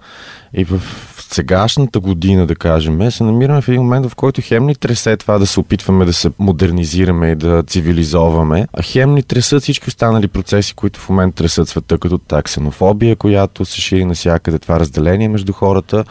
И 0.56 0.64
в 0.64 0.82
сегашната 1.30 2.00
година, 2.00 2.46
да 2.46 2.56
кажем, 2.56 3.10
се 3.10 3.24
намираме 3.24 3.60
в 3.60 3.68
един 3.68 3.82
момент, 3.82 4.06
в 4.06 4.14
който 4.14 4.40
хем 4.44 4.66
ни 4.66 4.74
тресе 4.74 5.16
това 5.16 5.38
да 5.38 5.46
се 5.46 5.60
опитваме 5.60 6.04
да 6.04 6.12
се 6.12 6.30
модернизираме 6.38 7.30
и 7.30 7.34
да 7.34 7.62
цивилизоваме, 7.62 8.68
а 8.72 8.82
хем 8.82 9.14
ни 9.14 9.22
тресат 9.22 9.62
всички 9.62 9.88
останали 9.88 10.28
процеси, 10.28 10.74
които 10.74 11.00
в 11.00 11.08
момента 11.08 11.36
тресат 11.36 11.68
света, 11.68 11.98
като 11.98 12.18
таксенофобия, 12.18 13.16
която 13.16 13.64
се 13.64 13.80
шири 13.80 14.04
навсякъде, 14.04 14.58
това 14.58 14.80
разделение 14.80 15.28
между 15.28 15.52
хората, 15.52 16.04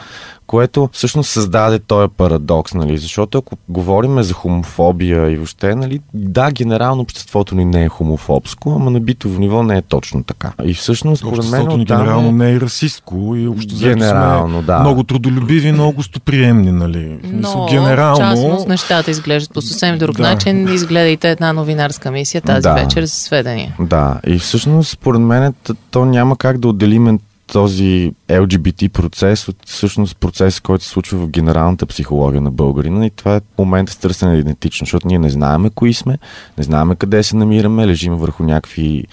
което 0.46 0.88
всъщност 0.92 1.30
създаде 1.30 1.78
този 1.78 2.08
парадокс, 2.16 2.74
нали? 2.74 2.98
Защото 2.98 3.38
ако 3.38 3.56
говорим 3.68 4.22
за 4.22 4.34
хомофобия 4.34 5.30
и 5.30 5.36
въобще, 5.36 5.74
нали, 5.74 6.00
да, 6.14 6.50
генерално 6.50 7.02
обществото 7.02 7.54
ни 7.54 7.64
не 7.64 7.84
е 7.84 7.88
хомофобско, 7.88 8.72
ама 8.76 8.90
на 8.90 9.00
битово 9.00 9.40
ниво 9.40 9.62
не 9.62 9.76
е 9.76 9.82
точно 9.82 10.24
така. 10.24 10.52
И 10.64 10.74
всъщност, 10.74 11.20
според 11.20 11.50
мен, 11.50 11.68
ни 11.68 11.84
генерално 11.84 12.28
е... 12.28 12.32
не 12.32 12.52
е 12.52 12.60
расистко 12.60 13.36
и 13.36 13.48
общо 13.48 13.74
Генерално, 13.78 14.58
сме 14.58 14.66
да. 14.66 14.80
много 14.80 15.04
трудолюбиви, 15.04 15.72
много 15.72 15.92
гостоприемни, 15.92 16.72
нали? 16.72 17.18
Но 17.24 17.66
генерално... 17.70 18.18
частност 18.18 18.68
нещата 18.68 19.10
изглеждат 19.10 19.54
по 19.54 19.62
съвсем 19.62 19.98
друг 19.98 20.16
Да. 20.16 20.22
начин. 20.22 20.74
Изгледайте 20.74 21.30
една 21.30 21.52
новинарска 21.52 22.10
мисия 22.10 22.40
тази 22.40 22.62
Да. 22.62 22.74
вечер 22.74 23.02
за 23.02 23.14
сведения. 23.14 23.76
Да, 23.80 24.20
и 24.26 24.38
всъщност, 24.38 24.90
според 24.90 25.20
мен, 25.20 25.54
то 25.90 26.04
няма 26.04 26.36
как 26.36 26.58
да 26.58 26.68
отделиме 26.68 27.18
този 27.52 28.12
LGBT 28.28 28.88
процес 28.88 29.48
от 29.48 29.56
всъщност 29.66 30.16
процес, 30.16 30.60
който 30.60 30.84
се 30.84 30.90
случва 30.90 31.18
в 31.18 31.30
генералната 31.30 31.86
психология 31.86 32.40
на 32.40 32.50
българина 32.50 33.06
и 33.06 33.10
това 33.10 33.36
е 33.36 33.40
момента 33.58 33.92
с 33.92 33.96
търсене 33.96 34.32
на 34.32 34.38
идентичност, 34.38 34.88
защото 34.88 35.06
ние 35.08 35.18
не 35.18 35.30
знаеме 35.30 35.70
кои 35.70 35.94
сме, 35.94 36.18
не 36.58 36.64
знаеме 36.64 36.96
къде 36.96 37.22
се 37.22 37.36
намираме, 37.36 37.86
лежим 37.86 38.14
върху 38.14 38.42
някакви 38.42 39.04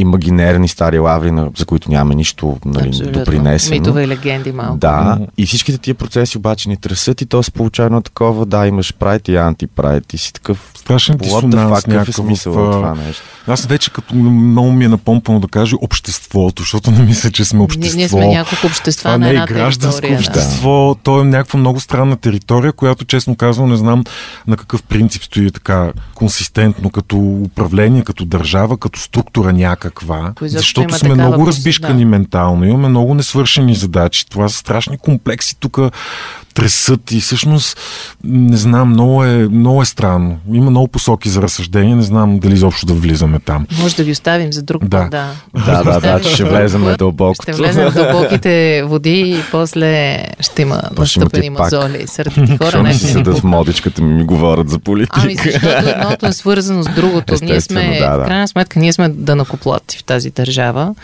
имагинерни 0.00 0.68
стари 0.68 0.98
лаври, 0.98 1.32
за 1.56 1.64
които 1.64 1.90
нямаме 1.90 2.14
нищо 2.14 2.58
нали, 2.64 2.88
Абсолютно. 2.88 3.18
допринесено. 3.18 3.80
Митове 3.80 4.02
и 4.02 4.08
легенди 4.08 4.52
малко. 4.52 4.76
Да, 4.76 5.18
и 5.38 5.46
всичките 5.46 5.78
тия 5.78 5.94
процеси 5.94 6.38
обаче 6.38 6.68
ни 6.68 6.76
тръсат 6.76 7.20
и 7.20 7.26
то 7.26 7.42
се 7.42 7.50
получава 7.50 7.86
едно 7.86 8.00
такова, 8.00 8.46
да, 8.46 8.66
имаш 8.66 8.94
прайд 8.94 9.28
и 9.28 9.36
антипрайд 9.36 10.12
и 10.12 10.18
си 10.18 10.32
такъв 10.32 10.72
Страшен 10.80 11.16
дисонанс 11.16 11.84
какъв 11.84 11.94
е 11.94 11.96
някакъв 11.96 12.14
смисъл 12.14 12.52
в, 12.52 12.72
това 12.72 12.94
нещо? 12.94 13.22
Аз 13.46 13.66
вече 13.66 13.90
като 13.90 14.14
много 14.14 14.72
ми 14.72 14.84
е 14.84 14.88
напомпано 14.88 15.40
да 15.40 15.48
кажа 15.48 15.76
обществото, 15.80 16.62
защото 16.62 16.90
не 16.90 17.02
мисля, 17.02 17.30
че 17.30 17.44
сме 17.44 17.56
Ние, 17.56 17.64
общество. 17.64 17.96
ние 17.96 18.08
сме 18.08 18.26
няколко 18.26 18.66
общества 18.66 19.00
Това 19.00 19.10
на 19.10 19.18
не 19.18 19.26
е 19.26 19.30
една 19.30 19.46
гражданско 19.46 20.00
територия. 20.00 20.30
Да. 20.32 20.40
общество, 20.40 20.96
то 21.02 21.20
е 21.20 21.24
някаква 21.24 21.58
много 21.58 21.80
странна 21.80 22.16
територия, 22.16 22.72
която 22.72 23.04
честно 23.04 23.36
казвам 23.36 23.70
не 23.70 23.76
знам 23.76 24.04
на 24.46 24.56
какъв 24.56 24.82
принцип 24.82 25.24
стои 25.24 25.50
така 25.50 25.92
консистентно 26.14 26.90
като 26.90 27.16
управление, 27.16 28.04
като 28.04 28.24
държава, 28.24 28.76
като 28.76 29.00
структура 29.00 29.52
някаква. 29.52 29.89
Кои 30.34 30.46
изобщо 30.46 30.80
Защото 30.80 30.98
сме 30.98 31.14
много 31.14 31.46
разбишкани 31.46 32.04
да. 32.04 32.10
ментално, 32.10 32.64
имаме 32.64 32.88
много 32.88 33.14
несвършени 33.14 33.74
задачи. 33.74 34.26
Това 34.28 34.48
са 34.48 34.56
страшни 34.56 34.98
комплекси 34.98 35.56
тук 35.60 35.78
тресат 36.54 37.12
и 37.12 37.20
всъщност 37.20 37.78
не 38.24 38.56
знам, 38.56 38.88
много 38.88 39.24
е, 39.24 39.48
много 39.48 39.82
е 39.82 39.84
странно. 39.84 40.38
Има 40.52 40.70
много 40.70 40.88
посоки 40.88 41.28
за 41.28 41.42
разсъждение, 41.42 41.94
не 41.94 42.02
знам 42.02 42.38
дали 42.38 42.54
изобщо 42.54 42.86
да 42.86 42.94
влизаме 42.94 43.38
там. 43.40 43.66
Може 43.82 43.96
да 43.96 44.04
ги 44.04 44.10
оставим 44.10 44.52
за 44.52 44.62
друг 44.62 44.84
Да. 44.84 44.98
път, 45.00 45.10
да. 45.10 45.32
Да, 45.66 45.82
да, 45.84 46.00
да, 46.00 46.20
че 46.20 46.34
ще 46.34 46.44
влеземе 46.44 46.88
Ще 46.88 46.96
дълбоко. 46.96 47.44
влезем 47.48 47.90
в 47.90 47.94
дълбоките 47.94 48.82
води 48.86 49.20
и 49.20 49.42
после 49.50 50.24
ще 50.40 50.62
има 50.62 50.82
ще 50.82 51.00
настъпени 51.00 51.50
мазоли. 51.50 52.06
Сърдити 52.06 52.56
хора 52.56 52.64
Защо 52.64 52.82
не 52.82 52.94
си 52.94 53.06
седат 53.06 53.38
в 53.38 53.44
модичката 53.44 54.02
ми 54.02 54.14
ми 54.14 54.24
говорят 54.24 54.68
за 54.68 54.78
политика? 54.78 55.20
Ами 55.22 55.36
защото 55.36 55.88
едното 55.88 56.26
е 56.26 56.32
свързано 56.32 56.82
с 56.82 56.88
другото. 56.94 57.34
ние 57.42 57.60
сме, 57.60 57.98
да, 58.00 58.16
да. 58.16 58.24
в 58.24 58.26
крайна 58.26 58.48
сметка, 58.48 58.78
ние 58.78 58.92
сме 58.92 59.08
данакоплатци 59.08 59.98
в 59.98 60.04
тази 60.04 60.30
държава. 60.30 60.94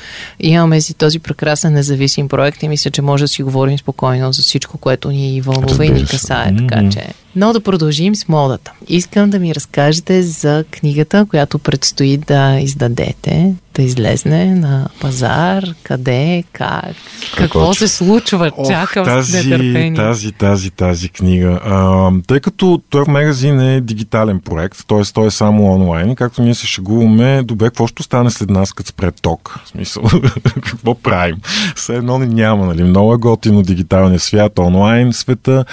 Имаме 0.41 0.81
си 0.81 0.95
този 0.95 1.19
прекрасен 1.19 1.73
независим 1.73 2.29
проект 2.29 2.63
и 2.63 2.69
мисля, 2.69 2.91
че 2.91 3.03
може 3.03 3.25
да 3.25 3.29
си 3.29 3.43
говорим 3.43 3.79
спокойно 3.79 4.33
за 4.33 4.43
всичко, 4.43 4.79
което 4.79 5.11
ни 5.11 5.36
вълнува 5.41 5.85
и 5.85 5.89
ни 5.89 5.95
Разбира 5.95 6.07
се. 6.09 6.17
касае. 6.17 6.57
Така 6.57 6.81
Мгм. 6.83 6.91
че. 6.91 7.09
Но 7.37 7.53
да 7.53 7.61
продължим 7.61 8.17
с 8.17 8.29
модата. 8.29 8.73
Искам 8.89 9.31
да 9.31 9.39
ми 9.39 9.55
разкажете 9.55 10.23
за 10.23 10.65
книгата, 10.71 11.27
която 11.31 11.59
предстои 11.59 12.17
да 12.17 12.59
издадете, 12.61 13.55
да 13.75 13.83
излезне 13.83 14.55
на 14.55 14.89
пазар, 15.01 15.65
къде, 15.83 16.45
как, 16.53 16.95
какво 17.37 17.61
точно? 17.61 17.75
се 17.75 17.89
случва. 17.89 18.51
Чакам 18.69 19.05
с 19.05 19.09
тази, 19.09 19.37
нетърпение. 19.37 19.95
тази, 19.95 20.33
тази, 20.33 20.71
тази 20.71 21.09
книга. 21.09 21.61
А, 21.65 22.11
тъй 22.27 22.41
като 22.41 22.81
този 22.91 23.11
магазин 23.11 23.61
е 23.61 23.81
дигитален 23.81 24.41
проект, 24.41 24.87
т.е. 24.89 25.03
той 25.15 25.27
е 25.27 25.31
само 25.31 25.75
онлайн, 25.75 26.15
както 26.15 26.43
ние 26.43 26.55
се 26.55 26.67
шегуваме, 26.67 27.43
добре, 27.43 27.67
какво 27.67 27.87
ще 27.87 28.03
стане 28.03 28.31
след 28.31 28.51
нас, 28.51 28.73
като 28.73 28.89
спре 28.89 29.11
ток? 29.11 29.61
В 29.65 29.69
смисъл, 29.69 30.03
какво 30.63 30.95
правим? 30.95 31.37
Все 31.77 31.97
едно 31.97 32.19
ни 32.19 32.27
няма, 32.27 32.67
нали? 32.67 32.83
Много 32.83 33.15
е 33.15 33.17
готино 33.17 33.63
дигиталния 33.63 34.21
свят, 34.21 34.59
онлайн 34.59 35.13
света. 35.13 35.65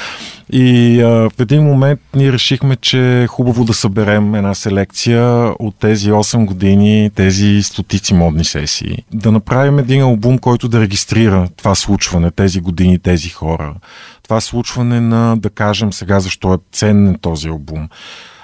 И 0.52 1.02
а, 1.02 1.08
в 1.08 1.32
един 1.40 1.53
момент 1.60 2.00
ние 2.16 2.34
решихме, 2.34 2.76
че 2.76 3.24
е 3.24 3.28
хубаво 3.28 3.66
да 3.66 3.74
съберем 3.74 4.36
една 4.36 4.54
селекция 4.54 5.54
от 5.60 5.76
тези 5.80 6.12
8 6.12 6.46
години, 6.46 7.12
тези 7.16 7.64
стотици 7.64 8.14
модни 8.14 8.46
сесии. 8.46 8.98
Да 9.14 9.32
направим 9.32 9.80
един 9.80 10.02
албум, 10.02 10.38
който 10.38 10.68
да 10.68 10.82
регистрира 10.82 11.48
това 11.58 11.76
случване, 11.76 12.32
тези 12.32 12.60
години, 12.60 13.00
тези 13.00 13.30
хора. 13.30 13.76
това 14.24 14.42
случване 14.42 15.02
на, 15.02 15.38
да 15.38 15.50
кажем 15.50 15.94
сега, 15.94 16.20
защо 16.20 16.54
е 16.54 16.58
ценен 16.72 17.18
този 17.22 17.48
албум 17.48 17.90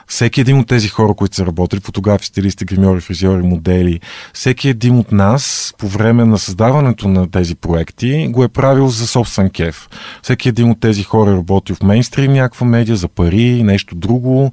всеки 0.09 0.41
един 0.41 0.59
от 0.59 0.67
тези 0.67 0.87
хора, 0.87 1.13
които 1.13 1.35
са 1.35 1.45
работили, 1.45 1.79
фотографи, 1.79 2.25
стилисти, 2.25 2.65
гримьори, 2.65 3.01
фризьори, 3.01 3.43
модели, 3.43 3.99
всеки 4.33 4.69
един 4.69 4.97
от 4.97 5.11
нас 5.11 5.73
по 5.77 5.87
време 5.87 6.25
на 6.25 6.37
създаването 6.37 7.07
на 7.07 7.31
тези 7.31 7.55
проекти 7.55 8.27
го 8.27 8.43
е 8.43 8.47
правил 8.47 8.87
за 8.87 9.07
собствен 9.07 9.49
кеф. 9.49 9.89
Всеки 10.23 10.49
един 10.49 10.71
от 10.71 10.79
тези 10.79 11.03
хора 11.03 11.31
е 11.31 11.33
работил 11.33 11.75
в 11.75 11.83
мейнстрим 11.83 12.33
някаква 12.33 12.67
медия, 12.67 12.95
за 12.95 13.07
пари, 13.07 13.63
нещо 13.63 13.95
друго, 13.95 14.51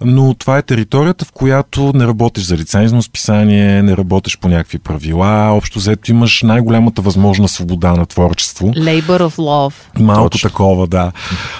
но 0.00 0.34
това 0.34 0.58
е 0.58 0.62
територията, 0.62 1.24
в 1.24 1.32
която 1.32 1.92
не 1.94 2.06
работиш 2.06 2.44
за 2.44 2.56
лицензно 2.56 3.02
списание, 3.02 3.82
не 3.82 3.96
работиш 3.96 4.38
по 4.38 4.48
някакви 4.48 4.78
правила, 4.78 5.50
общо 5.52 5.78
взето 5.78 6.10
имаш 6.10 6.42
най-голямата 6.42 7.02
възможна 7.02 7.48
свобода 7.48 7.92
на 7.92 8.06
творчество. 8.06 8.66
Labor 8.66 9.22
of 9.22 9.36
love. 9.36 9.74
Малко 10.00 10.30
Точно. 10.30 10.50
такова, 10.50 10.86
да. 10.86 11.12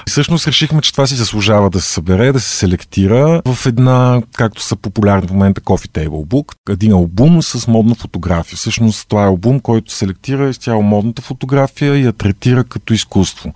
И 0.08 0.10
всъщност 0.10 0.48
решихме, 0.48 0.80
че 0.80 0.92
това 0.92 1.06
си 1.06 1.14
заслужава 1.14 1.70
да 1.70 1.80
се 1.80 1.92
събере, 1.92 2.32
да 2.32 2.40
се 2.40 2.56
селектира 2.56 3.33
в 3.46 3.66
една, 3.66 4.22
както 4.32 4.62
са 4.62 4.76
популярни 4.76 5.28
в 5.28 5.32
момента, 5.32 5.60
Coffee 5.60 5.88
Table 5.88 6.26
Book, 6.26 6.54
един 6.70 6.92
албум 6.92 7.42
с 7.42 7.68
модна 7.68 7.94
фотография. 7.94 8.56
Всъщност 8.56 9.08
това 9.08 9.22
е 9.22 9.26
албум, 9.26 9.60
който 9.60 9.92
селектира 9.92 10.48
изцяло 10.48 10.82
модната 10.82 11.22
фотография 11.22 11.96
и 11.96 12.04
я 12.04 12.12
третира 12.12 12.64
като 12.64 12.94
изкуство. 12.94 13.52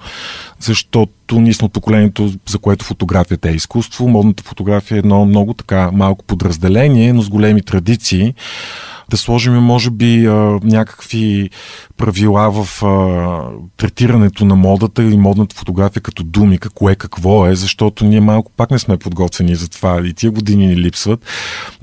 Защото 0.60 1.40
ние 1.40 1.54
сме 1.54 1.66
от 1.66 1.72
поколението, 1.72 2.32
за 2.48 2.58
което 2.58 2.84
фотографията 2.84 3.50
е 3.50 3.54
изкуство. 3.54 4.08
Модната 4.08 4.42
фотография 4.42 4.96
е 4.96 4.98
едно 4.98 5.24
много 5.24 5.54
така 5.54 5.90
малко 5.92 6.24
подразделение, 6.24 7.12
но 7.12 7.22
с 7.22 7.28
големи 7.28 7.62
традиции 7.62 8.34
да 9.10 9.16
сложим, 9.16 9.54
може 9.54 9.90
би, 9.90 10.28
някакви 10.62 11.50
правила 11.96 12.50
в 12.50 12.82
третирането 13.76 14.44
на 14.44 14.56
модата 14.56 15.02
и 15.02 15.16
модната 15.16 15.56
фотография 15.56 16.02
като 16.02 16.24
думика, 16.24 16.70
кое 16.70 16.94
какво 16.94 17.46
е, 17.46 17.54
защото 17.54 18.04
ние 18.04 18.20
малко 18.20 18.52
пак 18.56 18.70
не 18.70 18.78
сме 18.78 18.96
подготвени 18.96 19.54
за 19.54 19.68
това 19.68 20.06
и 20.06 20.14
тия 20.14 20.30
години 20.30 20.66
ни 20.66 20.76
липсват. 20.76 21.26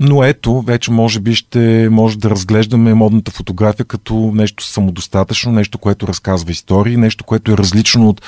Но 0.00 0.24
ето, 0.24 0.60
вече 0.60 0.90
може 0.90 1.20
би 1.20 1.34
ще 1.34 1.88
може 1.90 2.18
да 2.18 2.30
разглеждаме 2.30 2.94
модната 2.94 3.30
фотография 3.30 3.86
като 3.86 4.32
нещо 4.34 4.64
самодостатъчно, 4.64 5.52
нещо, 5.52 5.78
което 5.78 6.08
разказва 6.08 6.50
истории, 6.50 6.96
нещо, 6.96 7.24
което 7.24 7.52
е 7.52 7.56
различно 7.56 8.08
от 8.08 8.22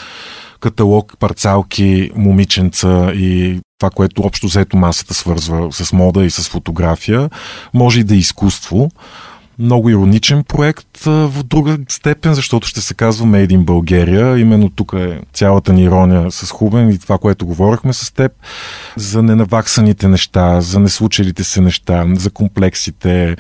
каталог, 0.61 1.15
парцалки, 1.19 2.11
момиченца 2.17 3.13
и 3.15 3.61
това, 3.79 3.91
което 3.91 4.22
общо 4.22 4.47
взето 4.47 4.76
масата 4.76 5.14
свързва 5.14 5.72
с 5.72 5.93
мода 5.93 6.24
и 6.24 6.31
с 6.31 6.49
фотография, 6.49 7.31
може 7.74 8.01
и 8.01 8.05
да 8.05 8.14
е 8.14 8.18
изкуство 8.18 8.91
много 9.59 9.91
ироничен 9.91 10.45
проект 10.45 10.99
в 11.05 11.43
друга 11.45 11.79
степен, 11.89 12.35
защото 12.35 12.69
ще 12.69 12.81
се 12.81 12.95
казва 12.95 13.27
Made 13.27 13.57
in 13.57 13.65
Bulgaria. 13.65 14.41
Именно 14.41 14.71
тук 14.71 14.95
е 14.97 15.21
цялата 15.33 15.73
ни 15.73 15.83
ирония 15.83 16.31
с 16.31 16.51
Хубен 16.51 16.91
и 16.91 16.99
това, 16.99 17.19
което 17.19 17.47
говорихме 17.47 17.93
с 17.93 18.15
теб, 18.15 18.33
за 18.97 19.23
ненаваксаните 19.23 20.09
неща, 20.09 20.61
за 20.61 20.81
неслучилите 20.81 21.45
се 21.45 21.61
неща, 21.61 22.07
за 22.15 22.31
комплексите. 22.31 23.37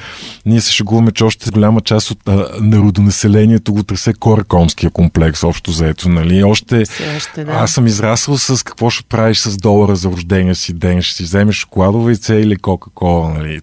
Ние 0.46 0.60
се 0.60 0.72
шегуваме, 0.72 1.10
че 1.10 1.24
още 1.24 1.50
голяма 1.50 1.80
част 1.80 2.10
от 2.10 2.28
а, 2.28 2.48
народонаселението 2.60 3.72
го 3.72 3.82
тресе 3.82 4.12
корекомския 4.12 4.90
комплекс, 4.90 5.44
общо 5.44 5.72
заето. 5.72 6.08
Нали? 6.08 6.44
Още, 6.44 6.84
още 7.16 7.44
да. 7.44 7.52
аз 7.52 7.70
съм 7.70 7.86
израсъл 7.86 8.38
с 8.38 8.64
какво 8.64 8.90
ще 8.90 9.04
правиш 9.04 9.38
с 9.38 9.56
долара 9.56 9.96
за 9.96 10.08
рождения 10.08 10.54
си 10.54 10.72
ден, 10.72 11.02
ще 11.02 11.16
си 11.16 11.22
вземеш 11.22 11.56
шоколадова 11.56 12.10
яйце 12.10 12.34
или 12.34 12.56
кока-кола. 12.56 13.34
Нали? 13.34 13.60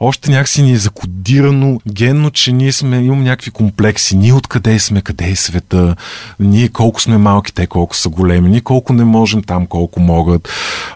Още 0.00 0.30
някакси 0.30 0.62
ни 0.62 0.72
е 0.72 0.76
закодирано 0.76 1.80
генно, 1.94 2.30
че 2.30 2.52
ние 2.52 2.72
сме, 2.72 2.96
имам 2.96 3.22
някакви 3.22 3.50
комплекси. 3.50 4.16
Ние 4.16 4.32
откъде 4.32 4.78
сме, 4.78 5.02
къде 5.02 5.24
е 5.24 5.36
света, 5.36 5.96
ние 6.40 6.68
колко 6.68 7.00
сме 7.00 7.18
малки, 7.18 7.54
те 7.54 7.66
колко 7.66 7.96
са 7.96 8.08
големи, 8.08 8.50
ние 8.50 8.60
колко 8.60 8.92
не 8.92 9.04
можем 9.04 9.42
там, 9.42 9.66
колко 9.66 10.00
могат. 10.00 10.48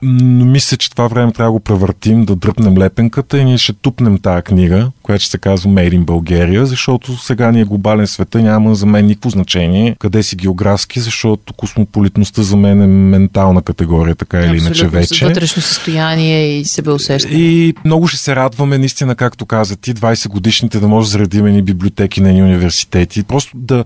Но 0.02 0.44
мисля, 0.44 0.76
че 0.76 0.90
това 0.90 1.08
време 1.08 1.32
трябва 1.32 1.48
да 1.48 1.52
го 1.52 1.60
превъртим, 1.60 2.24
да 2.24 2.36
дръпнем 2.36 2.78
лепенката 2.78 3.38
и 3.38 3.44
ние 3.44 3.58
ще 3.58 3.72
тупнем 3.72 4.18
тази 4.18 4.42
книга, 4.42 4.90
която 5.02 5.22
ще 5.22 5.30
се 5.30 5.38
казва 5.38 5.70
Made 5.70 5.98
in 5.98 6.04
Bulgaria, 6.04 6.62
защото 6.62 7.16
сега 7.16 7.52
ни 7.52 7.60
е 7.60 7.64
глобален 7.64 8.06
света, 8.06 8.42
няма 8.42 8.74
за 8.74 8.86
мен 8.86 9.06
никакво 9.06 9.30
значение 9.30 9.96
къде 9.98 10.22
си 10.22 10.36
географски, 10.36 11.00
защото 11.00 11.52
космополитността 11.52 12.42
за 12.42 12.56
мен 12.56 12.82
е 12.82 12.86
ментална 12.86 13.62
категория, 13.62 14.14
така 14.14 14.40
или 14.40 14.56
иначе 14.56 14.88
вече. 14.88 15.26
Вътрешно 15.26 15.62
състояние 15.62 16.58
и 16.58 16.64
себеусещане. 16.64 17.34
И 17.34 17.74
много 17.84 18.08
ще 18.08 18.18
се 18.18 18.36
радваме, 18.36 18.78
наистина, 18.78 19.14
както 19.14 19.46
каза 19.46 19.76
ти, 19.76 19.94
20 19.94 20.28
годишните 20.28 20.80
да 20.80 20.87
може 20.88 21.06
да 21.06 21.10
заредим 21.10 21.46
ни 21.46 21.62
библиотеки 21.62 22.20
на 22.20 22.28
университети. 22.28 23.22
Просто 23.22 23.50
да 23.54 23.84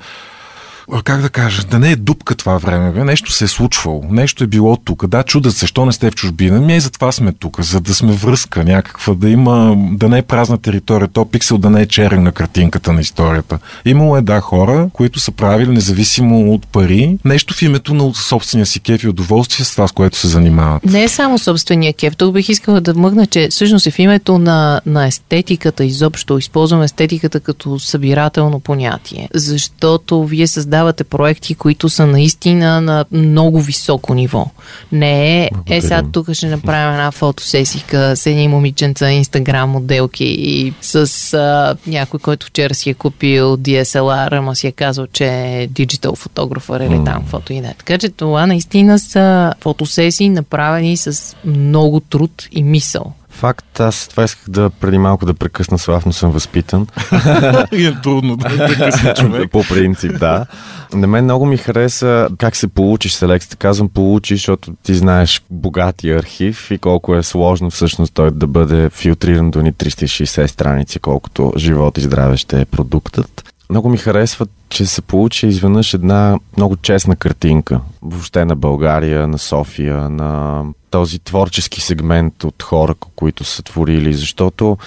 как 1.05 1.20
да 1.20 1.28
кажа, 1.28 1.64
да 1.64 1.78
не 1.78 1.91
е 1.91 1.97
дупка 1.97 2.35
това 2.35 2.59
време, 2.59 2.93
бе. 2.93 3.05
нещо 3.05 3.33
се 3.33 3.45
е 3.45 3.49
случвало, 3.49 4.05
нещо 4.11 4.45
е 4.45 4.47
било 4.47 4.76
тук. 4.76 5.07
Да, 5.07 5.22
чудат 5.22 5.53
се, 5.53 5.59
защо 5.59 5.87
не 5.87 5.93
сте 5.93 6.11
в 6.11 6.14
чужбина. 6.14 6.61
Ми 6.61 6.76
и 6.76 6.80
затова 6.80 7.12
сме 7.12 7.33
тук, 7.33 7.61
за 7.61 7.80
да 7.80 7.95
сме 7.95 8.12
връзка 8.12 8.64
някаква, 8.64 9.14
да 9.14 9.28
има, 9.28 9.76
да 9.93 10.09
не 10.09 10.18
е 10.18 10.22
празна 10.22 10.59
територия, 10.59 11.09
то 11.09 11.24
пиксел 11.24 11.59
да 11.59 11.70
не 11.70 11.80
е 11.80 11.87
черен 11.87 12.22
на 12.22 12.33
картинката 12.33 12.93
на 12.93 13.01
историята. 13.01 13.59
Имало 13.85 14.16
е, 14.16 14.22
да, 14.22 14.41
хора, 14.41 14.89
които 14.93 15.20
са 15.20 15.33
правили, 15.33 15.70
независимо 15.70 16.53
от 16.53 16.66
пари, 16.66 17.18
нещо 17.24 17.55
в 17.55 17.62
името 17.62 17.95
на 17.95 18.14
собствения 18.14 18.66
си 18.66 18.80
кеф 18.80 19.05
и 19.05 19.09
удоволствие 19.09 19.64
с 19.64 19.72
това, 19.72 19.89
с 19.89 19.93
което 19.93 20.16
се 20.16 20.28
занимават. 20.28 20.85
Не 20.85 21.05
е 21.05 21.09
само 21.09 21.39
собствения 21.39 21.95
кеф. 21.95 22.16
Тук 22.16 22.35
бих 22.35 22.49
искала 22.49 22.80
да 22.80 22.95
мъгна, 22.95 23.26
че 23.26 23.49
всъщност 23.51 23.87
е 23.87 23.91
в 23.91 23.99
името 23.99 24.39
на, 24.39 24.80
на 24.87 25.07
естетиката 25.07 25.85
изобщо. 25.85 26.39
Използвам 26.39 26.83
естетиката 26.83 27.41
като 27.41 27.78
събирателно 27.78 28.61
понятие. 28.61 29.28
Защото 29.35 30.24
вие 30.24 30.47
създавате 30.47 30.72
създавате 30.73 31.05
проекти, 31.05 31.55
които 31.55 31.89
са 31.89 32.07
наистина 32.07 32.81
на 32.81 33.05
много 33.12 33.61
високо 33.61 34.14
ниво. 34.14 34.47
Не 34.93 35.43
е, 35.45 35.51
е 35.66 35.81
сега 35.81 36.03
тук 36.12 36.33
ще 36.33 36.47
направим 36.47 36.93
една 36.93 37.11
фотосесика 37.11 38.16
с 38.16 38.27
едни 38.27 38.49
момиченца, 38.49 39.11
инстаграм 39.11 39.70
моделки 39.70 40.25
и 40.25 40.75
с 40.81 41.35
а, 41.35 41.77
някой, 41.87 42.20
който 42.20 42.47
вчера 42.47 42.75
си 42.75 42.91
е 42.91 42.95
купил 42.95 43.57
DSLR, 43.57 44.39
ама 44.39 44.57
си 44.57 44.66
е 44.66 44.73
казал, 44.73 45.07
че 45.07 45.27
е 45.27 45.66
диджитал 45.66 46.14
фотографър 46.16 46.81
или 46.81 46.95
mm. 46.95 47.05
там 47.05 47.25
фото 47.27 47.53
и 47.53 47.61
не. 47.61 47.75
Така 47.79 47.99
че 47.99 48.09
това 48.09 48.47
наистина 48.47 48.99
са 48.99 49.55
фотосесии 49.61 50.29
направени 50.29 50.97
с 50.97 51.37
много 51.45 52.01
труд 52.01 52.49
и 52.53 52.62
мисъл. 52.62 53.12
Факт, 53.43 53.80
аз 53.80 54.09
това 54.09 54.24
исках 54.24 54.51
да 54.51 54.70
преди 54.70 54.99
малко 54.99 55.26
да 55.26 55.34
прекъсна 55.34 55.78
Слав, 55.78 56.07
но 56.07 56.12
съм 56.12 56.30
възпитан. 56.30 56.86
И 57.72 57.86
е 57.86 58.01
трудно 58.03 58.36
да 58.36 58.49
прекъсна 58.49 59.14
човек. 59.18 59.51
По 59.51 59.64
принцип, 59.68 60.18
да. 60.18 60.47
На 60.93 61.07
мен 61.07 61.24
много 61.24 61.47
ми 61.47 61.57
хареса 61.57 62.28
как 62.38 62.57
се 62.57 62.68
получиш 62.68 63.12
селекцията. 63.12 63.57
Казвам 63.57 63.88
получиш, 63.88 64.38
защото 64.38 64.72
ти 64.82 64.95
знаеш 64.95 65.43
богатия 65.51 66.18
архив 66.18 66.70
и 66.70 66.78
колко 66.78 67.14
е 67.14 67.22
сложно 67.22 67.70
всъщност 67.70 68.14
той 68.14 68.30
да 68.30 68.47
бъде 68.47 68.90
филтриран 68.90 69.51
до 69.51 69.62
ни 69.62 69.72
360 69.72 70.47
страници, 70.47 70.99
колкото 70.99 71.53
живот 71.57 71.99
и 71.99 72.01
здраве 72.01 72.36
ще 72.36 72.61
е 72.61 72.64
продуктът. 72.64 73.51
Много 73.71 73.89
ми 73.89 73.97
харесва, 73.97 74.47
че 74.69 74.87
се 74.87 75.03
получи 75.03 75.47
изведнъж 75.47 75.95
една 75.95 76.39
много 76.57 76.77
честна 76.77 77.17
картинка. 77.17 77.81
Въобще 78.03 78.45
на 78.45 78.57
България, 78.57 79.29
на 79.29 79.39
София, 79.39 80.11
на 80.11 80.65
този 80.91 81.19
творчески 81.19 81.81
сегмент 81.81 82.45
от 82.45 82.63
хора, 82.63 82.95
които 83.17 83.45
са 83.45 83.63
творили, 83.63 84.15
защото 84.15 84.79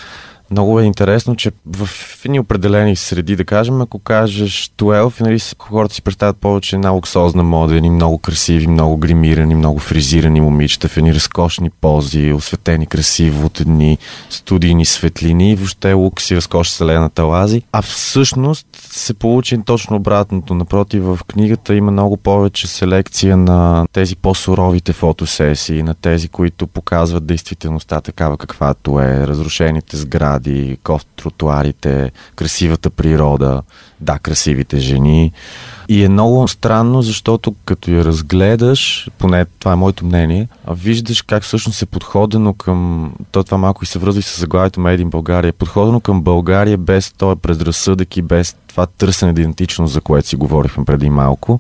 много 0.52 0.80
е 0.80 0.84
интересно, 0.84 1.36
че 1.36 1.52
в 1.66 1.89
едни 2.26 2.39
определени 2.39 2.96
среди, 2.96 3.36
да 3.36 3.46
кажем, 3.46 3.82
ако 3.82 4.00
кажеш 4.00 4.72
12, 4.78 5.22
нали, 5.22 5.39
хората 5.60 5.93
си 5.96 6.02
представят 6.02 6.38
повече 6.38 6.76
една 6.76 6.89
луксозна 6.89 7.43
мода, 7.43 7.76
едни 7.76 7.89
много 7.89 8.18
красиви, 8.18 8.68
много 8.68 8.98
гримирани, 8.98 9.56
много 9.56 9.80
фризирани 9.80 10.41
момичета 10.41 10.88
в 10.88 10.98
едни 10.98 11.14
разкошни 11.14 11.70
пози, 11.70 12.34
осветени 12.34 12.88
красиво 12.88 13.46
от 13.46 13.60
едни 13.60 13.98
студийни 14.30 14.86
светлини 14.86 15.56
въобще 15.56 15.93
лукс 15.93 16.32
и 16.32 16.36
разкош 16.36 16.68
вселената 16.68 17.24
лази. 17.24 17.62
А 17.72 17.82
всъщност 17.82 18.68
се 18.91 19.14
получи 19.14 19.62
точно 19.66 19.96
обратното. 19.96 20.54
Напротив, 20.54 21.04
в 21.04 21.20
книгата 21.28 21.76
има 21.76 21.91
много 21.91 22.18
повече 22.18 22.68
селекция 22.68 23.38
на 23.38 23.86
тези 23.93 24.16
по-суровите 24.16 24.93
фотосесии, 24.93 25.84
на 25.84 25.93
тези, 25.93 26.28
които 26.28 26.68
показват 26.68 27.26
действителността 27.26 28.02
такава 28.02 28.38
каквато 28.38 29.00
е, 29.00 29.28
разрушените 29.28 29.98
сгради, 29.98 30.35
сгради, 30.36 30.78
тротуарите, 31.16 32.12
красивата 32.36 32.90
природа, 32.90 33.64
да, 34.02 34.20
красивите 34.20 34.78
жени. 34.78 35.32
И 35.89 36.04
е 36.04 36.10
много 36.10 36.48
странно, 36.48 37.02
защото 37.02 37.56
като 37.66 37.91
я 37.91 38.06
разгледаш, 38.06 39.10
поне 39.18 39.46
това 39.60 39.74
е 39.74 39.76
моето 39.76 40.06
мнение, 40.06 40.48
виждаш 40.72 41.22
как 41.22 41.43
всъщност 41.43 41.82
е 41.82 41.86
подходено 41.86 42.54
към... 42.54 43.12
То 43.32 43.43
това 43.43 43.58
малко 43.58 43.84
и 43.84 43.88
се 43.88 44.00
връзва 44.00 44.20
и 44.20 44.24
с 44.24 44.39
заглавието 44.39 44.80
Made 44.80 45.04
in 45.04 45.10
България. 45.10 45.50
Е 45.50 45.52
подходено 45.52 46.00
към 46.00 46.22
България 46.22 46.78
без 46.78 47.12
този 47.12 47.39
предразсъдък 47.39 48.18
и 48.18 48.22
без 48.22 48.56
това 48.68 48.86
търсене 48.86 49.32
идентичност, 49.32 49.93
за 49.93 50.02
което 50.02 50.28
си 50.28 50.36
говорихме 50.36 50.86
преди 50.86 51.10
малко 51.10 51.60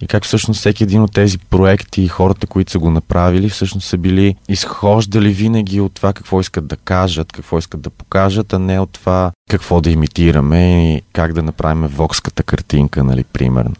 и 0.00 0.06
как 0.06 0.24
всъщност 0.24 0.60
всеки 0.60 0.82
един 0.82 1.02
от 1.02 1.12
тези 1.12 1.38
проекти 1.38 2.02
и 2.02 2.08
хората, 2.08 2.46
които 2.46 2.70
са 2.70 2.78
го 2.78 2.90
направили, 2.90 3.48
всъщност 3.48 3.88
са 3.88 3.98
били 3.98 4.34
изхождали 4.48 5.28
винаги 5.28 5.80
от 5.80 5.94
това 5.94 6.12
какво 6.12 6.40
искат 6.40 6.66
да 6.66 6.76
кажат, 6.76 7.32
какво 7.32 7.58
искат 7.58 7.80
да 7.80 7.90
покажат, 7.90 8.52
а 8.52 8.58
не 8.58 8.80
от 8.80 8.90
това 8.90 9.32
какво 9.50 9.80
да 9.80 9.90
имитираме 9.90 10.94
и 10.94 11.02
как 11.12 11.32
да 11.32 11.42
направим 11.42 11.86
вокската 11.86 12.42
картинка, 12.42 13.04
нали, 13.04 13.24
примерно. 13.24 13.74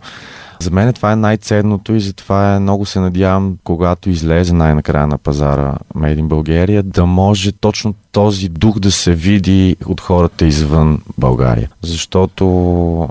За 0.60 0.70
мен 0.70 0.92
това 0.92 1.12
е 1.12 1.16
най-ценното 1.16 1.94
и 1.94 2.00
затова 2.00 2.54
е, 2.54 2.58
много 2.60 2.86
се 2.86 3.00
надявам, 3.00 3.58
когато 3.64 4.10
излезе 4.10 4.54
най-накрая 4.54 5.06
на 5.06 5.18
пазара 5.18 5.74
Made 5.96 6.20
in 6.20 6.26
Bulgaria, 6.26 6.82
да 6.82 7.06
може 7.06 7.52
точно 7.52 7.94
този 8.14 8.48
дух 8.48 8.78
да 8.78 8.92
се 8.92 9.14
види 9.14 9.76
от 9.86 10.00
хората 10.00 10.46
извън 10.46 11.00
България. 11.18 11.70
Защото 11.82 12.44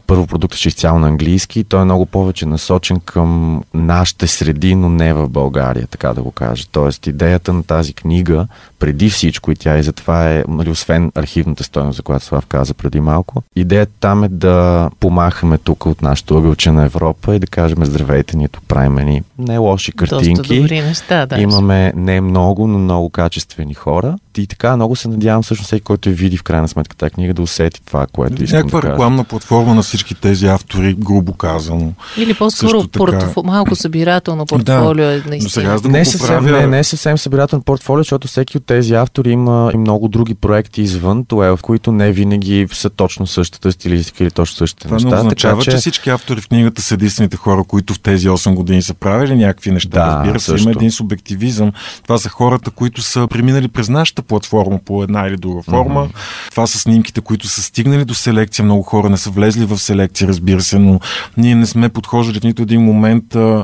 първо 0.07 0.27
продуктът 0.27 0.59
ще 0.59 0.67
е 0.67 0.69
изцяло 0.69 0.99
на 0.99 1.07
английски 1.07 1.59
и 1.59 1.63
той 1.63 1.81
е 1.81 1.85
много 1.85 2.05
повече 2.05 2.45
насочен 2.45 2.99
към 2.99 3.61
нашите 3.73 4.27
среди, 4.27 4.75
но 4.75 4.89
не 4.89 5.13
в 5.13 5.29
България, 5.29 5.87
така 5.87 6.13
да 6.13 6.23
го 6.23 6.31
кажа. 6.31 6.65
Тоест 6.71 7.07
идеята 7.07 7.53
на 7.53 7.63
тази 7.63 7.93
книга, 7.93 8.47
преди 8.79 9.09
всичко 9.09 9.51
и 9.51 9.55
тя 9.55 9.77
и 9.77 9.83
затова 9.83 10.31
е, 10.31 10.43
нали, 10.47 10.69
освен 10.69 11.11
архивната 11.15 11.63
стоеност, 11.63 11.95
за 11.95 12.03
която 12.03 12.25
Слав 12.25 12.45
каза 12.45 12.73
преди 12.73 12.99
малко, 12.99 13.43
идеята 13.55 13.91
там 13.99 14.23
е 14.23 14.27
да 14.27 14.89
помахаме 14.99 15.57
тук 15.57 15.85
от 15.85 16.01
нашото 16.01 16.37
ъгълче 16.37 16.71
на 16.71 16.85
Европа 16.85 17.35
и 17.35 17.39
да 17.39 17.47
кажем 17.47 17.85
здравейте, 17.85 18.37
ние 18.37 18.47
тук 18.47 18.63
правим 18.67 18.95
ни 18.95 19.21
не 19.37 19.57
лоши 19.57 19.91
картинки. 19.91 20.33
Доста 20.33 20.55
добри 20.55 20.81
неща, 20.81 21.25
да. 21.25 21.41
Имаме 21.41 21.93
не 21.95 22.21
много, 22.21 22.67
но 22.67 22.79
много 22.79 23.09
качествени 23.09 23.73
хора. 23.73 24.15
И 24.37 24.47
така 24.47 24.75
много 24.75 24.95
се 24.95 25.07
надявам 25.07 25.43
всъщност 25.43 25.67
всеки, 25.67 25.81
който 25.81 26.09
я 26.09 26.15
види 26.15 26.37
в 26.37 26.43
крайна 26.43 26.67
сметка 26.67 26.95
тази 26.95 27.11
книга 27.11 27.33
да 27.33 27.41
усети 27.41 27.81
това, 27.85 28.07
което 28.07 28.43
искам 28.43 28.57
Някаква 28.59 28.81
да 28.81 28.91
рекламна 28.91 29.23
платформа 29.23 29.75
на 29.75 29.81
всички 29.83 30.15
тези 30.15 30.45
автори, 30.47 30.93
грубо 30.93 31.33
казано. 31.33 31.93
Или 32.17 32.33
по-скоро 32.33 32.87
така- 32.87 32.97
портфо... 32.97 33.43
малко 33.43 33.75
събирателно 33.75 34.45
портфолио 34.45 35.05
е 35.05 35.21
Но 35.25 35.29
наистина. 35.29 35.49
сега, 35.49 35.79
да 35.79 35.89
Не 35.89 36.05
съвсем, 36.05 36.39
поправя... 36.39 36.61
не, 36.61 36.67
не 36.67 36.79
е 36.79 36.83
съвсем 36.83 37.17
събирателен 37.17 37.61
портфолио, 37.61 37.99
защото 38.03 38.27
всеки 38.27 38.57
от 38.57 38.65
тези 38.65 38.93
автори 38.93 39.31
има 39.31 39.71
и 39.73 39.77
много 39.77 40.07
други 40.07 40.33
проекти 40.35 40.81
извън 40.81 41.25
това, 41.25 41.57
в 41.57 41.61
които 41.61 41.91
не 41.91 42.11
винаги 42.11 42.67
са 42.73 42.89
точно 42.89 43.27
същата 43.27 43.71
стилистика 43.71 44.23
или 44.23 44.31
точно 44.31 44.55
същите 44.57 44.83
Това 44.83 44.95
неща. 44.95 45.09
не 45.09 45.15
означава, 45.15 45.59
така, 45.59 45.71
че... 45.71 45.77
всички 45.77 46.09
автори 46.09 46.41
в 46.41 46.47
книгата 46.47 46.81
са 46.81 46.93
единствените 46.93 47.37
хора, 47.37 47.63
които 47.63 47.93
в 47.93 47.99
тези 47.99 48.29
8 48.29 48.53
години 48.53 48.81
са 48.81 48.93
правили 48.93 49.35
някакви 49.35 49.71
неща. 49.71 49.89
Да, 49.89 50.15
Разбира 50.17 50.39
се, 50.39 50.63
има 50.63 50.71
един 50.71 50.91
субективизъм. 50.91 51.71
Това 52.03 52.17
са 52.17 52.29
хората, 52.29 52.71
които 52.71 53.01
са 53.01 53.27
преминали 53.29 53.67
през 53.67 53.89
нашата 53.89 54.22
платформа 54.23 54.79
по 54.85 55.03
една 55.03 55.27
или 55.27 55.37
друга 55.37 55.61
форма. 55.61 56.09
Това 56.51 56.67
са 56.67 56.79
снимките, 56.79 57.21
които 57.21 57.47
са 57.47 57.61
стигнали 57.61 58.05
до 58.05 58.13
селекция. 58.13 58.65
Много 58.65 58.83
хора 58.83 59.09
не 59.09 59.17
са 59.17 59.29
влезли 59.29 59.65
в 59.65 59.77
селекция, 59.77 60.27
разбира 60.27 60.61
се, 60.61 60.79
но 60.79 60.99
ние 61.37 61.55
не 61.55 61.65
сме 61.65 61.89
подхождали 61.89 62.39
в 62.39 62.43
нито 62.43 62.61
един 62.61 62.81
момент 62.81 63.35
а, 63.35 63.63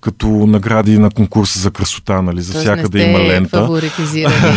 като 0.00 0.28
награди 0.28 0.98
на 0.98 1.10
конкурса 1.10 1.58
за 1.58 1.70
красота, 1.70 2.22
нали? 2.22 2.42
За 2.42 2.52
Тоест 2.52 2.64
всяка 2.64 2.82
не 2.82 2.88
да 2.88 3.02
има 3.02 3.18
лента. 3.18 3.68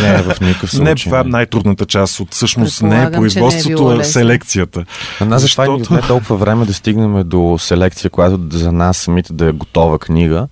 Не, 0.02 0.22
в 0.22 0.40
никакъв 0.40 0.70
случай. 0.70 0.84
Не, 0.84 0.94
това 0.94 1.20
е 1.20 1.24
най-трудната 1.24 1.86
част 1.86 2.20
от 2.20 2.34
всъщност 2.34 2.82
не 2.82 2.88
е 2.88 2.92
че 2.92 3.00
не 3.00 3.06
е 3.06 3.10
производството, 3.10 3.86
а 3.86 4.04
селекцията. 4.04 4.84
На 5.20 5.26
нас 5.26 5.42
Защото... 5.42 5.72
отне 5.72 6.00
толкова 6.00 6.36
време 6.36 6.64
да 6.64 6.74
стигнем 6.74 7.22
до 7.28 7.56
селекция, 7.58 8.10
която 8.10 8.38
за 8.50 8.72
нас 8.72 8.96
самите 8.96 9.32
да 9.32 9.48
е 9.48 9.52
готова 9.52 9.98
книга, 9.98 10.48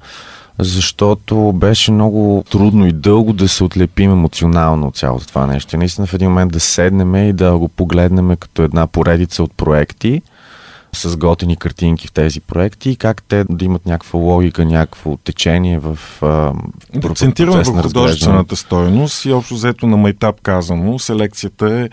защото 0.64 1.52
беше 1.52 1.92
много 1.92 2.44
трудно 2.50 2.86
и 2.86 2.92
дълго 2.92 3.32
да 3.32 3.48
се 3.48 3.64
отлепим 3.64 4.12
емоционално 4.12 4.86
от 4.86 4.96
цялото 4.96 5.26
това 5.26 5.46
нещо. 5.46 5.76
И 5.76 5.78
наистина 5.78 6.06
в 6.06 6.14
един 6.14 6.28
момент 6.28 6.52
да 6.52 6.60
седнем 6.60 7.14
и 7.14 7.32
да 7.32 7.58
го 7.58 7.68
погледнем 7.68 8.36
като 8.36 8.62
една 8.62 8.86
поредица 8.86 9.42
от 9.42 9.52
проекти, 9.56 10.22
с 10.92 11.16
готини 11.16 11.56
картинки 11.56 12.06
в 12.06 12.12
тези 12.12 12.40
проекти 12.40 12.90
и 12.90 12.96
как 12.96 13.22
те 13.22 13.44
да 13.50 13.64
имат 13.64 13.86
някаква 13.86 14.20
логика, 14.20 14.64
някакво 14.64 15.16
течение 15.16 15.78
в 15.78 15.98
Да 16.94 17.08
на 17.46 17.62
върху 17.62 17.82
художествената 17.82 18.56
стойност 18.56 19.24
и 19.24 19.32
общо 19.32 19.54
взето 19.54 19.86
на 19.86 19.96
майтап 19.96 20.40
казано, 20.40 20.98
селекцията 20.98 21.80
е 21.80 21.88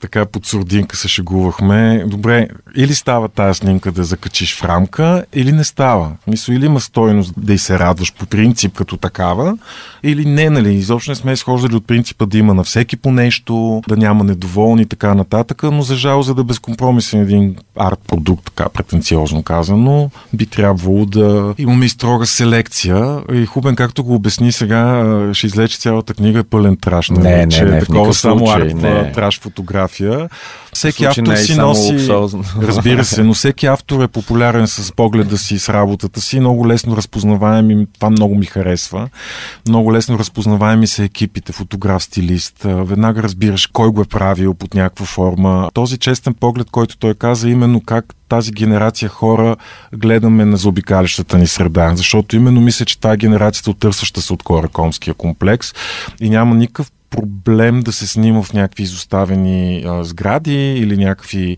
така 0.00 0.26
под 0.26 0.46
сурдинка 0.46 0.96
се 0.96 1.08
шегувахме. 1.08 2.04
Добре, 2.06 2.48
или 2.76 2.94
става 2.94 3.28
тази 3.28 3.58
снимка 3.58 3.92
да 3.92 4.04
закачиш 4.04 4.56
в 4.56 4.64
рамка, 4.64 5.24
или 5.32 5.52
не 5.52 5.64
става. 5.64 6.12
Мисля, 6.26 6.54
или 6.54 6.66
има 6.66 6.80
стойност 6.80 7.32
да 7.36 7.54
й 7.54 7.58
се 7.58 7.78
радваш 7.78 8.14
по 8.14 8.26
принцип 8.26 8.74
като 8.74 8.96
такава, 8.96 9.58
или 10.02 10.24
не, 10.24 10.50
нали. 10.50 10.74
Изобщо 10.74 11.10
не 11.10 11.14
сме 11.14 11.32
изхождали 11.32 11.74
от 11.74 11.86
принципа 11.86 12.26
да 12.26 12.38
има 12.38 12.54
на 12.54 12.64
всеки 12.64 12.96
по 12.96 13.10
нещо, 13.12 13.82
да 13.88 13.96
няма 13.96 14.24
недоволни 14.24 14.82
и 14.82 14.86
така 14.86 15.14
нататък, 15.14 15.62
но 15.62 15.82
за 15.82 15.96
жал, 15.96 16.22
за 16.22 16.34
да 16.34 16.40
е 16.40 16.44
безкомпромисен 16.44 17.20
един 17.20 17.56
арт 17.76 17.98
продукт, 18.06 18.37
така 18.44 18.68
претенциозно 18.68 19.42
казано, 19.42 20.10
би 20.34 20.46
трябвало 20.46 21.06
да 21.06 21.54
имаме 21.58 21.86
и 21.86 21.88
строга 21.88 22.26
селекция. 22.26 23.22
И 23.32 23.46
Хубен, 23.46 23.76
както 23.76 24.04
го 24.04 24.14
обясни 24.14 24.52
сега, 24.52 25.04
ще 25.32 25.46
излече 25.46 25.78
цялата 25.78 26.14
книга 26.14 26.38
е 26.38 26.42
пълен 26.42 26.76
траш. 26.76 27.10
нали, 27.10 27.22
Не, 27.22 27.36
не, 27.36 27.48
че 27.48 27.64
не, 27.64 27.76
е 27.76 27.80
в 27.80 27.80
такова 27.80 27.98
никакъв 27.98 28.18
само 28.18 28.46
случай, 28.46 28.66
арт, 28.66 28.74
не. 28.74 29.12
траш 29.12 29.40
фотография. 29.40 30.28
Всеки 30.72 31.04
автор 31.04 31.22
не 31.22 31.34
е 31.34 31.36
си 31.36 31.56
носи... 31.56 31.92
луксозно. 31.92 32.44
Разбира 32.62 33.04
се, 33.04 33.22
но 33.22 33.34
всеки 33.34 33.66
автор 33.66 34.02
е 34.02 34.08
популярен 34.08 34.66
с 34.66 34.92
погледа 34.92 35.38
си, 35.38 35.58
с 35.58 35.68
работата 35.68 36.20
си, 36.20 36.40
много 36.40 36.68
лесно 36.68 36.96
разпознаваем 36.96 37.70
и 37.70 37.86
това 37.94 38.10
много 38.10 38.34
ми 38.34 38.46
харесва. 38.46 39.08
Много 39.68 39.92
лесно 39.92 40.18
разпознаваеми 40.18 40.86
са 40.86 41.04
екипите, 41.04 41.52
фотограф, 41.52 42.02
стилист. 42.02 42.56
Веднага 42.64 43.22
разбираш 43.22 43.66
кой 43.66 43.88
го 43.88 44.00
е 44.00 44.04
правил 44.04 44.54
под 44.54 44.74
някаква 44.74 45.06
форма. 45.06 45.70
Този 45.74 45.98
честен 45.98 46.34
поглед, 46.34 46.70
който 46.70 46.96
той 46.96 47.14
каза, 47.14 47.48
именно 47.48 47.80
как 47.80 48.14
тази 48.28 48.52
генерация 48.52 49.08
хора 49.08 49.56
гледаме 49.94 50.44
на 50.44 50.56
заобикалящата 50.56 51.38
ни 51.38 51.46
среда. 51.46 51.96
Защото 51.96 52.36
именно 52.36 52.60
мисля, 52.60 52.84
че 52.84 53.00
тази 53.00 53.18
генерацията 53.18 53.70
отърсваща 53.70 54.20
се 54.20 54.32
от 54.32 54.42
Коракомския 54.42 55.14
комплекс 55.14 55.74
и 56.20 56.30
няма 56.30 56.54
никакъв 56.54 56.90
проблем 57.10 57.80
да 57.80 57.92
се 57.92 58.06
снима 58.06 58.42
в 58.42 58.52
някакви 58.52 58.82
изоставени 58.82 59.84
а, 59.86 60.04
сгради 60.04 60.72
или 60.72 60.96
някакви 60.96 61.56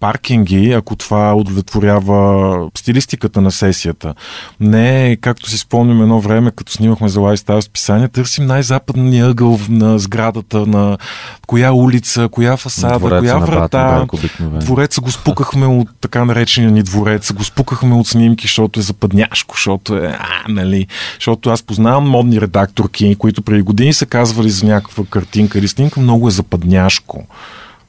паркинги, 0.00 0.72
ако 0.72 0.96
това 0.96 1.34
удовлетворява 1.34 2.68
стилистиката 2.78 3.40
на 3.40 3.50
сесията. 3.50 4.14
Не, 4.60 5.16
както 5.20 5.50
си 5.50 5.58
спомням 5.58 6.02
едно 6.02 6.20
време, 6.20 6.50
като 6.50 6.72
снимахме 6.72 7.08
за 7.08 7.20
Lifestyle 7.20 7.60
списания, 7.60 8.08
търсим 8.08 8.46
най-западния 8.46 9.26
ъгъл 9.26 9.58
на 9.68 9.98
сградата, 9.98 10.66
на 10.66 10.98
коя 11.46 11.72
улица, 11.72 12.28
коя 12.30 12.56
фасада, 12.56 12.98
Двореца 12.98 13.20
коя 13.20 13.38
врата. 13.38 14.06
Обикновено. 14.12 14.58
Двореца 14.58 15.00
го 15.00 15.10
спукахме 15.10 15.66
от 15.66 15.88
така 16.00 16.24
наречения 16.24 16.70
ни 16.70 16.82
дворец, 16.82 17.32
го 17.32 17.44
спукахме 17.44 17.94
от 17.94 18.06
снимки, 18.06 18.46
защото 18.46 18.80
е 18.80 18.82
западняшко, 18.82 19.54
защото 19.54 19.96
е, 19.96 20.16
а, 20.20 20.48
нали, 20.48 20.86
защото 21.14 21.50
аз 21.50 21.62
познавам 21.62 22.08
модни 22.08 22.40
редакторки, 22.40 23.16
които 23.18 23.42
преди 23.42 23.62
години 23.62 23.92
са 23.92 24.06
казвали 24.06 24.50
за 24.50 24.66
някаква 24.66 25.04
картинка 25.10 25.58
или 25.58 25.68
снимка, 25.68 26.00
много 26.00 26.28
е 26.28 26.30
западняшко. 26.30 27.26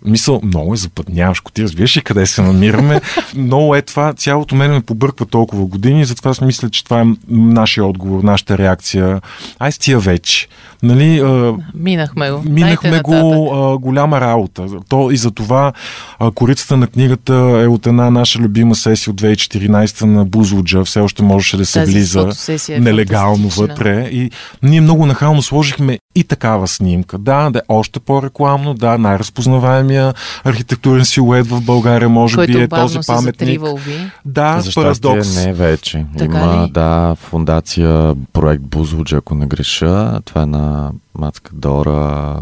Мисъл, 0.06 0.42
много 0.44 0.74
е 0.74 0.78
западнявашко. 0.78 1.52
Ти 1.52 1.64
разбираш 1.64 1.98
ли 1.98 2.02
къде 2.02 2.26
се 2.26 2.42
намираме? 2.42 3.02
Много 3.36 3.76
е 3.76 3.82
това. 3.82 4.14
Цялото 4.14 4.56
мен 4.56 4.72
ме 4.72 4.82
побърква 4.82 5.26
толкова 5.26 5.66
години, 5.66 6.06
затова 6.06 6.32
аз 6.32 6.42
мисля, 6.42 6.70
че 6.70 6.84
това 6.84 7.02
е 7.02 7.06
нашия 7.28 7.86
отговор, 7.86 8.24
нашата 8.24 8.58
реакция. 8.58 9.22
Ай 9.60 9.72
с 9.72 10.00
вече. 10.00 10.48
Нали, 10.84 11.20
а, 11.20 11.54
Минахме 11.74 12.32
го. 12.32 12.44
Минахме 12.46 12.90
Дайте 12.90 13.04
го 13.04 13.50
а, 13.54 13.78
голяма 13.78 14.22
работа. 14.22 14.66
То 14.90 15.12
и 15.12 15.18
за 15.18 15.32
това 15.32 15.74
а, 16.20 16.32
корицата 16.32 16.78
на 16.78 16.88
книгата 16.88 17.34
е 17.34 17.68
от 17.68 17.88
една 17.88 18.10
наша 18.10 18.40
любима 18.40 18.76
сесия 18.76 19.12
от 19.12 19.22
2014 19.22 20.04
на 20.06 20.26
Бузлуджа. 20.26 20.84
Все 20.86 21.00
още 21.00 21.24
можеше 21.24 21.58
да 21.58 21.66
се 21.66 21.80
Тази 21.80 21.92
влиза 21.92 22.30
е 22.70 22.80
нелегално 22.80 23.50
вътре. 23.50 24.10
И 24.12 24.32
ние 24.64 24.82
много 24.82 25.06
нахално 25.06 25.42
сложихме 25.42 26.00
и 26.16 26.24
такава 26.24 26.68
снимка. 26.68 27.18
Да, 27.18 27.50
да 27.50 27.60
е 27.60 27.62
още 27.70 28.00
по-рекламно, 28.00 28.74
да, 28.74 28.98
най-разпознаваемия 28.98 30.14
архитектурен 30.44 31.06
силует 31.06 31.48
в 31.48 31.62
България 31.62 32.10
може 32.10 32.36
Който 32.36 32.54
би 32.54 32.64
е 32.64 32.68
този 32.68 33.00
се 33.02 33.08
паметник. 33.08 33.62
уви. 33.64 34.12
Да, 34.26 34.62
За 34.62 34.72
парадокс. 34.74 35.46
не 35.46 35.54
вече. 35.54 36.06
Така 36.18 36.38
Има, 36.38 36.64
ли? 36.66 36.72
да, 36.72 37.16
фундация 37.16 38.16
проект 38.34 38.64
Бузлуджа, 38.64 39.18
ако 39.18 39.36
не 39.36 39.46
греша. 39.46 40.20
Това 40.26 40.42
е 40.42 40.46
на 40.46 40.69
Мацка 41.18 41.52
Дора. 41.54 42.36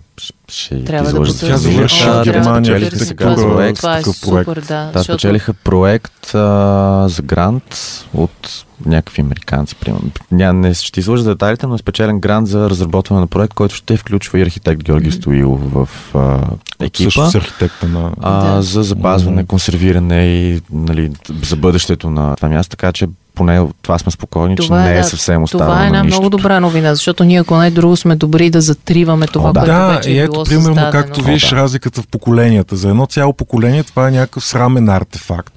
Ще 0.48 0.84
Трябва 0.84 1.04
да 1.04 1.10
излъжа 1.10 1.32
потърсим. 1.34 1.50
Тя 1.50 1.58
завърши 1.58 1.96
в 1.96 2.04
трябва 2.04 2.18
да 2.18 2.24
Германия 2.24 2.74
потърсим. 2.76 2.98
архитектура, 2.98 3.36
Това- 3.36 3.56
проект, 3.56 3.78
Това 3.78 3.98
е 3.98 4.00
такъв 4.00 4.16
супер, 4.16 4.56
да. 4.58 4.62
Да, 4.62 4.92
защото- 4.94 5.04
спечелиха 5.14 5.54
проект 5.54 6.36
а, 6.36 7.06
за 7.08 7.22
грант 7.22 7.78
от 8.14 8.64
някакви 8.86 9.22
американци, 9.22 9.76
примерно. 9.76 10.10
Ня, 10.32 10.54
не 10.54 10.74
ще 10.74 11.00
излъжа 11.00 11.24
детайлите, 11.24 11.68
но 11.68 11.76
е 11.76 11.78
спечелен 11.78 12.20
грант 12.20 12.48
за 12.48 12.70
разработване 12.70 13.22
на 13.22 13.28
проект, 13.28 13.54
който 13.54 13.76
ще 13.76 13.98
включва 13.98 14.40
и 14.40 14.44
архитект 14.44 14.84
Георги 14.84 15.12
Стоилов 15.12 15.60
в 15.64 15.90
а, 16.16 16.40
екипа. 16.80 17.12
Също 17.12 17.32
с 17.32 17.36
архитекта 17.36 17.88
на... 17.88 18.12
а, 18.22 18.46
Да. 18.46 18.62
за 18.62 18.84
запазване, 18.84 19.46
консервиране 19.46 20.26
и 20.26 20.62
нали, 20.72 21.12
за 21.44 21.56
бъдещето 21.56 22.10
на 22.10 22.36
това 22.36 22.50
място, 22.50 22.70
така 22.70 22.92
че 22.92 23.08
поне 23.38 23.68
това 23.82 23.98
сме 23.98 24.12
спокойни, 24.12 24.58
че 24.58 24.72
не 24.74 25.00
е 25.00 25.04
съвсем 25.04 25.44
останало 25.44 25.72
Това 25.72 25.84
е 25.84 25.88
една 25.88 25.98
на 25.98 26.04
много 26.04 26.30
добра 26.30 26.60
новина, 26.60 26.96
защото 26.96 27.24
ние 27.24 27.40
ако 27.40 27.58
не 27.58 27.72
друго 27.72 27.98
сме 27.98 28.16
добри 28.16 28.50
да 28.50 28.62
затриваме 28.62 29.28
това, 29.28 29.50
О, 29.50 29.54
да. 29.54 29.60
което 29.60 29.74
Да, 29.74 29.88
вече 29.88 30.12
и 30.12 30.20
е 30.20 30.24
ето, 30.24 30.32
било 30.32 30.44
примерно, 30.44 30.66
създадено. 30.66 30.92
както 30.92 31.22
О, 31.22 31.24
виж 31.24 31.50
да. 31.50 31.56
разликата 31.56 32.02
в 32.02 32.08
поколенията. 32.08 32.76
За 32.76 32.90
едно 32.90 33.06
цяло 33.06 33.34
поколение 33.34 33.84
това 33.84 34.08
е 34.08 34.12
някакъв 34.12 34.46
срамен 34.46 34.90
артефакт. 34.90 35.54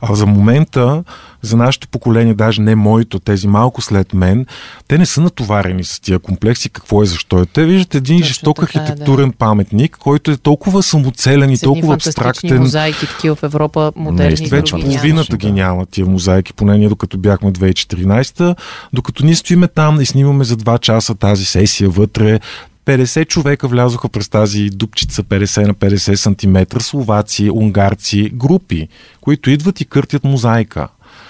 А 0.00 0.14
за 0.14 0.26
момента, 0.26 1.04
за 1.46 1.56
нашето 1.56 1.88
поколение, 1.88 2.34
даже 2.34 2.62
не 2.62 2.74
моето, 2.74 3.18
тези 3.18 3.48
малко 3.48 3.82
след 3.82 4.14
мен, 4.14 4.46
те 4.88 4.98
не 4.98 5.06
са 5.06 5.20
натоварени 5.20 5.84
с 5.84 6.00
тия 6.00 6.18
комплекси, 6.18 6.68
какво 6.68 7.02
е, 7.02 7.06
защо 7.06 7.40
е. 7.42 7.46
Те 7.46 7.64
виждат 7.64 7.94
един 7.94 8.18
Точно 8.18 8.28
жесток 8.28 8.60
така 8.60 8.78
е, 8.78 8.82
архитектурен 8.82 9.32
паметник, 9.32 9.96
който 9.96 10.30
е 10.30 10.36
толкова 10.36 10.82
самоцелен 10.82 11.50
и 11.50 11.58
толкова 11.58 11.94
абстрактен. 11.94 12.58
мозайки, 12.58 13.06
такива 13.06 13.36
в 13.36 13.42
Европа, 13.42 13.92
модерни. 13.96 14.28
Наистина, 14.28 14.50
Вече 14.50 14.76
други 14.76 14.96
половината 15.06 15.36
ги 15.36 15.52
няма 15.52 15.86
тия 15.86 16.06
мозайки, 16.06 16.52
поне 16.52 16.78
ние 16.78 16.88
докато 16.88 17.18
бяхме 17.18 17.52
2014, 17.52 18.56
докато 18.92 19.24
ние 19.24 19.34
стоиме 19.34 19.68
там 19.68 20.00
и 20.00 20.06
снимаме 20.06 20.44
за 20.44 20.56
2 20.56 20.80
часа 20.80 21.14
тази 21.14 21.44
сесия 21.44 21.90
вътре. 21.90 22.40
50 22.86 23.26
човека 23.28 23.68
влязоха 23.68 24.08
през 24.08 24.28
тази 24.28 24.70
дупчица 24.70 25.22
50 25.22 25.66
на 25.66 25.74
50 25.74 26.14
см, 26.14 26.78
словаци, 26.80 27.50
унгарци, 27.50 28.30
групи, 28.34 28.88
които 29.20 29.50
идват 29.50 29.80
и 29.80 29.84
къртят 29.84 30.24
мозайка. 30.24 30.88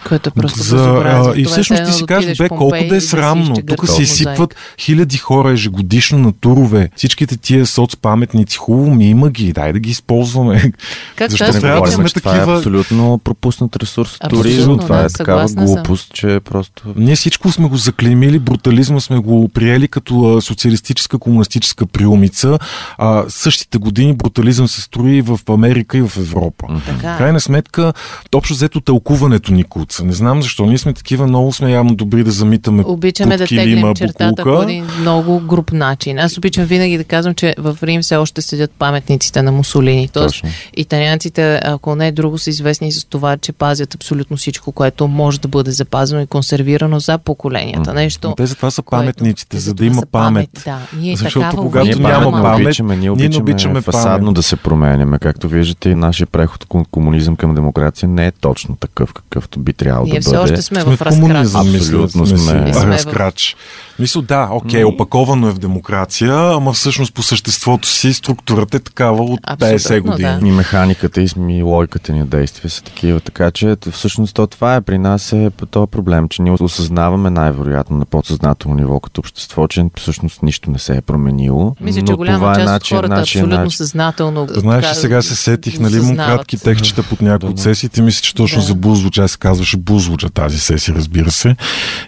Което 0.09 0.29
е 0.29 0.33
просто 0.33 0.63
За, 0.63 0.77
а, 0.77 1.33
и 1.37 1.43
е 1.43 1.45
всъщност 1.45 1.85
ти 1.85 1.93
си 1.93 2.07
кажеш, 2.07 2.39
бе, 2.39 2.49
колко 2.49 2.77
да 2.89 2.97
е 2.97 3.01
срамно. 3.01 3.55
Тук 3.69 3.89
се 3.89 4.03
изсипват 4.03 4.55
хиляди 4.79 5.17
хора 5.17 5.53
ежегодишно 5.53 6.19
на 6.19 6.33
турове. 6.33 6.91
Всичките 6.97 7.37
тия 7.37 7.67
соцпаметници, 7.67 8.57
хубаво 8.57 8.95
ми 8.95 9.11
има 9.11 9.31
ги, 9.31 9.53
дай 9.53 9.73
да 9.73 9.79
ги 9.79 9.91
използваме. 9.91 10.73
Как 11.17 11.31
Защо 11.31 11.45
това 11.45 11.53
не 11.53 11.59
е 11.59 11.61
трябва 11.61 11.87
да 11.87 11.93
сме 11.93 12.09
че 12.09 12.15
това 12.15 12.35
е 12.35 12.39
такива- 12.39 12.57
абсолютно 12.57 13.21
пропуснат 13.25 13.77
ресурс. 13.77 14.17
Абсолютно, 14.21 14.43
Туризъм, 14.43 14.79
това 14.79 14.97
да, 14.97 15.05
е 15.05 15.09
такава 15.09 15.47
глупост, 15.47 16.15
че 16.15 16.41
просто... 16.45 16.83
Ние 16.97 17.17
всичко 17.17 17.53
сме 17.53 17.69
го 17.69 17.77
заклеймили, 17.77 18.39
брутализма 18.39 19.01
сме 19.01 19.19
го 19.19 19.49
приели 19.49 19.89
като 19.89 20.37
а, 20.37 20.43
социалистическа, 20.43 21.19
комунистическа 21.19 21.87
приумица. 21.87 22.59
А, 22.99 23.25
същите 23.29 23.79
години 23.79 24.13
брутализъм 24.15 24.69
се 24.69 24.81
строи 24.81 25.23
в 25.23 25.41
Америка 25.49 25.99
и 25.99 26.03
в 26.03 26.13
Европа. 26.17 26.67
Е. 26.89 27.01
крайна 27.01 27.41
сметка, 27.41 27.93
общо 28.35 28.55
взето 28.55 28.81
тълкуването 28.81 29.53
ни 29.53 29.65
куца. 29.77 30.05
Не 30.05 30.13
знам 30.13 30.43
защо. 30.43 30.67
Ние 30.67 30.79
сме 30.79 30.93
такива, 30.93 31.27
много 31.27 31.53
сме 31.53 31.71
явно 31.71 31.95
добри 31.95 32.25
да 32.25 32.31
замитаме 32.31 32.83
Обичаме 32.87 33.37
да 33.37 33.47
теглим 33.47 33.95
чертата 33.95 34.43
по 34.43 34.63
един 34.63 34.87
много 35.01 35.41
груп 35.41 35.73
начин. 35.73 36.19
Аз 36.19 36.39
обичам 36.39 36.65
винаги 36.65 36.99
да 36.99 37.05
казвам, 37.05 37.35
че 37.35 37.55
в 37.59 37.79
Рим 37.83 38.03
все 38.03 38.17
още 38.17 38.43
седят 38.43 38.71
паметниците 38.71 39.43
на 39.43 39.53
Мусолини. 39.53 40.09
Тоест, 40.09 40.35
Точно. 40.35 40.49
италианците, 40.77 41.61
ако 41.65 41.95
не 41.97 42.09
е 42.09 42.13
друго, 42.13 42.39
са 42.39 42.51
известни 42.51 42.93
с 42.93 43.05
това, 43.05 43.37
че 43.37 43.53
пазят 43.53 43.95
абсолютно 43.95 44.37
всичко, 44.37 44.73
което 44.73 45.09
може 45.09 45.41
да 45.41 45.49
бъде 45.49 45.71
запазено 45.71 46.21
и 46.23 46.27
консервирано 46.27 47.01
за 47.01 47.19
поколенията. 47.19 47.95
Нещо, 47.95 48.35
те 48.37 48.47
затова 48.47 48.71
са 48.71 48.83
което- 48.83 49.01
паметниците, 49.03 49.57
те 49.57 49.63
за 49.63 49.75
да 49.75 49.85
има 49.85 49.95
са 49.95 50.07
памет. 50.07 50.51
Да, 50.65 50.79
ние 51.01 51.17
Защото 51.17 51.57
когато 51.57 51.85
Ние 51.85 51.95
обичаме 51.95 52.09
няма 52.09 52.25
памет 52.25 52.37
не 52.37 52.43
памет, 52.43 52.67
обичаме, 52.67 52.97
ние 52.97 53.01
ние 53.01 53.09
не 53.09 53.15
обичаме, 53.15 53.43
обичаме 53.43 53.81
фасадно 53.81 54.19
памет. 54.19 54.35
да 54.35 54.43
се 54.43 54.57
променяме. 54.57 55.19
Както 55.19 55.49
виждате, 55.49 55.91
и 55.91 55.95
нашия 55.95 56.27
преход 56.27 56.67
от 56.71 56.89
комунизъм 56.91 57.37
към 57.37 57.55
демокрация 57.55 58.09
не 58.09 58.27
е 58.27 58.31
точно 58.31 58.77
такъв, 58.77 59.13
какъвто 59.13 59.59
би 59.67 59.73
трябвало 59.73 60.07
Ние 60.07 60.15
да 60.15 60.21
все 60.21 60.31
бъде. 60.31 60.43
още 60.43 60.63
сме, 60.63 60.81
Сме 60.81 60.97
в 60.97 61.01
мисля. 61.31 61.59
Абсолютно 61.59 62.27
сме. 62.27 62.39
сме. 62.39 62.73
Разкрач. 62.75 63.57
Мисля, 63.99 64.23
да, 64.23 64.49
окей, 64.53 64.85
опаковано 64.85 65.49
е 65.49 65.53
в 65.53 65.59
демокрация, 65.59 66.33
ама 66.53 66.73
всъщност 66.73 67.15
по 67.15 67.23
съществото 67.23 67.89
си 67.89 68.13
структурата 68.13 68.77
е 68.77 68.81
такава 68.81 69.25
от 69.25 69.41
50 69.41 69.75
Абсолютно, 69.75 70.13
години. 70.13 70.41
да. 70.41 70.47
И 70.47 70.51
механиката 70.51 71.23
и 71.23 71.27
и 71.49 71.63
логиката 71.63 72.13
ни 72.13 72.25
действия 72.25 72.71
са 72.71 72.83
такива. 72.83 73.21
Така 73.21 73.51
че 73.51 73.77
всъщност 73.93 74.35
то 74.35 74.47
това 74.47 74.75
е 74.75 74.81
при 74.81 74.99
нас 74.99 75.33
е 75.33 75.51
този 75.71 75.91
проблем, 75.91 76.29
че 76.29 76.43
ние 76.43 76.53
осъзнаваме 76.53 77.31
най-вероятно 77.31 77.97
на 77.97 78.05
подсъзнателно 78.05 78.77
ниво 78.77 79.01
като 79.01 79.19
общество, 79.21 79.67
че 79.69 79.85
всъщност 79.99 80.43
нищо 80.43 80.71
не 80.71 80.79
се 80.79 80.97
е 80.97 81.01
променило. 81.01 81.75
Мисля, 81.81 82.03
че 82.03 82.13
голяма 82.13 82.53
е 82.53 82.55
част 82.55 82.67
начин, 82.67 82.97
от 82.97 83.01
хората 83.01 83.15
начин, 83.15 83.41
абсолютно 83.41 83.59
начин. 83.59 83.77
съзнателно. 83.77 84.47
Знаеш, 84.51 84.83
така, 84.83 84.95
че 84.95 85.01
сега 85.01 85.23
се 85.23 85.37
сетих, 85.37 85.79
нали, 85.79 86.01
му 86.01 86.17
кратки 86.17 86.59
текчета 86.59 87.03
под 87.03 87.23
някои 87.23 87.49
от 87.49 87.59
сесиите. 87.61 88.03
Мисля, 88.03 88.23
че 88.23 88.35
точно 88.35 88.61
Да. 88.61 88.67
за 88.67 88.75
Бузлуджа 88.75 89.29
се 89.29 89.39
казваше 89.57 89.77
Бузлуджа 89.77 90.29
тази 90.29 90.59
сесия, 90.59 90.95
разбира 90.95 91.31
се. 91.31 91.57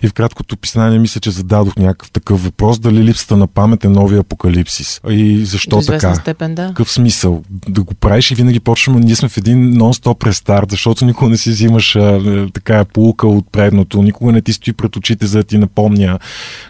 И 0.03 0.09
в 0.09 0.13
краткото 0.13 0.55
описание 0.55 0.99
мисля, 0.99 1.21
че 1.21 1.31
зададох 1.31 1.77
някакъв 1.77 2.11
такъв 2.11 2.45
въпрос, 2.45 2.79
дали 2.79 3.05
липсата 3.05 3.37
на 3.37 3.47
памет 3.47 3.85
е 3.85 3.89
новия 3.89 4.21
апокалипсис. 4.21 5.01
И 5.09 5.45
защо 5.45 5.81
така? 5.81 6.15
степен, 6.15 6.55
да. 6.55 6.69
Какъв 6.69 6.93
смисъл? 6.93 7.43
Да 7.69 7.83
го 7.83 7.95
правиш 7.95 8.31
и 8.31 8.35
винаги 8.35 8.61
почваме, 8.61 9.01
ние 9.01 9.17
сме 9.17 9.29
в 9.29 9.37
един 9.37 9.75
нон-стоп 9.75 10.27
рестарт, 10.27 10.71
защото 10.71 11.05
никога 11.05 11.31
не 11.31 11.37
си 11.37 11.51
взимаш 11.51 11.97
а, 11.97 12.01
е, 12.01 12.51
така 12.51 12.85
полука 12.85 13.29
от 13.29 13.53
предното, 13.53 14.03
никога 14.03 14.33
не 14.33 14.43
ти 14.43 14.53
стои 14.53 14.73
пред 14.73 14.97
очите, 14.97 15.27
за 15.27 15.39
да 15.39 15.45
ти 15.45 15.59
напомня 15.59 16.19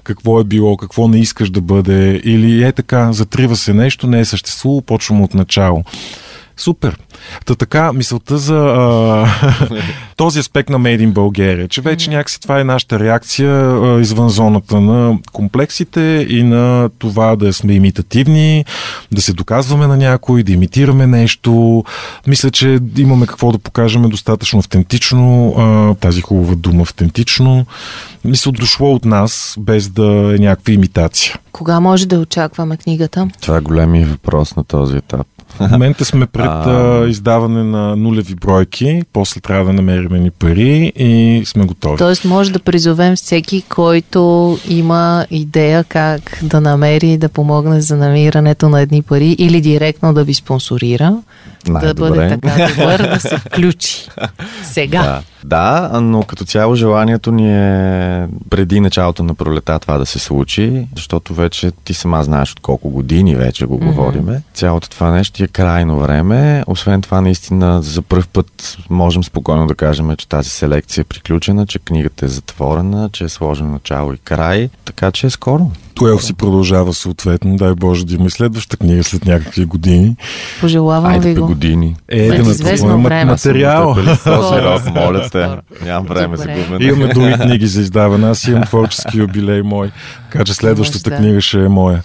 какво 0.04 0.40
е 0.40 0.44
било, 0.44 0.76
какво 0.76 1.08
не 1.08 1.18
искаш 1.18 1.50
да 1.50 1.60
бъде, 1.60 2.20
или 2.24 2.64
е 2.64 2.72
така, 2.72 3.12
затрива 3.12 3.56
се 3.56 3.74
нещо, 3.74 4.06
не 4.06 4.20
е 4.20 4.24
съществувало, 4.24 4.82
почваме 4.82 5.24
от 5.24 5.34
начало. 5.34 5.84
Супер. 6.58 6.98
Та 7.44 7.54
така, 7.54 7.92
мисълта 7.92 8.38
за 8.38 8.56
а, 8.56 9.26
този 10.16 10.38
аспект 10.38 10.68
на 10.68 10.80
Made 10.80 11.08
in 11.08 11.12
Bulgaria, 11.12 11.68
че 11.68 11.80
вече 11.80 12.10
някакси 12.10 12.40
това 12.40 12.60
е 12.60 12.64
нашата 12.64 12.98
реакция 12.98 13.50
а, 13.52 14.00
извън 14.00 14.28
зоната 14.28 14.80
на 14.80 15.18
комплексите 15.32 16.26
и 16.28 16.42
на 16.42 16.90
това 16.98 17.36
да 17.36 17.52
сме 17.52 17.72
имитативни, 17.72 18.64
да 19.12 19.22
се 19.22 19.32
доказваме 19.32 19.86
на 19.86 19.96
някой, 19.96 20.42
да 20.42 20.52
имитираме 20.52 21.06
нещо. 21.06 21.84
Мисля, 22.26 22.50
че 22.50 22.78
имаме 22.96 23.26
какво 23.26 23.52
да 23.52 23.58
покажем 23.58 24.02
достатъчно 24.02 24.58
автентично, 24.58 25.54
а, 25.58 25.94
тази 25.94 26.20
хубава 26.20 26.54
дума 26.54 26.82
автентично. 26.82 27.66
Мисля, 28.24 28.52
дошло 28.52 28.94
от 28.94 29.04
нас, 29.04 29.54
без 29.58 29.88
да 29.88 30.34
е 30.36 30.38
някаква 30.38 30.72
имитация. 30.72 31.34
Кога 31.52 31.80
може 31.80 32.06
да 32.06 32.18
очакваме 32.18 32.76
книгата? 32.76 33.28
Това 33.40 33.56
е 33.56 33.60
големия 33.60 34.06
въпрос 34.06 34.56
на 34.56 34.64
този 34.64 34.96
етап. 34.96 35.26
В 35.48 35.60
момента 35.70 36.04
сме 36.04 36.26
пред 36.26 36.46
А. 36.46 37.06
издаване 37.08 37.64
на 37.64 37.96
нулеви 37.96 38.34
бройки, 38.34 39.02
после 39.12 39.40
трябва 39.40 39.64
да 39.64 39.72
намерим 39.72 40.22
ни 40.22 40.30
пари 40.30 40.92
и 40.96 41.42
сме 41.46 41.64
готови. 41.64 41.98
Тоест 41.98 42.24
може 42.24 42.52
да 42.52 42.58
призовем 42.58 43.16
всеки, 43.16 43.62
който 43.62 44.58
има 44.68 45.26
идея 45.30 45.84
как 45.84 46.38
да 46.42 46.60
намери 46.60 47.12
и 47.12 47.18
да 47.18 47.28
помогне 47.28 47.80
за 47.80 47.96
намирането 47.96 48.68
на 48.68 48.80
едни 48.80 49.02
пари 49.02 49.36
или 49.38 49.60
директно 49.60 50.14
да 50.14 50.24
ви 50.24 50.34
спонсорира, 50.34 51.16
да 51.66 51.72
Най-добре. 51.72 51.94
бъде 52.10 52.38
така 52.42 52.68
добър 52.68 52.98
да 53.08 53.20
се 53.20 53.38
включи. 53.38 54.08
Сега. 54.62 55.02
Да. 55.02 55.22
да, 55.90 56.00
но 56.00 56.22
като 56.22 56.44
цяло 56.44 56.74
желанието 56.74 57.32
ни 57.32 57.50
е 57.56 58.26
преди 58.50 58.80
началото 58.80 59.22
на 59.22 59.34
пролета 59.34 59.78
това 59.78 59.98
да 59.98 60.06
се 60.06 60.18
случи, 60.18 60.86
защото 60.96 61.34
вече 61.34 61.70
ти 61.84 61.94
сама 61.94 62.22
знаеш 62.24 62.52
от 62.52 62.60
колко 62.60 62.90
години 62.90 63.36
вече 63.36 63.66
го 63.66 63.74
Мгм. 63.74 63.86
говориме. 63.86 64.42
Цялото 64.54 64.90
това 64.90 65.10
нещо 65.10 65.44
е 65.44 65.48
крайно 65.48 65.98
време. 65.98 66.64
Освен 66.66 67.02
това, 67.02 67.20
наистина, 67.20 67.82
за 67.82 68.02
първ 68.02 68.26
път 68.32 68.76
можем 68.90 69.24
спокойно 69.24 69.66
да 69.66 69.74
кажем, 69.74 70.16
че 70.16 70.28
тази 70.28 70.50
селекция 70.50 71.02
е 71.02 71.04
приключена, 71.04 71.66
че 71.66 71.78
книгата 71.78 72.24
е 72.24 72.28
затворена, 72.28 73.10
че 73.12 73.24
е 73.24 73.28
сложено 73.28 73.70
начало 73.70 74.12
и 74.12 74.18
край. 74.18 74.68
Така 74.84 75.10
че 75.10 75.26
е 75.26 75.30
скоро. 75.30 75.70
Туел 75.98 76.18
си 76.18 76.34
продължава 76.34 76.92
съответно, 76.94 77.56
дай 77.56 77.74
Боже 77.74 78.06
да 78.06 78.14
има 78.14 78.26
и 78.26 78.30
следваща 78.30 78.76
книга 78.76 79.04
след 79.04 79.24
някакви 79.24 79.64
години. 79.64 80.16
Пожелавам 80.60 81.12
Айде 81.12 81.28
ви 81.28 81.40
го. 81.40 81.46
години. 81.46 81.96
Е, 82.08 82.28
След 82.28 82.44
да 82.44 82.50
известно 82.50 83.02
време. 83.02 83.24
материал. 83.24 83.96
Моля 84.94 85.28
те. 85.32 85.48
Нямам 85.84 86.06
време 86.06 86.36
за 86.36 86.46
губене. 86.48 86.84
Имаме 86.84 87.14
други 87.14 87.32
книги 87.32 87.66
за 87.66 87.80
издаване. 87.80 88.28
Аз 88.28 88.44
имам 88.44 88.62
творчески 88.62 89.18
юбилей 89.18 89.62
мой, 89.62 89.90
така 90.30 90.44
че 90.44 90.54
следващата 90.54 91.10
книга 91.16 91.40
ще 91.40 91.64
е 91.64 91.68
моя. 91.68 92.02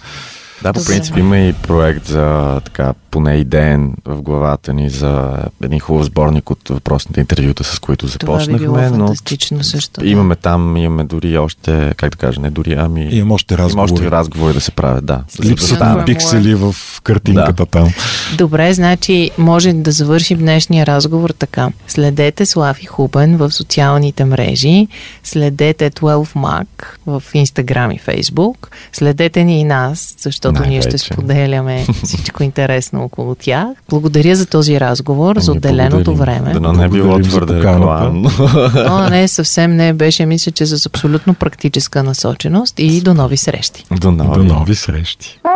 Да, 0.64 0.72
по 0.72 0.84
принцип 0.84 1.16
има 1.16 1.38
и 1.38 1.52
проект 1.52 2.06
за 2.06 2.60
така, 2.64 2.94
поне 3.10 3.34
идеен 3.34 3.94
в 4.04 4.22
главата 4.22 4.74
ни 4.74 4.90
за 4.90 5.38
един 5.62 5.80
хубав 5.80 6.04
сборник 6.04 6.50
от 6.50 6.68
въпросните 6.68 7.20
интервюта, 7.20 7.64
с 7.64 7.78
които 7.78 8.18
Това 8.18 8.38
би 8.38 8.44
било 8.44 8.58
започнахме, 8.58 8.98
но 8.98 9.06
фантастично 9.06 9.64
също. 9.64 10.00
да. 10.00 10.06
имаме 10.06 10.36
там, 10.36 10.76
имаме 10.76 11.04
дори 11.04 11.38
още, 11.38 11.92
как 11.96 12.10
да 12.10 12.16
кажа, 12.16 12.40
не 12.40 12.50
дори, 12.50 12.74
ами 12.78 13.08
Имам 13.12 13.32
още 13.32 13.54
има 13.54 13.62
още 13.62 13.62
разговори. 13.94 14.10
разговори 14.10 14.54
да 14.54 14.60
се 14.60 14.70
правят, 14.70 15.06
да. 15.06 15.24
да 15.40 15.48
Липсата 15.48 15.74
стане. 15.74 15.94
на 15.94 16.04
пиксели 16.04 16.54
в 16.54 16.74
картинката 17.02 17.66
там. 17.66 17.92
Добре, 18.38 18.74
значи 18.74 19.30
може 19.38 19.72
да 19.72 19.90
завършим 19.92 20.38
днешния 20.38 20.86
разговор 20.86 21.30
така. 21.30 21.68
Следете 21.88 22.46
Слави 22.46 22.84
Хубен 22.84 23.36
в 23.36 23.52
социалните 23.52 24.24
мрежи, 24.24 24.88
следете 25.24 25.90
12 25.90 26.24
Mac 26.34 26.66
в 27.06 27.22
Instagram 27.34 27.92
и 27.94 28.00
Facebook, 28.00 28.56
следете 28.92 29.44
ни 29.44 29.60
и 29.60 29.64
нас, 29.64 30.14
защото 30.18 30.53
ние 30.60 30.82
ще 30.82 30.98
споделяме 30.98 31.86
всичко 32.04 32.42
интересно 32.42 33.04
около 33.04 33.34
тях. 33.34 33.68
Благодаря 33.90 34.36
за 34.36 34.46
този 34.46 34.80
разговор, 34.80 35.38
за 35.38 35.50
Ние 35.50 35.58
отделеното 35.58 36.04
благодарим. 36.04 36.42
време. 36.42 36.52
Дано 36.52 36.72
не 36.72 36.84
е 36.84 36.88
било 36.88 37.18
твърде 37.18 37.54
рекламно. 37.58 38.30
О, 38.88 39.10
не, 39.10 39.28
съвсем 39.28 39.76
не 39.76 39.92
беше, 39.92 40.26
мисля, 40.26 40.52
че 40.52 40.66
с 40.66 40.86
абсолютно 40.86 41.34
практическа 41.34 42.02
насоченост 42.02 42.74
и 42.78 43.00
до 43.00 43.14
нови 43.14 43.36
срещи. 43.36 43.84
До 43.90 44.10
нови. 44.10 44.34
До 44.38 44.44
нови 44.54 44.74
срещи. 44.74 45.40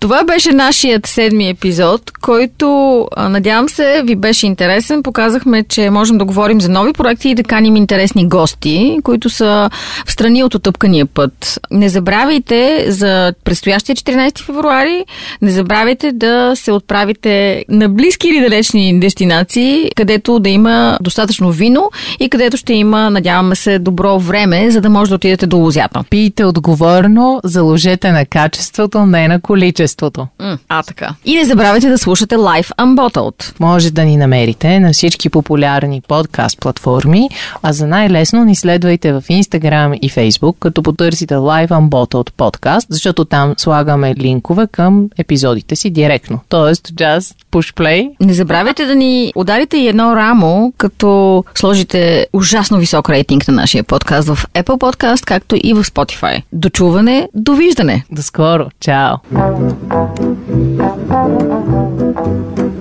Това 0.00 0.24
беше 0.24 0.52
нашият 0.52 1.06
седми 1.06 1.48
епизод, 1.48 2.10
който, 2.20 3.08
надявам 3.16 3.68
се, 3.68 4.02
ви 4.04 4.16
беше 4.16 4.46
интересен. 4.46 5.02
Показахме, 5.02 5.64
че 5.64 5.90
можем 5.90 6.18
да 6.18 6.24
говорим 6.24 6.60
за 6.60 6.68
нови 6.68 6.92
проекти 6.92 7.28
и 7.28 7.34
да 7.34 7.42
каним 7.42 7.76
интересни 7.76 8.28
гости, 8.28 8.98
които 9.02 9.30
са 9.30 9.70
в 10.06 10.12
страни 10.12 10.44
от 10.44 10.54
отъпкания 10.54 11.06
път. 11.06 11.60
Не 11.70 11.88
забравяйте 11.88 12.84
за 12.88 13.34
предстоящия 13.44 13.96
14 13.96 14.38
февруари, 14.38 15.04
не 15.42 15.50
забравяйте 15.50 16.12
да 16.12 16.52
се 16.54 16.72
отправите 16.72 17.64
на 17.68 17.88
близки 17.88 18.28
или 18.28 18.40
далечни 18.40 19.00
дестинации, 19.00 19.90
където 19.96 20.38
да 20.38 20.48
има 20.48 20.98
достатъчно 21.00 21.50
вино 21.50 21.90
и 22.20 22.28
където 22.28 22.56
ще 22.56 22.72
има, 22.72 23.10
надяваме 23.10 23.54
се, 23.54 23.78
добро 23.78 24.18
време, 24.18 24.70
за 24.70 24.80
да 24.80 24.90
може 24.90 25.08
да 25.08 25.14
отидете 25.14 25.46
до 25.46 25.56
лузята. 25.56 26.04
Пийте 26.10 26.44
отговорно, 26.44 27.40
заложете 27.44 28.12
на 28.12 28.26
качеството, 28.26 29.06
не 29.06 29.28
на 29.28 29.40
количеството. 29.40 29.71
М, 30.38 30.58
а, 30.68 30.82
така. 30.82 31.14
И 31.24 31.34
не 31.34 31.44
забравяйте 31.44 31.88
да 31.88 31.98
слушате 31.98 32.34
Life 32.34 32.76
Unbottled. 32.76 33.60
Може 33.60 33.90
да 33.90 34.04
ни 34.04 34.16
намерите 34.16 34.80
на 34.80 34.92
всички 34.92 35.28
популярни 35.28 36.02
подкаст 36.08 36.60
платформи, 36.60 37.28
а 37.62 37.72
за 37.72 37.86
най-лесно 37.86 38.44
ни 38.44 38.56
следвайте 38.56 39.12
в 39.12 39.22
Instagram 39.30 39.98
и 39.98 40.10
Facebook, 40.10 40.54
като 40.60 40.82
потърсите 40.82 41.34
Live 41.34 41.70
Unbottled 41.70 42.30
Podcast, 42.30 42.86
защото 42.88 43.24
там 43.24 43.54
слагаме 43.56 44.14
линкове 44.14 44.66
към 44.66 45.08
епизодите 45.18 45.76
си 45.76 45.90
директно. 45.90 46.40
Тоест, 46.48 46.88
just 46.88 47.34
push 47.52 47.74
play. 47.74 48.10
Не 48.20 48.32
забравяйте 48.32 48.86
да 48.86 48.94
ни 48.94 49.32
ударите 49.36 49.76
и 49.76 49.88
едно 49.88 50.16
рамо, 50.16 50.72
като 50.78 51.44
сложите 51.54 52.26
ужасно 52.32 52.78
висок 52.78 53.10
рейтинг 53.10 53.48
на 53.48 53.54
нашия 53.54 53.84
подкаст 53.84 54.28
в 54.28 54.46
Apple 54.54 54.78
Podcast, 54.78 55.24
както 55.24 55.56
и 55.62 55.74
в 55.74 55.84
Spotify. 55.84 56.42
Дочуване, 56.52 57.28
довиждане! 57.34 58.04
До 58.12 58.22
скоро. 58.22 58.66
Чао! 58.80 59.16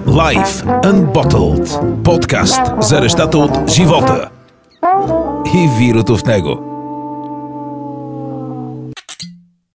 Life 0.07 0.65
Unbottled. 0.83 2.03
Подкаст 2.03 2.61
за 2.79 2.99
нещата 2.99 3.37
от 3.37 3.69
живота 3.69 4.29
и 5.55 5.69
вирото 5.79 6.17
в 6.17 6.25
него. 6.25 6.70